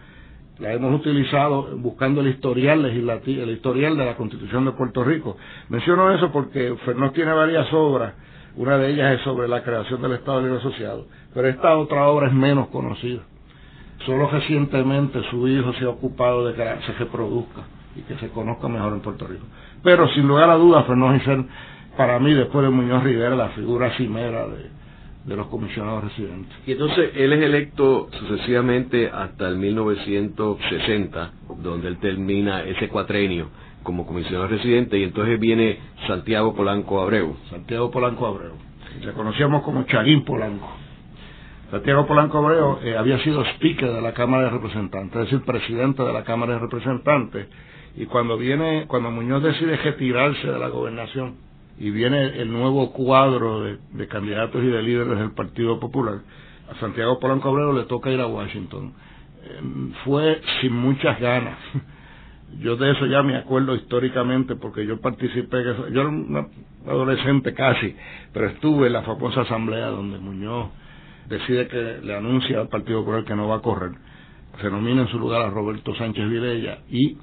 la 0.59 0.73
hemos 0.73 0.99
utilizado 0.99 1.77
buscando 1.77 2.21
el 2.21 2.27
historial 2.27 2.81
legislativo, 2.81 3.43
el 3.43 3.51
historial 3.51 3.95
de 3.95 4.05
la 4.05 4.15
Constitución 4.15 4.65
de 4.65 4.71
Puerto 4.73 5.03
Rico. 5.03 5.37
Menciono 5.69 6.11
eso 6.11 6.31
porque 6.31 6.75
Fernós 6.85 7.13
tiene 7.13 7.31
varias 7.31 7.71
obras, 7.71 8.13
una 8.57 8.77
de 8.77 8.91
ellas 8.91 9.13
es 9.13 9.21
sobre 9.21 9.47
la 9.47 9.63
creación 9.63 10.01
del 10.01 10.13
Estado 10.13 10.41
Libre 10.41 10.57
Asociado, 10.57 11.05
pero 11.33 11.47
esta 11.47 11.77
otra 11.77 12.07
obra 12.07 12.27
es 12.27 12.33
menos 12.33 12.67
conocida. 12.67 13.21
Solo 14.05 14.29
recientemente 14.29 15.21
su 15.29 15.47
hijo 15.47 15.73
se 15.73 15.85
ha 15.85 15.89
ocupado 15.89 16.47
de 16.47 16.53
que 16.53 16.63
se 16.85 16.93
reproduzca 16.93 17.61
y 17.95 18.01
que 18.01 18.15
se 18.15 18.29
conozca 18.29 18.67
mejor 18.67 18.93
en 18.93 19.01
Puerto 19.01 19.27
Rico. 19.27 19.45
Pero 19.83 20.07
sin 20.09 20.27
lugar 20.27 20.49
a 20.49 20.55
dudas, 20.55 20.85
Fernando 20.85 21.23
ser 21.23 21.45
para 21.99 22.17
mí, 22.17 22.33
después 22.33 22.63
de 22.63 22.69
Muñoz 22.69 23.03
Rivera, 23.03 23.35
la 23.35 23.49
figura 23.49 23.91
cimera 23.97 24.47
de, 24.47 24.69
de 25.25 25.35
los 25.35 25.47
comisionados 25.47 26.05
residentes. 26.05 26.57
Y 26.65 26.71
entonces 26.71 27.11
él 27.13 27.33
es 27.33 27.43
electo 27.43 28.07
sucesivamente 28.17 29.11
hasta 29.13 29.49
el 29.49 29.57
1960, 29.57 31.33
donde 31.61 31.89
él 31.89 31.99
termina 31.99 32.63
ese 32.63 32.87
cuatrenio 32.87 33.49
como 33.83 34.05
comisionado 34.07 34.47
residente, 34.47 34.97
y 34.97 35.03
entonces 35.03 35.37
viene 35.41 35.77
Santiago 36.07 36.55
Polanco 36.55 37.01
Abreu. 37.01 37.35
Santiago 37.49 37.91
Polanco 37.91 38.27
Abreu. 38.27 38.53
Le 39.01 39.11
conocíamos 39.11 39.61
como 39.63 39.83
Chaguín 39.83 40.23
Polanco. 40.23 40.69
Santiago 41.69 42.07
Polanco 42.07 42.37
Abreu 42.37 42.79
eh, 42.81 42.95
había 42.95 43.21
sido 43.25 43.43
speaker 43.55 43.91
de 43.91 44.01
la 44.01 44.13
Cámara 44.13 44.43
de 44.43 44.51
Representantes, 44.51 45.15
es 45.17 45.31
decir, 45.31 45.45
presidente 45.45 46.01
de 46.01 46.13
la 46.13 46.23
Cámara 46.23 46.53
de 46.53 46.59
Representantes, 46.59 47.49
y 47.97 48.05
cuando 48.05 48.37
viene, 48.37 48.85
cuando 48.87 49.11
Muñoz 49.11 49.43
decide 49.43 49.75
retirarse 49.75 50.47
de 50.47 50.59
la 50.59 50.69
gobernación 50.69 51.48
y 51.79 51.91
viene 51.91 52.41
el 52.41 52.51
nuevo 52.51 52.91
cuadro 52.91 53.61
de, 53.61 54.07
candidatos 54.07 54.61
y 54.61 54.67
de 54.67 54.83
líderes 54.83 55.17
del 55.17 55.31
Partido 55.31 55.79
Popular, 55.79 56.19
a 56.69 56.75
Santiago 56.79 57.19
Polanco 57.19 57.49
Abreu 57.49 57.73
le 57.73 57.85
toca 57.85 58.11
ir 58.11 58.19
a 58.19 58.27
Washington. 58.27 58.93
Eh, 59.43 59.93
fue 60.03 60.41
sin 60.59 60.73
muchas 60.73 61.19
ganas. 61.19 61.57
Yo 62.59 62.75
de 62.75 62.91
eso 62.91 63.05
ya 63.05 63.23
me 63.23 63.37
acuerdo 63.37 63.75
históricamente 63.75 64.55
porque 64.55 64.83
yo 64.83 64.99
participé, 64.99 65.63
yo 65.63 66.01
era 66.01 66.09
un 66.09 66.49
adolescente 66.83 67.53
casi, 67.53 67.95
pero 68.33 68.47
estuve 68.47 68.87
en 68.87 68.93
la 68.93 69.03
famosa 69.03 69.41
asamblea 69.41 69.85
donde 69.89 70.17
Muñoz 70.17 70.71
decide 71.27 71.67
que 71.67 71.99
le 72.01 72.15
anuncia 72.15 72.59
al 72.59 72.67
Partido 72.67 73.01
Popular 73.01 73.23
que 73.23 73.35
no 73.35 73.47
va 73.47 73.57
a 73.57 73.61
correr, 73.61 73.91
se 74.59 74.67
nomina 74.71 75.03
en 75.03 75.07
su 75.09 75.19
lugar 75.19 75.43
a 75.43 75.51
Roberto 75.51 75.93
Sánchez 75.93 76.27
Vilella 76.27 76.79
y 76.89 77.19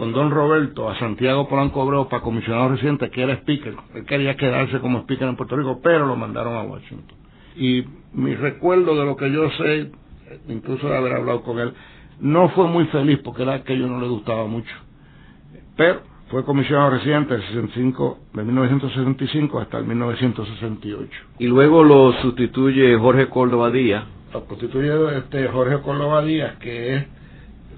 con 0.00 0.12
don 0.14 0.30
Roberto 0.30 0.88
a 0.88 0.98
Santiago 0.98 1.46
Polanco 1.46 1.82
Abreu 1.82 2.08
para 2.08 2.22
comisionado 2.22 2.70
reciente 2.70 3.10
que 3.10 3.22
era 3.22 3.34
speaker, 3.34 3.74
él 3.94 4.06
quería 4.06 4.34
quedarse 4.34 4.80
como 4.80 5.00
speaker 5.00 5.28
en 5.28 5.36
Puerto 5.36 5.56
Rico, 5.56 5.78
pero 5.82 6.06
lo 6.06 6.16
mandaron 6.16 6.54
a 6.54 6.62
Washington. 6.62 7.18
Y 7.54 7.84
mi 8.14 8.34
recuerdo 8.34 8.98
de 8.98 9.04
lo 9.04 9.14
que 9.14 9.30
yo 9.30 9.50
sé, 9.50 9.90
incluso 10.48 10.88
de 10.88 10.96
haber 10.96 11.12
hablado 11.12 11.42
con 11.42 11.58
él, 11.58 11.74
no 12.18 12.48
fue 12.48 12.66
muy 12.66 12.86
feliz 12.86 13.18
porque 13.22 13.42
era 13.42 13.62
que 13.62 13.78
yo 13.78 13.88
no 13.88 14.00
le 14.00 14.08
gustaba 14.08 14.46
mucho. 14.46 14.74
Pero 15.76 16.00
fue 16.30 16.46
comisionado 16.46 16.92
residente 16.92 17.36
de, 17.36 17.42
65, 17.42 18.20
de 18.32 18.42
1965 18.42 19.60
hasta 19.60 19.76
el 19.76 19.84
1968. 19.84 21.10
Y 21.40 21.46
luego 21.46 21.84
lo 21.84 22.14
sustituye 22.22 22.96
Jorge 22.96 23.28
Córdoba 23.28 23.70
Díaz. 23.70 24.04
Lo 24.32 24.46
sustituye 24.48 25.18
este 25.18 25.46
Jorge 25.48 25.82
Córdoba 25.82 26.22
Díaz, 26.22 26.56
que 26.56 26.96
es, 26.96 27.19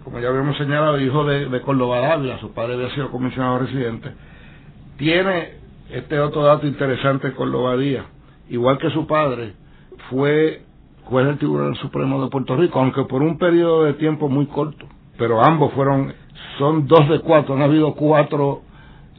como 0.04 0.18
ya 0.18 0.28
habíamos 0.28 0.56
señalado, 0.56 1.00
hijo 1.00 1.24
de, 1.24 1.48
de 1.48 1.60
Córdoba 1.60 2.18
su 2.40 2.52
padre 2.52 2.74
había 2.74 2.90
sido 2.90 3.10
comisionado 3.10 3.58
residente. 3.58 4.10
Tiene 4.96 5.54
este 5.90 6.18
otro 6.20 6.42
dato 6.42 6.66
interesante 6.66 7.32
Córdoba 7.32 7.76
Díaz, 7.76 8.04
igual 8.48 8.78
que 8.78 8.90
su 8.90 9.06
padre, 9.06 9.54
fue 10.10 10.62
juez 11.04 11.26
del 11.26 11.38
Tribunal 11.38 11.76
Supremo 11.76 12.22
de 12.22 12.30
Puerto 12.30 12.56
Rico, 12.56 12.80
aunque 12.80 13.04
por 13.04 13.22
un 13.22 13.38
periodo 13.38 13.84
de 13.84 13.94
tiempo 13.94 14.28
muy 14.28 14.46
corto. 14.46 14.86
Pero 15.18 15.42
ambos 15.42 15.72
fueron 15.72 16.12
son 16.58 16.86
dos 16.86 17.08
de 17.08 17.20
cuatro, 17.20 17.54
han 17.54 17.62
habido 17.62 17.94
cuatro 17.94 18.62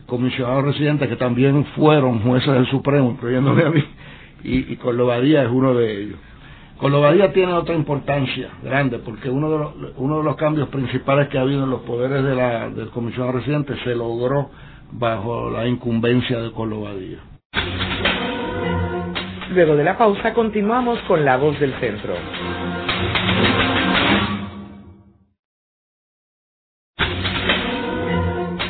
comisionados 0.05 0.65
residentes 0.65 1.07
que 1.09 1.15
también 1.15 1.65
fueron 1.75 2.21
jueces 2.21 2.53
del 2.53 2.67
Supremo, 2.67 3.11
incluyéndome 3.11 3.63
a 3.63 3.69
mí, 3.69 3.83
y, 4.43 4.73
y 4.73 4.75
es 4.75 5.49
uno 5.51 5.73
de 5.73 6.03
ellos. 6.03 6.19
Colobadía 6.77 7.31
tiene 7.31 7.53
otra 7.53 7.75
importancia 7.75 8.49
grande 8.63 8.99
porque 8.99 9.29
uno 9.29 9.49
de, 9.49 10.23
los, 10.23 10.35
cambios 10.35 10.69
principales 10.69 11.29
que 11.29 11.37
ha 11.37 11.41
habido 11.41 11.63
en 11.63 11.69
los 11.69 11.81
poderes 11.81 12.23
de 12.23 12.35
la, 12.35 12.69
del 12.69 12.89
comisionado 12.89 13.33
residente 13.33 13.75
se 13.83 13.95
logró 13.95 14.49
bajo 14.91 15.49
la 15.49 15.67
incumbencia 15.67 16.39
de 16.39 16.51
Colobadía. 16.51 17.19
Luego 19.51 19.75
de 19.75 19.83
la 19.83 19.97
pausa 19.97 20.33
continuamos 20.33 20.99
con 21.01 21.23
La 21.23 21.37
Voz 21.37 21.59
del 21.59 21.73
Centro. 21.79 22.15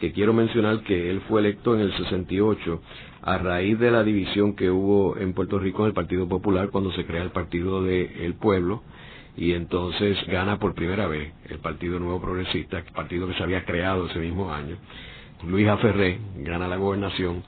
que 0.00 0.12
quiero 0.12 0.32
mencionar 0.32 0.82
que 0.82 1.10
él 1.10 1.20
fue 1.28 1.40
electo 1.40 1.74
en 1.74 1.82
el 1.82 1.92
68 1.96 2.80
a 3.22 3.38
raíz 3.38 3.78
de 3.78 3.90
la 3.90 4.02
división 4.02 4.56
que 4.56 4.70
hubo 4.70 5.16
en 5.16 5.34
Puerto 5.34 5.58
Rico 5.58 5.82
en 5.82 5.88
el 5.88 5.94
Partido 5.94 6.28
Popular 6.28 6.70
cuando 6.70 6.92
se 6.92 7.04
crea 7.04 7.22
el 7.22 7.30
Partido 7.30 7.82
del 7.82 8.34
Pueblo 8.34 8.82
y 9.36 9.52
entonces 9.52 10.16
gana 10.26 10.58
por 10.58 10.74
primera 10.74 11.06
vez 11.06 11.32
el 11.48 11.58
Partido 11.58 11.98
Nuevo 11.98 12.20
Progresista, 12.20 12.82
partido 12.94 13.28
que 13.28 13.34
se 13.34 13.42
había 13.42 13.64
creado 13.64 14.06
ese 14.06 14.18
mismo 14.18 14.52
año. 14.52 14.76
Luis 15.46 15.68
Aferré 15.68 16.18
gana 16.38 16.66
la 16.66 16.76
gobernación 16.76 17.42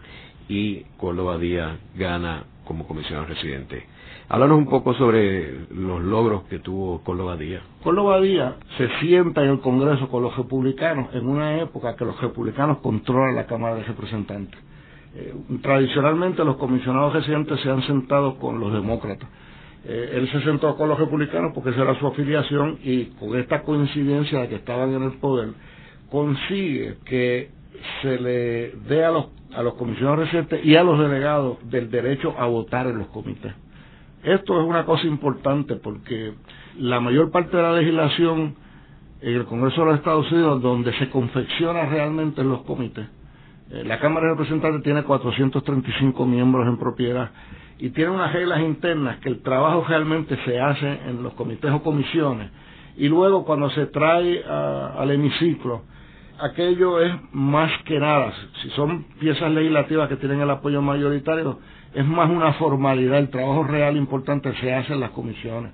y 0.49 0.82
Córdoba 0.99 1.39
Díaz 1.39 1.78
gana 1.97 2.45
como 2.66 2.86
comisionado 2.86 3.26
residente. 3.26 3.86
Háblanos 4.28 4.59
un 4.59 4.66
poco 4.66 4.93
sobre 4.93 5.66
los 5.70 6.03
logros 6.03 6.43
que 6.45 6.59
tuvo 6.59 7.03
Córdoba 7.03 7.39
Díaz. 7.39 7.62
Córdoba 7.82 8.20
Díaz 8.20 8.57
se 8.76 8.89
sienta 9.01 9.43
en 9.43 9.53
el 9.53 9.61
Congreso 9.61 10.09
con 10.11 10.22
los 10.22 10.36
republicanos 10.36 11.09
en 11.14 11.26
una 11.26 11.62
época 11.62 11.97
que 11.97 12.05
los 12.05 12.20
republicanos 12.20 12.78
controlan 12.78 13.34
la 13.34 13.47
Cámara 13.47 13.76
de 13.76 13.84
Representantes. 13.84 14.61
Eh, 15.14 15.34
tradicionalmente 15.62 16.45
los 16.45 16.57
comisionados 16.57 17.14
residentes 17.14 17.59
se 17.62 17.70
han 17.70 17.82
sentado 17.86 18.39
con 18.39 18.61
los 18.61 18.74
demócratas 18.74 19.28
eh, 19.91 20.11
él 20.16 20.30
se 20.30 20.43
sentó 20.43 20.76
con 20.76 20.91
los 20.91 20.99
republicanos 20.99 21.53
porque 21.55 21.70
esa 21.70 21.80
era 21.80 21.99
su 21.99 22.07
afiliación 22.07 22.78
y 22.84 23.07
con 23.18 23.39
esta 23.39 23.62
coincidencia 23.62 24.41
de 24.43 24.49
que 24.49 24.57
estaban 24.57 24.93
en 24.93 25.03
el 25.03 25.12
poder, 25.12 25.49
consigue 26.11 26.97
que 27.07 27.49
se 28.03 28.20
le 28.20 28.72
dé 28.86 29.03
a 29.03 29.11
los, 29.11 29.28
a 29.55 29.62
los 29.62 29.74
comisionados 29.74 30.18
residentes 30.18 30.62
y 30.62 30.76
a 30.76 30.82
los 30.82 30.99
delegados 30.99 31.70
del 31.70 31.91
derecho 31.91 32.34
a 32.39 32.45
votar 32.47 32.86
en 32.86 32.99
los 32.99 33.07
comités. 33.09 33.55
Esto 34.22 34.61
es 34.61 34.68
una 34.68 34.84
cosa 34.84 35.07
importante 35.07 35.76
porque 35.76 36.34
la 36.78 37.01
mayor 37.01 37.30
parte 37.30 37.57
de 37.57 37.62
la 37.62 37.72
legislación 37.72 38.57
en 39.22 39.34
el 39.36 39.47
Congreso 39.47 39.80
de 39.80 39.86
los 39.86 39.97
Estados 39.97 40.30
Unidos, 40.30 40.61
donde 40.61 40.93
se 40.99 41.09
confecciona 41.09 41.86
realmente 41.86 42.43
en 42.43 42.51
los 42.51 42.61
comités, 42.62 43.07
eh, 43.70 43.84
la 43.86 43.99
Cámara 44.01 44.26
de 44.26 44.32
Representantes 44.34 44.82
tiene 44.82 45.03
435 45.03 46.26
miembros 46.26 46.66
en 46.68 46.76
propiedad 46.76 47.30
y 47.79 47.91
tiene 47.91 48.11
unas 48.11 48.33
reglas 48.33 48.61
internas 48.61 49.18
que 49.18 49.29
el 49.29 49.43
trabajo 49.43 49.85
realmente 49.89 50.37
se 50.45 50.61
hace 50.61 50.89
en 51.07 51.22
los 51.22 51.35
comités 51.35 51.70
o 51.70 51.83
comisiones. 51.83 52.51
Y 52.97 53.09
luego 53.09 53.45
cuando 53.45 53.70
se 53.70 53.87
trae 53.87 54.43
al 54.45 55.11
hemiciclo 55.11 55.83
aquello 56.41 57.01
es 57.01 57.12
más 57.33 57.70
que 57.85 57.99
nada 57.99 58.33
si 58.62 58.70
son 58.70 59.05
piezas 59.18 59.51
legislativas 59.51 60.09
que 60.09 60.16
tienen 60.16 60.41
el 60.41 60.51
apoyo 60.51 60.81
mayoritario 60.81 61.59
es 61.95 62.05
más 62.05 62.29
una 62.31 62.53
formalidad. 62.55 63.18
El 63.18 63.31
trabajo 63.31 63.64
real 63.64 63.97
importante 63.97 64.53
se 64.61 64.72
hace 64.74 64.93
en 64.93 65.01
las 65.01 65.11
comisiones. 65.11 65.72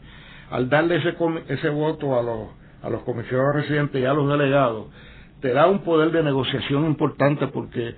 Al 0.51 0.69
darle 0.69 0.97
ese 0.97 1.15
ese 1.49 1.69
voto 1.71 2.19
a 2.19 2.23
los 2.23 2.49
a 2.83 2.91
los 2.91 3.03
comisionados 3.03 3.57
residentes 3.57 4.01
y 4.01 4.05
a 4.05 4.13
los 4.13 4.29
delegados 4.29 4.89
te 5.41 5.53
da 5.53 5.67
un 5.67 5.81
poder 5.81 6.11
de 6.11 6.23
negociación 6.23 6.87
importante 6.87 7.47
porque 7.49 7.95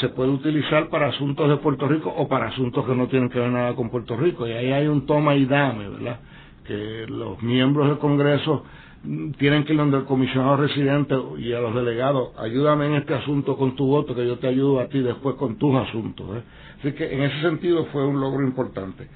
se 0.00 0.08
puede 0.10 0.30
utilizar 0.30 0.88
para 0.88 1.08
asuntos 1.08 1.48
de 1.48 1.56
Puerto 1.56 1.88
Rico 1.88 2.12
o 2.14 2.28
para 2.28 2.48
asuntos 2.48 2.84
que 2.86 2.94
no 2.94 3.08
tienen 3.08 3.30
que 3.30 3.38
ver 3.38 3.50
nada 3.50 3.74
con 3.74 3.90
Puerto 3.90 4.16
Rico. 4.16 4.46
Y 4.46 4.52
ahí 4.52 4.70
hay 4.72 4.86
un 4.86 5.06
toma 5.06 5.34
y 5.34 5.46
dame, 5.46 5.88
¿verdad? 5.88 6.20
Que 6.66 7.06
los 7.08 7.42
miembros 7.42 7.88
del 7.88 7.98
Congreso 7.98 8.64
tienen 9.38 9.64
que 9.64 9.72
ir 9.72 9.78
donde 9.78 9.98
el 9.98 10.04
comisionado 10.04 10.56
residente 10.56 11.14
y 11.38 11.52
a 11.52 11.60
los 11.60 11.74
delegados, 11.74 12.30
ayúdame 12.38 12.86
en 12.86 12.94
este 12.96 13.14
asunto 13.14 13.56
con 13.56 13.76
tu 13.76 13.86
voto, 13.86 14.14
que 14.14 14.26
yo 14.26 14.38
te 14.38 14.48
ayudo 14.48 14.80
a 14.80 14.88
ti 14.88 15.00
después 15.00 15.36
con 15.36 15.56
tus 15.56 15.74
asuntos. 15.76 16.36
¿eh? 16.36 16.42
Así 16.80 16.92
que 16.92 17.14
en 17.14 17.22
ese 17.22 17.40
sentido 17.40 17.86
fue 17.86 18.04
un 18.06 18.20
logro 18.20 18.44
importante. 18.44 19.08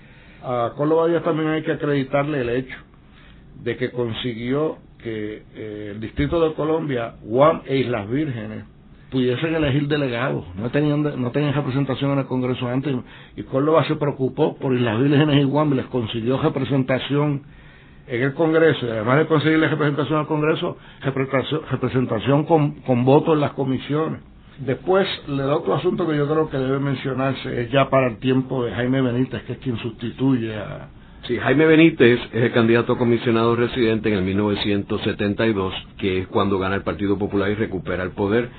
A 0.43 0.73
Córdoba 0.77 1.09
también 1.23 1.51
hay 1.51 1.63
que 1.63 1.73
acreditarle 1.73 2.41
el 2.41 2.49
hecho 2.49 2.77
de 3.63 3.77
que 3.77 3.91
consiguió 3.91 4.79
que 5.03 5.43
eh, 5.55 5.91
el 5.95 6.01
Distrito 6.01 6.41
de 6.41 6.55
Colombia, 6.55 7.17
Guam 7.23 7.63
e 7.67 7.77
Islas 7.79 8.09
Vírgenes 8.09 8.65
pudiesen 9.13 9.55
elegir 9.55 9.87
delegados. 9.87 10.45
No 10.57 10.71
tenían, 10.71 11.03
no 11.03 11.31
tenían 11.31 11.53
representación 11.53 12.13
en 12.13 12.21
el 12.21 12.27
Congreso 12.27 12.67
antes. 12.67 12.97
Y 13.37 13.43
Córdoba 13.43 13.85
se 13.87 13.95
preocupó 13.97 14.57
por 14.57 14.75
Islas 14.75 15.01
Vírgenes 15.01 15.43
y 15.43 15.45
Guam, 15.45 15.75
les 15.75 15.87
consiguió 15.87 16.41
representación 16.41 17.43
en 18.09 18.23
el 18.23 18.35
Congreso. 18.35 18.87
Y 18.87 18.91
además 18.91 19.19
de 19.19 19.27
conseguirle 19.27 19.69
representación 19.69 20.19
al 20.19 20.27
Congreso, 20.27 20.79
representación, 21.71 22.45
con, 22.45 22.81
con 22.81 23.05
voto 23.05 23.35
en 23.35 23.41
las 23.41 23.53
comisiones. 23.53 24.21
Después, 24.59 25.07
el 25.29 25.41
otro 25.43 25.75
asunto 25.75 26.09
que 26.09 26.17
yo 26.17 26.27
creo 26.27 26.49
que 26.49 26.57
debe 26.57 26.79
mencionarse 26.79 27.63
es 27.63 27.71
ya 27.71 27.91
para 27.91 28.09
el 28.09 28.19
tiempo 28.19 28.65
de 28.65 28.73
Jaime 28.73 29.03
Benítez, 29.03 29.43
que 29.45 29.53
es 29.55 29.59
quien 29.59 29.77
sustituye 29.79 30.55
a, 30.57 30.89
Sí, 31.27 31.39
Jaime 31.39 31.67
Benítez 31.67 32.19
es 32.33 32.43
el 32.43 32.53
candidato 32.53 32.95
a 32.95 32.99
comisionado 32.99 33.55
residente 33.55 34.09
en 34.09 34.17
el 34.17 34.25
1972, 34.25 35.73
que 35.97 36.19
es 36.19 36.27
cuando 36.27 36.59
gana 36.59 36.75
el 36.75 36.83
Partido 36.83 37.17
Popular 37.17 37.49
y 37.49 37.55
recupera 37.55 38.03
el 38.03 38.11
poder 38.11 38.51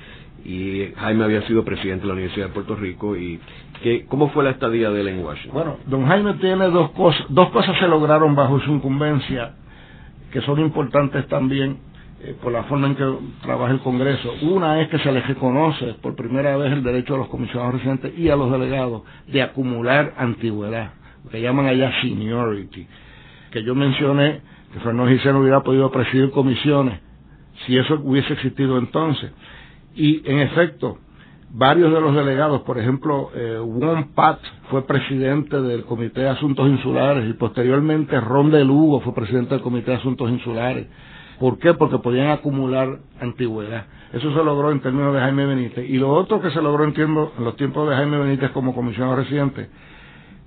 y 0.44 0.92
Jaime 0.96 1.24
había 1.24 1.46
sido 1.46 1.64
presidente 1.64 2.02
de 2.02 2.08
la 2.08 2.12
Universidad 2.14 2.48
de 2.48 2.52
Puerto 2.52 2.76
Rico 2.76 3.16
y 3.16 3.40
que, 3.82 4.04
¿cómo 4.06 4.30
fue 4.30 4.44
la 4.44 4.50
estadía 4.50 4.90
de 4.90 5.00
él 5.00 5.08
en 5.08 5.24
Washington? 5.24 5.52
Bueno, 5.54 5.76
don 5.86 6.06
Jaime 6.06 6.34
tiene 6.34 6.66
dos 6.68 6.90
cosas, 6.90 7.24
dos 7.30 7.50
cosas 7.50 7.76
se 7.78 7.88
lograron 7.88 8.34
bajo 8.34 8.60
su 8.60 8.70
incumbencia 8.72 9.54
que 10.34 10.40
son 10.42 10.58
importantes 10.60 11.26
también 11.28 11.78
eh, 12.20 12.34
por 12.42 12.52
la 12.52 12.64
forma 12.64 12.88
en 12.88 12.96
que 12.96 13.04
trabaja 13.42 13.72
el 13.72 13.78
Congreso. 13.78 14.32
Una 14.42 14.80
es 14.80 14.88
que 14.88 14.98
se 14.98 15.12
le 15.12 15.20
reconoce 15.20 15.94
por 16.02 16.16
primera 16.16 16.56
vez 16.56 16.72
el 16.72 16.82
derecho 16.82 17.14
a 17.14 17.18
los 17.18 17.28
comisionados 17.28 17.74
residentes 17.74 18.18
y 18.18 18.28
a 18.28 18.36
los 18.36 18.50
delegados 18.50 19.02
de 19.28 19.42
acumular 19.42 20.12
antigüedad, 20.18 20.94
lo 21.24 21.30
que 21.30 21.40
llaman 21.40 21.66
allá 21.66 21.92
seniority, 22.02 22.86
que 23.52 23.62
yo 23.62 23.76
mencioné 23.76 24.40
que 24.72 24.80
Fernando 24.80 25.08
Gisela 25.08 25.38
hubiera 25.38 25.60
podido 25.60 25.90
presidir 25.92 26.32
comisiones 26.32 26.98
si 27.64 27.78
eso 27.78 27.94
hubiese 28.02 28.32
existido 28.32 28.76
entonces. 28.78 29.30
Y 29.94 30.22
en 30.28 30.40
efecto, 30.40 30.98
varios 31.50 31.92
de 31.92 32.00
los 32.00 32.14
delegados, 32.14 32.62
por 32.62 32.78
ejemplo, 32.78 33.30
eh, 33.34 33.58
Pat 34.14 34.40
fue 34.70 34.86
presidente 34.86 35.60
del 35.60 35.84
Comité 35.84 36.22
de 36.22 36.28
Asuntos 36.30 36.68
Insulares 36.68 37.28
y 37.28 37.32
posteriormente 37.34 38.20
Ron 38.20 38.50
de 38.50 38.64
Lugo 38.64 39.00
fue 39.00 39.14
presidente 39.14 39.54
del 39.54 39.62
Comité 39.62 39.92
de 39.92 39.98
Asuntos 39.98 40.30
Insulares. 40.30 40.86
¿Por 41.38 41.58
qué? 41.58 41.74
Porque 41.74 41.98
podían 41.98 42.28
acumular 42.30 42.98
antigüedad. 43.20 43.86
Eso 44.12 44.32
se 44.32 44.44
logró 44.44 44.70
en 44.70 44.80
términos 44.80 45.12
de 45.12 45.20
Jaime 45.20 45.46
Benítez. 45.46 45.88
Y 45.90 45.98
lo 45.98 46.10
otro 46.12 46.40
que 46.40 46.50
se 46.50 46.62
logró 46.62 46.84
en, 46.84 46.94
en 46.96 47.44
los 47.44 47.56
tiempos 47.56 47.88
de 47.88 47.96
Jaime 47.96 48.18
Benítez 48.18 48.50
como 48.52 48.74
comisionado 48.74 49.16
residente 49.16 49.68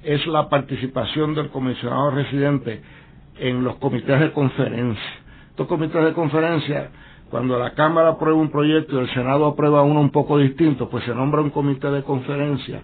es 0.04 0.26
la 0.28 0.48
participación 0.48 1.36
del 1.36 1.50
comisionado 1.50 2.12
residente 2.12 2.82
en 3.40 3.64
los 3.64 3.76
comités 3.76 4.20
de 4.20 4.32
conferencia. 4.32 5.04
Estos 5.50 5.68
comités 5.68 6.04
de 6.04 6.14
conferencia, 6.14 6.92
cuando 7.30 7.60
la 7.60 7.72
Cámara 7.74 8.10
aprueba 8.10 8.40
un 8.40 8.50
proyecto 8.50 8.96
y 8.96 9.00
el 9.00 9.14
Senado 9.14 9.46
aprueba 9.46 9.84
uno 9.84 10.00
un 10.00 10.12
poco 10.12 10.38
distinto, 10.38 10.90
pues 10.90 11.04
se 11.04 11.14
nombra 11.14 11.42
un 11.42 11.50
comité 11.50 11.92
de 11.92 12.04
conferencia 12.04 12.82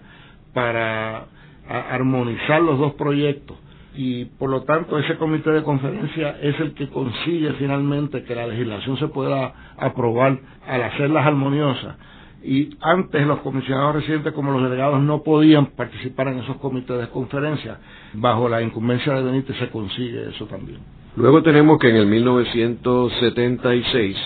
para 0.52 1.24
armonizar 1.68 2.60
los 2.60 2.78
dos 2.78 2.94
proyectos. 2.94 3.56
Y 3.96 4.24
por 4.24 4.50
lo 4.50 4.64
tanto 4.64 4.98
ese 4.98 5.16
comité 5.16 5.50
de 5.50 5.62
conferencia 5.62 6.36
es 6.42 6.58
el 6.60 6.74
que 6.74 6.88
consigue 6.88 7.52
finalmente 7.54 8.24
que 8.24 8.34
la 8.34 8.46
legislación 8.46 8.98
se 8.98 9.08
pueda 9.08 9.54
aprobar 9.78 10.38
al 10.66 10.82
hacerlas 10.82 11.26
armoniosas. 11.26 11.96
Y 12.42 12.76
antes 12.82 13.26
los 13.26 13.38
comisionados 13.38 13.94
residentes 13.94 14.34
como 14.34 14.52
los 14.52 14.62
delegados 14.62 15.00
no 15.00 15.22
podían 15.22 15.66
participar 15.66 16.28
en 16.28 16.40
esos 16.40 16.56
comités 16.56 16.98
de 16.98 17.08
conferencia. 17.08 17.78
Bajo 18.12 18.48
la 18.48 18.60
incumbencia 18.60 19.14
de 19.14 19.22
Benítez 19.22 19.56
se 19.58 19.70
consigue 19.70 20.28
eso 20.28 20.44
también 20.46 20.80
luego 21.16 21.42
tenemos 21.42 21.78
que 21.78 21.90
en 21.90 21.96
el 21.96 22.06
1976 22.06 24.16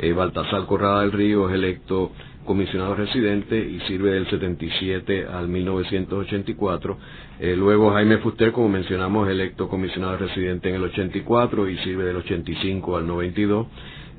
eh, 0.00 0.12
Baltasar 0.12 0.66
Corrada 0.66 1.00
del 1.00 1.10
Río 1.12 1.48
es 1.48 1.54
electo 1.54 2.12
comisionado 2.48 2.94
residente 2.94 3.58
y 3.58 3.78
sirve 3.80 4.12
del 4.12 4.26
77 4.30 5.26
al 5.26 5.48
1984. 5.48 6.96
Eh, 7.40 7.54
luego 7.54 7.92
Jaime 7.92 8.16
Fuster, 8.18 8.52
como 8.52 8.70
mencionamos, 8.70 9.28
electo 9.28 9.68
comisionado 9.68 10.16
residente 10.16 10.70
en 10.70 10.76
el 10.76 10.84
84 10.84 11.68
y 11.68 11.76
sirve 11.78 12.06
del 12.06 12.16
85 12.16 12.96
al 12.96 13.06
92. 13.06 13.66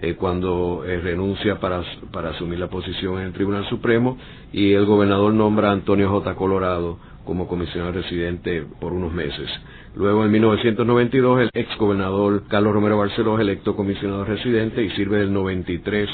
Eh, 0.02 0.14
cuando 0.14 0.84
eh, 0.86 1.00
renuncia 1.00 1.60
para, 1.60 1.82
para 2.14 2.30
asumir 2.30 2.60
la 2.60 2.70
posición 2.70 3.20
en 3.20 3.26
el 3.26 3.34
Tribunal 3.34 3.68
Supremo 3.68 4.18
y 4.54 4.74
el 4.74 4.86
gobernador 4.86 5.34
nombra 5.34 5.70
a 5.70 5.74
Antonio 5.74 6.10
J. 6.10 6.36
Colorado 6.36 7.00
como 7.26 7.48
comisionado 7.48 7.94
residente 7.94 8.64
por 8.80 8.94
unos 8.94 9.12
meses. 9.12 9.50
Luego, 9.96 10.24
en 10.24 10.32
1992, 10.32 11.42
el 11.42 11.50
ex 11.54 11.78
gobernador 11.78 12.44
Carlos 12.48 12.74
Romero 12.74 12.98
Barceló 12.98 13.36
es 13.36 13.42
electo 13.42 13.76
comisionado 13.76 14.24
residente 14.24 14.84
y 14.84 14.90
sirve 14.92 15.18
del 15.18 15.34
93 15.34 16.10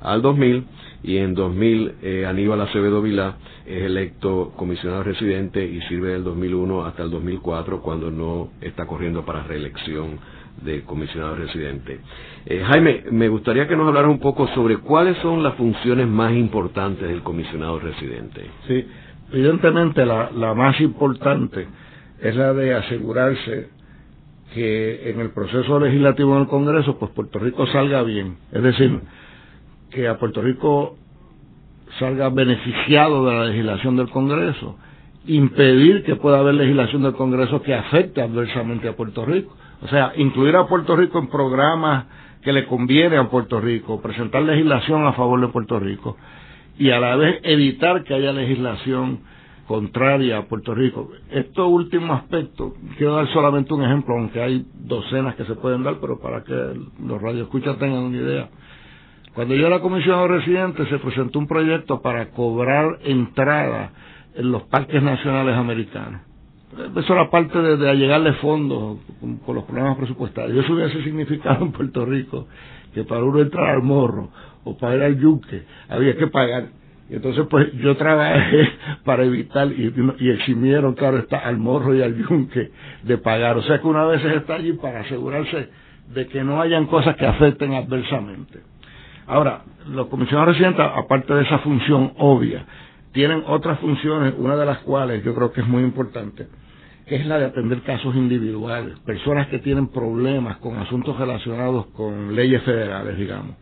al 0.00 0.22
2000 0.22 0.64
y 1.02 1.18
en 1.18 1.34
2000 1.34 1.92
eh, 2.02 2.26
Aníbal 2.26 2.60
Acevedo 2.62 3.02
Vilá 3.02 3.36
es 3.66 3.82
electo 3.82 4.52
comisionado 4.56 5.02
residente 5.02 5.64
y 5.64 5.80
sirve 5.82 6.12
del 6.12 6.24
2001 6.24 6.86
hasta 6.86 7.02
el 7.02 7.10
2004 7.10 7.82
cuando 7.82 8.10
no 8.10 8.50
está 8.60 8.86
corriendo 8.86 9.24
para 9.24 9.42
reelección 9.42 10.18
de 10.62 10.82
comisionado 10.82 11.36
residente. 11.36 12.00
Eh, 12.46 12.62
Jaime, 12.64 13.04
me 13.10 13.28
gustaría 13.28 13.68
que 13.68 13.76
nos 13.76 13.86
hablara 13.88 14.08
un 14.08 14.18
poco 14.18 14.48
sobre 14.48 14.78
cuáles 14.78 15.16
son 15.18 15.42
las 15.42 15.54
funciones 15.54 16.08
más 16.08 16.32
importantes 16.32 17.08
del 17.08 17.22
comisionado 17.22 17.78
residente. 17.78 18.46
Sí, 18.66 18.84
evidentemente 19.32 20.04
la, 20.04 20.30
la 20.32 20.54
más 20.54 20.80
importante 20.80 21.66
es 22.20 22.36
la 22.36 22.52
de 22.52 22.74
asegurarse 22.74 23.68
que 24.54 25.10
en 25.10 25.20
el 25.20 25.30
proceso 25.30 25.78
legislativo 25.78 26.34
en 26.34 26.42
el 26.42 26.48
Congreso, 26.48 26.98
pues 26.98 27.10
Puerto 27.12 27.38
Rico 27.38 27.66
salga 27.66 28.02
bien. 28.02 28.38
Es 28.52 28.62
decir, 28.62 29.00
que 29.90 30.08
a 30.08 30.18
Puerto 30.18 30.42
Rico 30.42 30.96
salga 31.98 32.28
beneficiado 32.30 33.26
de 33.26 33.34
la 33.34 33.44
legislación 33.46 33.96
del 33.96 34.10
Congreso, 34.10 34.76
impedir 35.26 36.04
que 36.04 36.16
pueda 36.16 36.38
haber 36.38 36.54
legislación 36.54 37.02
del 37.02 37.14
Congreso 37.14 37.62
que 37.62 37.74
afecte 37.74 38.22
adversamente 38.22 38.88
a 38.88 38.96
Puerto 38.96 39.24
Rico. 39.24 39.54
O 39.82 39.88
sea, 39.88 40.12
incluir 40.16 40.56
a 40.56 40.66
Puerto 40.66 40.96
Rico 40.96 41.18
en 41.18 41.28
programas 41.28 42.06
que 42.42 42.52
le 42.52 42.66
conviene 42.66 43.16
a 43.16 43.28
Puerto 43.28 43.60
Rico, 43.60 44.00
presentar 44.00 44.42
legislación 44.42 45.06
a 45.06 45.12
favor 45.12 45.40
de 45.40 45.48
Puerto 45.48 45.78
Rico 45.78 46.16
y 46.78 46.90
a 46.90 47.00
la 47.00 47.16
vez 47.16 47.40
evitar 47.42 48.04
que 48.04 48.14
haya 48.14 48.32
legislación 48.32 49.20
contraria 49.68 50.38
a 50.38 50.46
Puerto 50.48 50.74
Rico. 50.74 51.10
Esto 51.30 51.68
último 51.68 52.14
aspecto, 52.14 52.74
quiero 52.96 53.14
dar 53.16 53.28
solamente 53.28 53.74
un 53.74 53.84
ejemplo, 53.84 54.14
aunque 54.16 54.40
hay 54.42 54.66
docenas 54.80 55.36
que 55.36 55.44
se 55.44 55.54
pueden 55.56 55.84
dar, 55.84 55.98
pero 56.00 56.18
para 56.18 56.42
que 56.42 56.52
los 57.04 57.20
radioescuchas 57.22 57.78
tengan 57.78 58.02
una 58.04 58.16
idea. 58.16 58.48
Cuando 59.34 59.54
yo 59.54 59.66
era 59.66 59.80
comisionado 59.80 60.26
residente 60.26 60.86
se 60.86 60.98
presentó 60.98 61.38
un 61.38 61.46
proyecto 61.46 62.00
para 62.00 62.30
cobrar 62.30 62.98
entrada 63.04 63.92
en 64.34 64.50
los 64.50 64.62
parques 64.64 65.02
nacionales 65.02 65.54
americanos. 65.54 66.22
Eso 66.96 67.12
era 67.12 67.30
parte 67.30 67.58
de, 67.60 67.88
allegarle 67.90 68.32
fondos 68.34 68.98
por 69.44 69.54
los 69.54 69.64
problemas 69.64 69.96
presupuestarios. 69.98 70.64
Eso 70.64 70.74
hubiese 70.74 71.02
significado 71.02 71.64
en 71.64 71.72
Puerto 71.72 72.04
Rico 72.06 72.46
que 72.94 73.04
para 73.04 73.22
uno 73.22 73.40
entrar 73.40 73.68
al 73.76 73.82
morro 73.82 74.30
o 74.64 74.76
para 74.78 74.96
ir 74.96 75.02
al 75.02 75.18
yunque 75.20 75.62
había 75.88 76.16
que 76.16 76.26
pagar. 76.28 76.77
Y 77.10 77.16
entonces 77.16 77.46
pues 77.50 77.72
yo 77.74 77.96
trabajé 77.96 78.68
para 79.04 79.24
evitar 79.24 79.68
y, 79.68 79.92
y 80.18 80.30
eximieron, 80.30 80.94
claro, 80.94 81.18
está 81.18 81.38
al 81.38 81.56
morro 81.56 81.94
y 81.94 82.02
al 82.02 82.16
yunque 82.16 82.70
de 83.02 83.18
pagar. 83.18 83.56
O 83.56 83.62
sea 83.62 83.80
que 83.80 83.86
una 83.86 84.04
vez 84.04 84.24
está 84.24 84.56
allí 84.56 84.72
para 84.74 85.00
asegurarse 85.00 85.68
de 86.14 86.26
que 86.26 86.42
no 86.42 86.60
hayan 86.60 86.86
cosas 86.86 87.16
que 87.16 87.26
afecten 87.26 87.74
adversamente. 87.74 88.60
Ahora, 89.26 89.62
los 89.86 90.06
comisionados 90.06 90.54
residentes, 90.54 90.84
aparte 90.84 91.34
de 91.34 91.42
esa 91.42 91.58
función 91.58 92.12
obvia, 92.16 92.64
tienen 93.12 93.42
otras 93.46 93.78
funciones, 93.78 94.34
una 94.38 94.56
de 94.56 94.66
las 94.66 94.78
cuales 94.78 95.22
yo 95.24 95.34
creo 95.34 95.52
que 95.52 95.60
es 95.60 95.66
muy 95.66 95.82
importante, 95.82 96.46
que 97.06 97.16
es 97.16 97.26
la 97.26 97.38
de 97.38 97.46
atender 97.46 97.82
casos 97.82 98.14
individuales, 98.14 98.98
personas 99.00 99.48
que 99.48 99.58
tienen 99.58 99.88
problemas 99.88 100.58
con 100.58 100.76
asuntos 100.76 101.18
relacionados 101.18 101.86
con 101.88 102.34
leyes 102.34 102.62
federales, 102.62 103.18
digamos. 103.18 103.56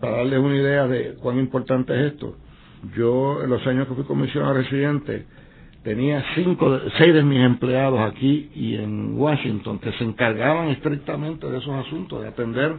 Para 0.00 0.18
darles 0.18 0.38
una 0.38 0.56
idea 0.56 0.86
de 0.86 1.14
cuán 1.14 1.38
importante 1.38 1.94
es 1.94 2.12
esto, 2.12 2.36
yo 2.96 3.42
en 3.42 3.50
los 3.50 3.66
años 3.66 3.88
que 3.88 3.94
fui 3.94 4.04
comisionado 4.04 4.54
residente 4.54 5.26
tenía 5.82 6.24
cinco, 6.34 6.80
seis 6.98 7.14
de 7.14 7.22
mis 7.22 7.40
empleados 7.40 8.00
aquí 8.00 8.50
y 8.54 8.74
en 8.74 9.16
Washington 9.16 9.78
que 9.78 9.92
se 9.92 10.04
encargaban 10.04 10.68
estrictamente 10.68 11.48
de 11.48 11.58
esos 11.58 11.86
asuntos, 11.86 12.22
de 12.22 12.28
atender 12.28 12.74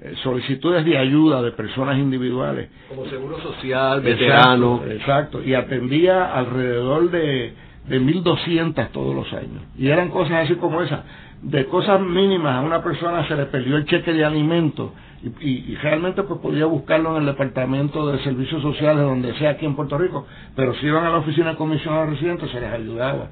eh, 0.00 0.14
solicitudes 0.22 0.84
de 0.84 0.96
ayuda 0.96 1.42
de 1.42 1.52
personas 1.52 1.98
individuales. 1.98 2.70
Como 2.88 3.06
seguro 3.06 3.38
social, 3.40 4.00
veterano. 4.00 4.82
Exacto, 4.88 5.42
y 5.42 5.54
atendía 5.54 6.34
alrededor 6.34 7.10
de, 7.10 7.52
de 7.88 8.00
1.200 8.00 8.90
todos 8.90 9.14
los 9.14 9.30
años. 9.32 9.62
Y 9.76 9.88
eran 9.88 10.08
cosas 10.08 10.44
así 10.44 10.54
como 10.56 10.82
esas. 10.82 11.00
De 11.42 11.66
cosas 11.66 12.00
mínimas, 12.00 12.56
a 12.56 12.60
una 12.62 12.82
persona 12.82 13.28
se 13.28 13.36
le 13.36 13.46
perdió 13.46 13.76
el 13.76 13.84
cheque 13.84 14.12
de 14.14 14.24
alimentos 14.24 14.92
y, 15.22 15.72
y, 15.72 15.76
realmente 15.76 16.22
pues 16.22 16.40
podía 16.40 16.66
buscarlo 16.66 17.12
en 17.16 17.22
el 17.22 17.26
departamento 17.26 18.06
de 18.12 18.22
servicios 18.22 18.62
sociales, 18.62 19.02
donde 19.02 19.34
sea 19.38 19.50
aquí 19.50 19.66
en 19.66 19.74
Puerto 19.74 19.96
Rico, 19.98 20.26
pero 20.54 20.74
si 20.74 20.86
iban 20.86 21.04
a 21.04 21.10
la 21.10 21.18
oficina 21.18 21.50
de 21.50 21.56
comisionados 21.56 22.10
residentes 22.10 22.50
se 22.50 22.60
les 22.60 22.72
ayudaba. 22.72 23.30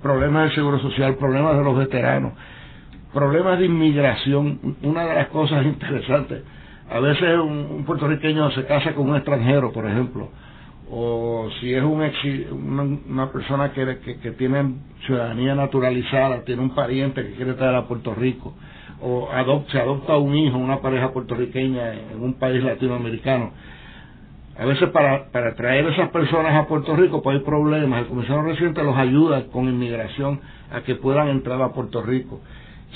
Problemas 0.00 0.44
del 0.44 0.54
seguro 0.54 0.78
social, 0.78 1.16
problemas 1.16 1.56
de 1.56 1.64
los 1.64 1.76
veteranos 1.76 2.32
problemas 3.12 3.58
de 3.58 3.66
inmigración, 3.66 4.76
una 4.82 5.06
de 5.06 5.14
las 5.14 5.28
cosas 5.28 5.64
interesantes, 5.64 6.42
a 6.90 7.00
veces 7.00 7.38
un, 7.38 7.84
puertorriqueño 7.84 8.50
se 8.52 8.64
casa 8.64 8.94
con 8.94 9.10
un 9.10 9.16
extranjero, 9.16 9.72
por 9.72 9.86
ejemplo, 9.86 10.30
o 10.90 11.48
si 11.60 11.74
es 11.74 11.82
un 11.82 12.02
una, 13.08 13.30
persona 13.30 13.72
que, 13.72 13.98
que, 14.22 14.30
tiene 14.32 14.74
ciudadanía 15.06 15.54
naturalizada, 15.54 16.44
tiene 16.44 16.62
un 16.62 16.74
pariente 16.74 17.22
que 17.22 17.34
quiere 17.34 17.54
traer 17.54 17.74
a 17.74 17.86
Puerto 17.86 18.14
Rico, 18.14 18.54
o 19.02 19.28
se 19.70 19.78
adopta 19.78 20.16
un 20.16 20.34
hijo, 20.36 20.58
una 20.58 20.80
pareja 20.80 21.12
puertorriqueña 21.12 21.94
en 21.94 22.22
un 22.22 22.34
país 22.34 22.62
latinoamericano. 22.62 23.52
A 24.58 24.64
veces 24.64 24.90
para, 24.90 25.26
para 25.30 25.54
traer 25.54 25.86
esas 25.86 26.10
personas 26.10 26.54
a 26.54 26.66
Puerto 26.66 26.96
Rico 26.96 27.22
pues 27.22 27.38
hay 27.38 27.44
problemas. 27.44 28.00
El 28.00 28.06
comisionado 28.08 28.48
residente 28.48 28.82
los 28.82 28.96
ayuda 28.96 29.46
con 29.52 29.68
inmigración 29.68 30.40
a 30.72 30.80
que 30.80 30.96
puedan 30.96 31.28
entrar 31.28 31.62
a 31.62 31.72
Puerto 31.72 32.02
Rico 32.02 32.40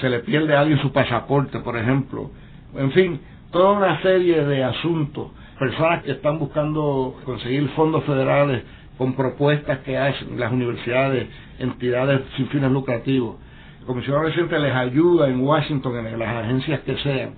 se 0.00 0.08
le 0.08 0.20
pierde 0.20 0.54
a 0.54 0.60
alguien 0.60 0.80
su 0.80 0.92
pasaporte, 0.92 1.58
por 1.60 1.76
ejemplo. 1.76 2.30
En 2.74 2.90
fin, 2.92 3.20
toda 3.50 3.72
una 3.72 4.00
serie 4.02 4.44
de 4.44 4.64
asuntos, 4.64 5.30
personas 5.58 6.02
que 6.02 6.12
están 6.12 6.38
buscando 6.38 7.16
conseguir 7.24 7.68
fondos 7.70 8.04
federales 8.04 8.62
con 8.96 9.14
propuestas 9.14 9.78
que 9.80 9.98
hacen 9.98 10.38
las 10.38 10.52
universidades, 10.52 11.28
entidades 11.58 12.22
sin 12.36 12.48
fines 12.48 12.70
lucrativos. 12.70 13.36
El 13.82 13.86
comisionado 13.86 14.26
reciente 14.26 14.56
les 14.60 14.72
ayuda 14.72 15.28
en 15.28 15.40
Washington, 15.40 16.06
en 16.06 16.16
las 16.16 16.28
agencias 16.28 16.80
que 16.82 16.96
sean. 16.98 17.30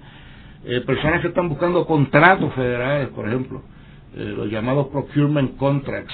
Eh, 0.66 0.82
personas 0.82 1.22
que 1.22 1.28
están 1.28 1.48
buscando 1.48 1.86
contratos 1.86 2.52
federales, 2.52 3.08
por 3.08 3.26
ejemplo, 3.26 3.62
eh, 4.14 4.34
los 4.36 4.50
llamados 4.50 4.88
procurement 4.88 5.56
contracts, 5.56 6.12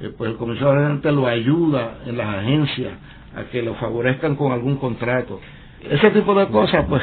eh, 0.00 0.10
pues 0.18 0.32
el 0.32 0.36
comisionado 0.38 0.74
residente 0.74 1.12
lo 1.12 1.28
ayuda 1.28 1.98
en 2.04 2.16
las 2.16 2.26
agencias 2.38 2.94
a 3.36 3.44
que 3.44 3.62
lo 3.62 3.74
favorezcan 3.76 4.34
con 4.34 4.50
algún 4.50 4.76
contrato. 4.76 5.38
Ese 5.88 6.10
tipo 6.10 6.34
de 6.34 6.48
cosas, 6.48 6.86
pues, 6.88 7.02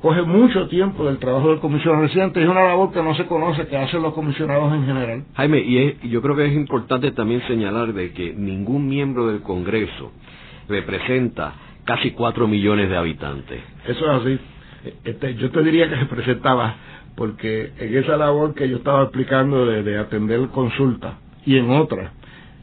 coge 0.00 0.22
mucho 0.22 0.68
tiempo 0.68 1.06
del 1.06 1.18
trabajo 1.18 1.50
del 1.50 1.58
comisionado 1.58 2.04
residente. 2.04 2.40
Es 2.40 2.48
una 2.48 2.62
labor 2.62 2.92
que 2.92 3.02
no 3.02 3.16
se 3.16 3.26
conoce, 3.26 3.66
que 3.66 3.76
hacen 3.76 4.02
los 4.02 4.14
comisionados 4.14 4.72
en 4.72 4.86
general. 4.86 5.24
Jaime, 5.34 5.58
y 5.58 6.08
yo 6.10 6.22
creo 6.22 6.36
que 6.36 6.46
es 6.46 6.54
importante 6.54 7.10
también 7.10 7.42
señalar 7.48 7.92
de 7.92 8.12
que 8.12 8.32
ningún 8.34 8.88
miembro 8.88 9.26
del 9.26 9.42
Congreso 9.42 10.12
representa 10.68 11.54
casi 11.84 12.12
cuatro 12.12 12.48
millones 12.48 12.88
de 12.88 12.96
habitantes. 12.96 13.60
Eso 13.86 14.04
es 14.04 14.22
así. 14.22 14.38
Este, 15.04 15.34
yo 15.36 15.50
te 15.50 15.62
diría 15.62 15.88
que 15.88 15.96
se 15.96 16.06
presentaba 16.06 16.74
porque 17.16 17.72
en 17.78 17.96
esa 17.96 18.16
labor 18.16 18.54
que 18.54 18.68
yo 18.68 18.78
estaba 18.78 19.04
explicando 19.04 19.66
de, 19.66 19.82
de 19.82 19.98
atender 19.98 20.48
consultas 20.48 21.14
y 21.46 21.56
en 21.56 21.70
otras, 21.70 22.10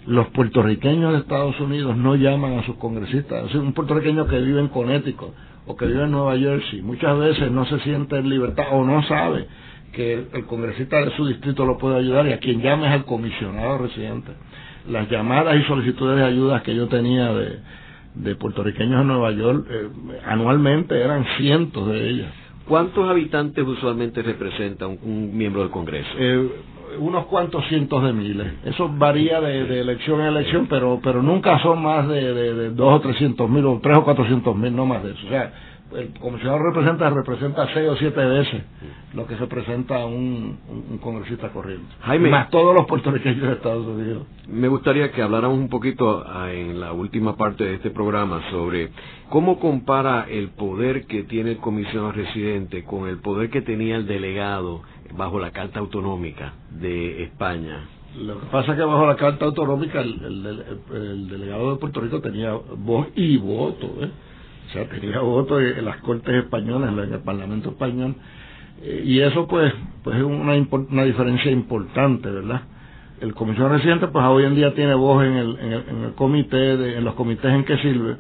los 0.06 0.28
puertorriqueños 0.30 1.14
de 1.14 1.20
Estados 1.20 1.60
Unidos 1.60 1.96
no 1.96 2.16
llaman 2.16 2.60
a 2.60 2.66
sus 2.66 2.76
congresistas. 2.78 3.54
un 3.56 3.74
puertorriqueño 3.74 4.28
que 4.28 4.40
vive 4.40 4.60
en 4.60 4.68
Connecticut 4.68 5.34
o 5.68 5.76
que 5.76 5.86
vive 5.86 6.04
en 6.04 6.12
Nueva 6.12 6.38
Jersey, 6.38 6.82
muchas 6.82 7.18
veces 7.18 7.52
no 7.52 7.66
se 7.66 7.80
siente 7.82 8.18
en 8.18 8.30
libertad 8.30 8.66
o 8.72 8.84
no 8.84 9.04
sabe 9.04 9.48
que 9.94 10.26
el, 10.34 10.46
congresista 10.46 10.98
de 11.02 11.12
su 11.16 11.28
distrito 11.28 11.66
lo 11.66 11.78
puede 11.78 11.98
ayudar 11.98 12.26
y 12.28 12.34
a 12.34 12.40
quien 12.40 12.62
llame 12.62 12.88
es 12.88 12.94
al 12.94 13.06
comisionado 13.06 13.78
residente. 13.78 14.32
Las 14.90 15.10
llamadas 15.10 15.56
y 15.58 15.64
solicitudes 15.64 16.18
de 16.18 16.24
ayuda 16.24 16.64
que 16.64 16.74
yo 16.74 16.88
tenía 16.88 17.32
de, 17.34 17.60
de 18.16 18.36
puertorriqueños 18.36 19.02
en 19.02 19.08
Nueva 19.08 19.32
York 19.32 19.68
eh, 19.70 19.88
anualmente 20.26 21.00
eran 21.00 21.26
cientos 21.38 21.88
de 21.88 22.10
ellas. 22.10 22.34
¿Cuántos 22.68 23.10
habitantes 23.10 23.66
usualmente 23.66 24.22
representa 24.22 24.88
un, 24.88 25.36
miembro 25.36 25.62
del 25.62 25.72
Congreso? 25.72 26.10
Eh, 26.18 26.50
unos 27.00 27.26
cuantos 27.26 27.66
cientos 27.68 28.04
de 28.04 28.14
miles. 28.14 28.54
Eso 28.66 28.90
varía 28.90 29.40
de, 29.40 29.80
elección 29.80 30.22
a 30.22 30.28
elección, 30.28 30.68
pero 30.68 31.00
pero 31.02 31.24
nunca 31.24 31.60
son 31.60 31.82
más 31.82 32.08
de, 32.08 32.34
de, 32.34 32.70
dos 32.72 33.00
o 33.00 33.02
trescientos 33.02 33.50
mil 33.50 33.66
o 33.66 33.80
tres 33.82 33.98
o 33.98 34.04
cuatrocientos 34.04 34.56
mil, 34.56 34.76
no 34.76 34.86
más 34.86 35.04
de 35.04 35.12
eso. 35.12 35.26
O 35.26 35.30
sea, 35.30 35.54
el 35.96 36.14
comisionado 36.20 36.60
representa 36.60 37.10
representa 37.10 37.68
seis 37.74 37.90
o 37.90 37.96
siete 37.98 38.24
veces 38.24 38.64
lo 39.14 39.28
que 39.28 39.36
representa 39.36 40.06
un, 40.06 40.58
un, 40.90 40.98
congresista 41.00 41.50
corriente. 41.50 41.88
Jaime, 42.02 42.30
más 42.30 42.50
todos 42.50 42.74
los 42.74 42.86
puertorriqueños 42.86 43.42
de 43.42 43.54
Estados 43.54 43.86
Unidos. 43.86 44.26
Me 44.48 44.68
gustaría 44.70 45.12
que 45.12 45.22
habláramos 45.22 45.58
un 45.58 45.70
poquito 45.70 46.24
ah, 46.26 46.52
en 46.52 46.80
la 46.80 46.94
última 46.94 47.36
parte 47.36 47.66
de 47.66 47.76
este 47.76 47.90
programa 47.90 48.42
sobre 48.52 48.92
cómo 49.30 49.60
compara 49.60 50.28
el 50.30 50.50
poder 50.50 51.06
que 51.08 51.24
tiene 51.24 51.52
el 51.52 51.58
comisionado 51.58 52.14
residente 52.14 52.84
con 52.84 53.08
el 53.10 53.18
poder 53.18 53.50
que 53.50 53.62
tenía 53.62 53.98
el 53.98 54.08
delegado 54.08 54.82
bajo 55.18 55.40
la 55.40 55.52
Carta 55.52 55.80
Autonómica 55.80 56.54
de 56.70 57.24
España. 57.24 57.88
Lo 58.18 58.40
que 58.40 58.46
pasa 58.48 58.72
es 58.72 58.78
que 58.78 58.84
bajo 58.84 59.06
la 59.06 59.16
Carta 59.16 59.46
Autonómica 59.46 60.02
el, 60.02 61.28
delegado 61.30 61.72
de 61.72 61.80
Puerto 61.80 62.02
Rico 62.02 62.22
tenía 62.22 62.54
voz 62.54 63.08
y 63.16 63.38
voto, 63.38 63.88
¿eh? 64.02 64.12
Sea, 64.72 64.88
tenía 64.90 65.20
voto 65.20 65.60
en 65.60 65.84
las 65.86 65.98
Cortes 65.98 66.34
Españolas, 66.44 66.92
en 66.92 67.14
el 67.14 67.20
Parlamento 67.20 67.70
Español, 67.70 68.16
eh, 68.82 69.04
y 69.06 69.20
eso 69.20 69.48
pues 69.48 69.74
pues 70.04 70.18
es 70.18 70.24
una, 70.24 70.54
una 70.54 71.04
diferencia 71.04 71.52
importante, 71.52 72.30
¿verdad? 72.30 72.62
El 73.22 73.34
comisionado 73.36 73.76
residente 73.76 74.08
pues 74.08 74.26
hoy 74.26 74.46
en 74.46 74.56
día 74.56 74.74
tiene 74.74 74.96
voz 74.96 75.24
en 75.24 75.34
el, 75.34 75.60
en 75.60 76.04
el, 76.04 76.14
comité, 76.16 76.98
en 76.98 77.04
los 77.04 77.14
comités 77.14 77.52
en 77.52 77.64
que 77.64 77.78
sirve, 77.78 78.18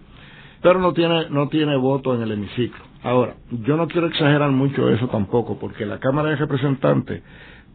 pero 0.62 0.80
no 0.80 0.93
tiene, 0.93 1.30
no 1.30 1.49
tiene 1.49 1.76
voto 1.76 2.14
en 2.16 2.22
el 2.22 2.32
hemiciclo. 2.34 2.91
Ahora, 3.04 3.34
yo 3.49 3.78
no 3.78 3.88
quiero 3.88 4.08
exagerar 4.08 4.52
mucho 4.52 4.88
eso 4.89 5.08
tampoco, 5.08 5.58
porque 5.58 5.88
la 5.88 5.99
Cámara 5.99 6.30
de 6.30 6.36
Representantes 6.36 7.24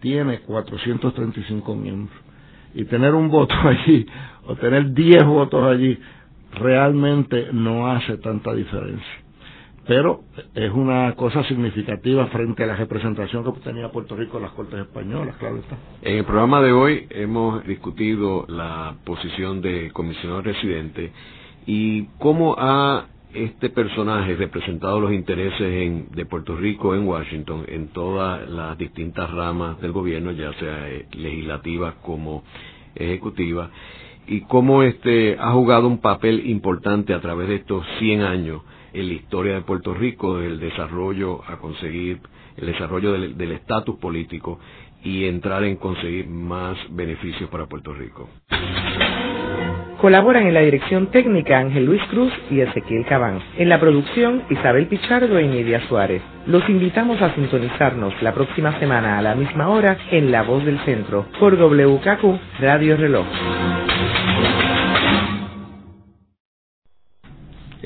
tiene 0.00 0.38
435 0.40 1.74
miembros. 1.74 2.16
Y 2.74 2.84
tener 2.84 3.12
un 3.14 3.28
voto 3.28 3.54
allí, 3.64 4.06
o 4.46 4.54
tener 4.54 4.92
10 4.92 5.24
votos 5.24 5.64
allí, 5.64 5.98
realmente 6.56 7.48
no 7.52 7.88
hace 7.88 8.18
tanta 8.18 8.52
diferencia. 8.54 9.26
Pero 9.86 10.22
es 10.54 10.72
una 10.72 11.14
cosa 11.14 11.44
significativa 11.44 12.26
frente 12.26 12.64
a 12.64 12.66
la 12.66 12.76
representación 12.76 13.44
que 13.44 13.60
tenía 13.60 13.88
Puerto 13.92 14.16
Rico 14.16 14.38
en 14.38 14.42
las 14.42 14.52
Cortes 14.52 14.80
Españolas, 14.80 15.36
claro 15.36 15.58
está. 15.58 15.76
En 16.02 16.18
el 16.18 16.24
programa 16.24 16.60
de 16.60 16.72
hoy 16.72 17.06
hemos 17.10 17.64
discutido 17.64 18.46
la 18.48 18.96
posición 19.04 19.60
del 19.60 19.92
comisionado 19.92 20.42
residente 20.42 21.12
y 21.66 22.06
cómo 22.18 22.56
ha 22.58 23.06
este 23.32 23.70
personaje 23.70 24.34
representado 24.34 24.98
los 24.98 25.12
intereses 25.12 26.10
de 26.10 26.26
Puerto 26.26 26.56
Rico 26.56 26.94
en 26.94 27.06
Washington 27.06 27.64
en 27.68 27.88
todas 27.88 28.48
las 28.48 28.78
distintas 28.78 29.30
ramas 29.30 29.80
del 29.80 29.92
gobierno, 29.92 30.32
ya 30.32 30.52
sea 30.54 30.88
legislativa 31.12 31.96
como 32.02 32.42
ejecutiva, 32.94 33.70
y 34.26 34.42
cómo 34.42 34.82
este 34.82 35.36
ha 35.38 35.52
jugado 35.52 35.86
un 35.86 35.98
papel 35.98 36.48
importante 36.48 37.14
a 37.14 37.20
través 37.20 37.48
de 37.48 37.56
estos 37.56 37.84
100 37.98 38.22
años 38.22 38.62
en 38.92 39.08
la 39.08 39.14
historia 39.14 39.54
de 39.54 39.60
Puerto 39.60 39.94
Rico, 39.94 40.38
del 40.38 40.58
desarrollo 40.58 41.42
a 41.46 41.58
conseguir, 41.58 42.20
el 42.56 42.66
desarrollo 42.66 43.12
del 43.12 43.52
estatus 43.52 43.96
político 43.98 44.58
y 45.04 45.26
entrar 45.26 45.62
en 45.64 45.76
conseguir 45.76 46.28
más 46.28 46.76
beneficios 46.90 47.48
para 47.50 47.66
Puerto 47.66 47.92
Rico. 47.92 48.28
Colaboran 50.00 50.46
en 50.46 50.52
la 50.52 50.60
dirección 50.60 51.06
técnica 51.06 51.58
Ángel 51.58 51.86
Luis 51.86 52.02
Cruz 52.10 52.32
y 52.50 52.60
Ezequiel 52.60 53.06
Cabán. 53.06 53.40
En 53.56 53.68
la 53.68 53.80
producción 53.80 54.42
Isabel 54.50 54.88
Pichardo 54.88 55.40
y 55.40 55.48
Nidia 55.48 55.80
Suárez. 55.88 56.22
Los 56.46 56.68
invitamos 56.68 57.20
a 57.22 57.34
sintonizarnos 57.34 58.12
la 58.22 58.34
próxima 58.34 58.78
semana 58.78 59.18
a 59.18 59.22
la 59.22 59.34
misma 59.34 59.68
hora 59.68 59.96
en 60.10 60.30
La 60.30 60.42
Voz 60.42 60.64
del 60.64 60.78
Centro 60.80 61.26
por 61.40 61.56
WKQ 61.56 62.60
Radio 62.60 62.96
Reloj. 62.96 63.26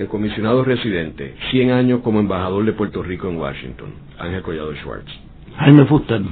El 0.00 0.08
comisionado 0.08 0.64
residente, 0.64 1.34
100 1.50 1.72
años 1.72 2.00
como 2.02 2.20
embajador 2.20 2.64
de 2.64 2.72
Puerto 2.72 3.02
Rico 3.02 3.28
en 3.28 3.36
Washington, 3.36 3.92
Ángel 4.18 4.40
Collado 4.40 4.74
Schwartz. 4.76 5.12
Jaime 5.58 5.84
Fuster. 5.84 6.22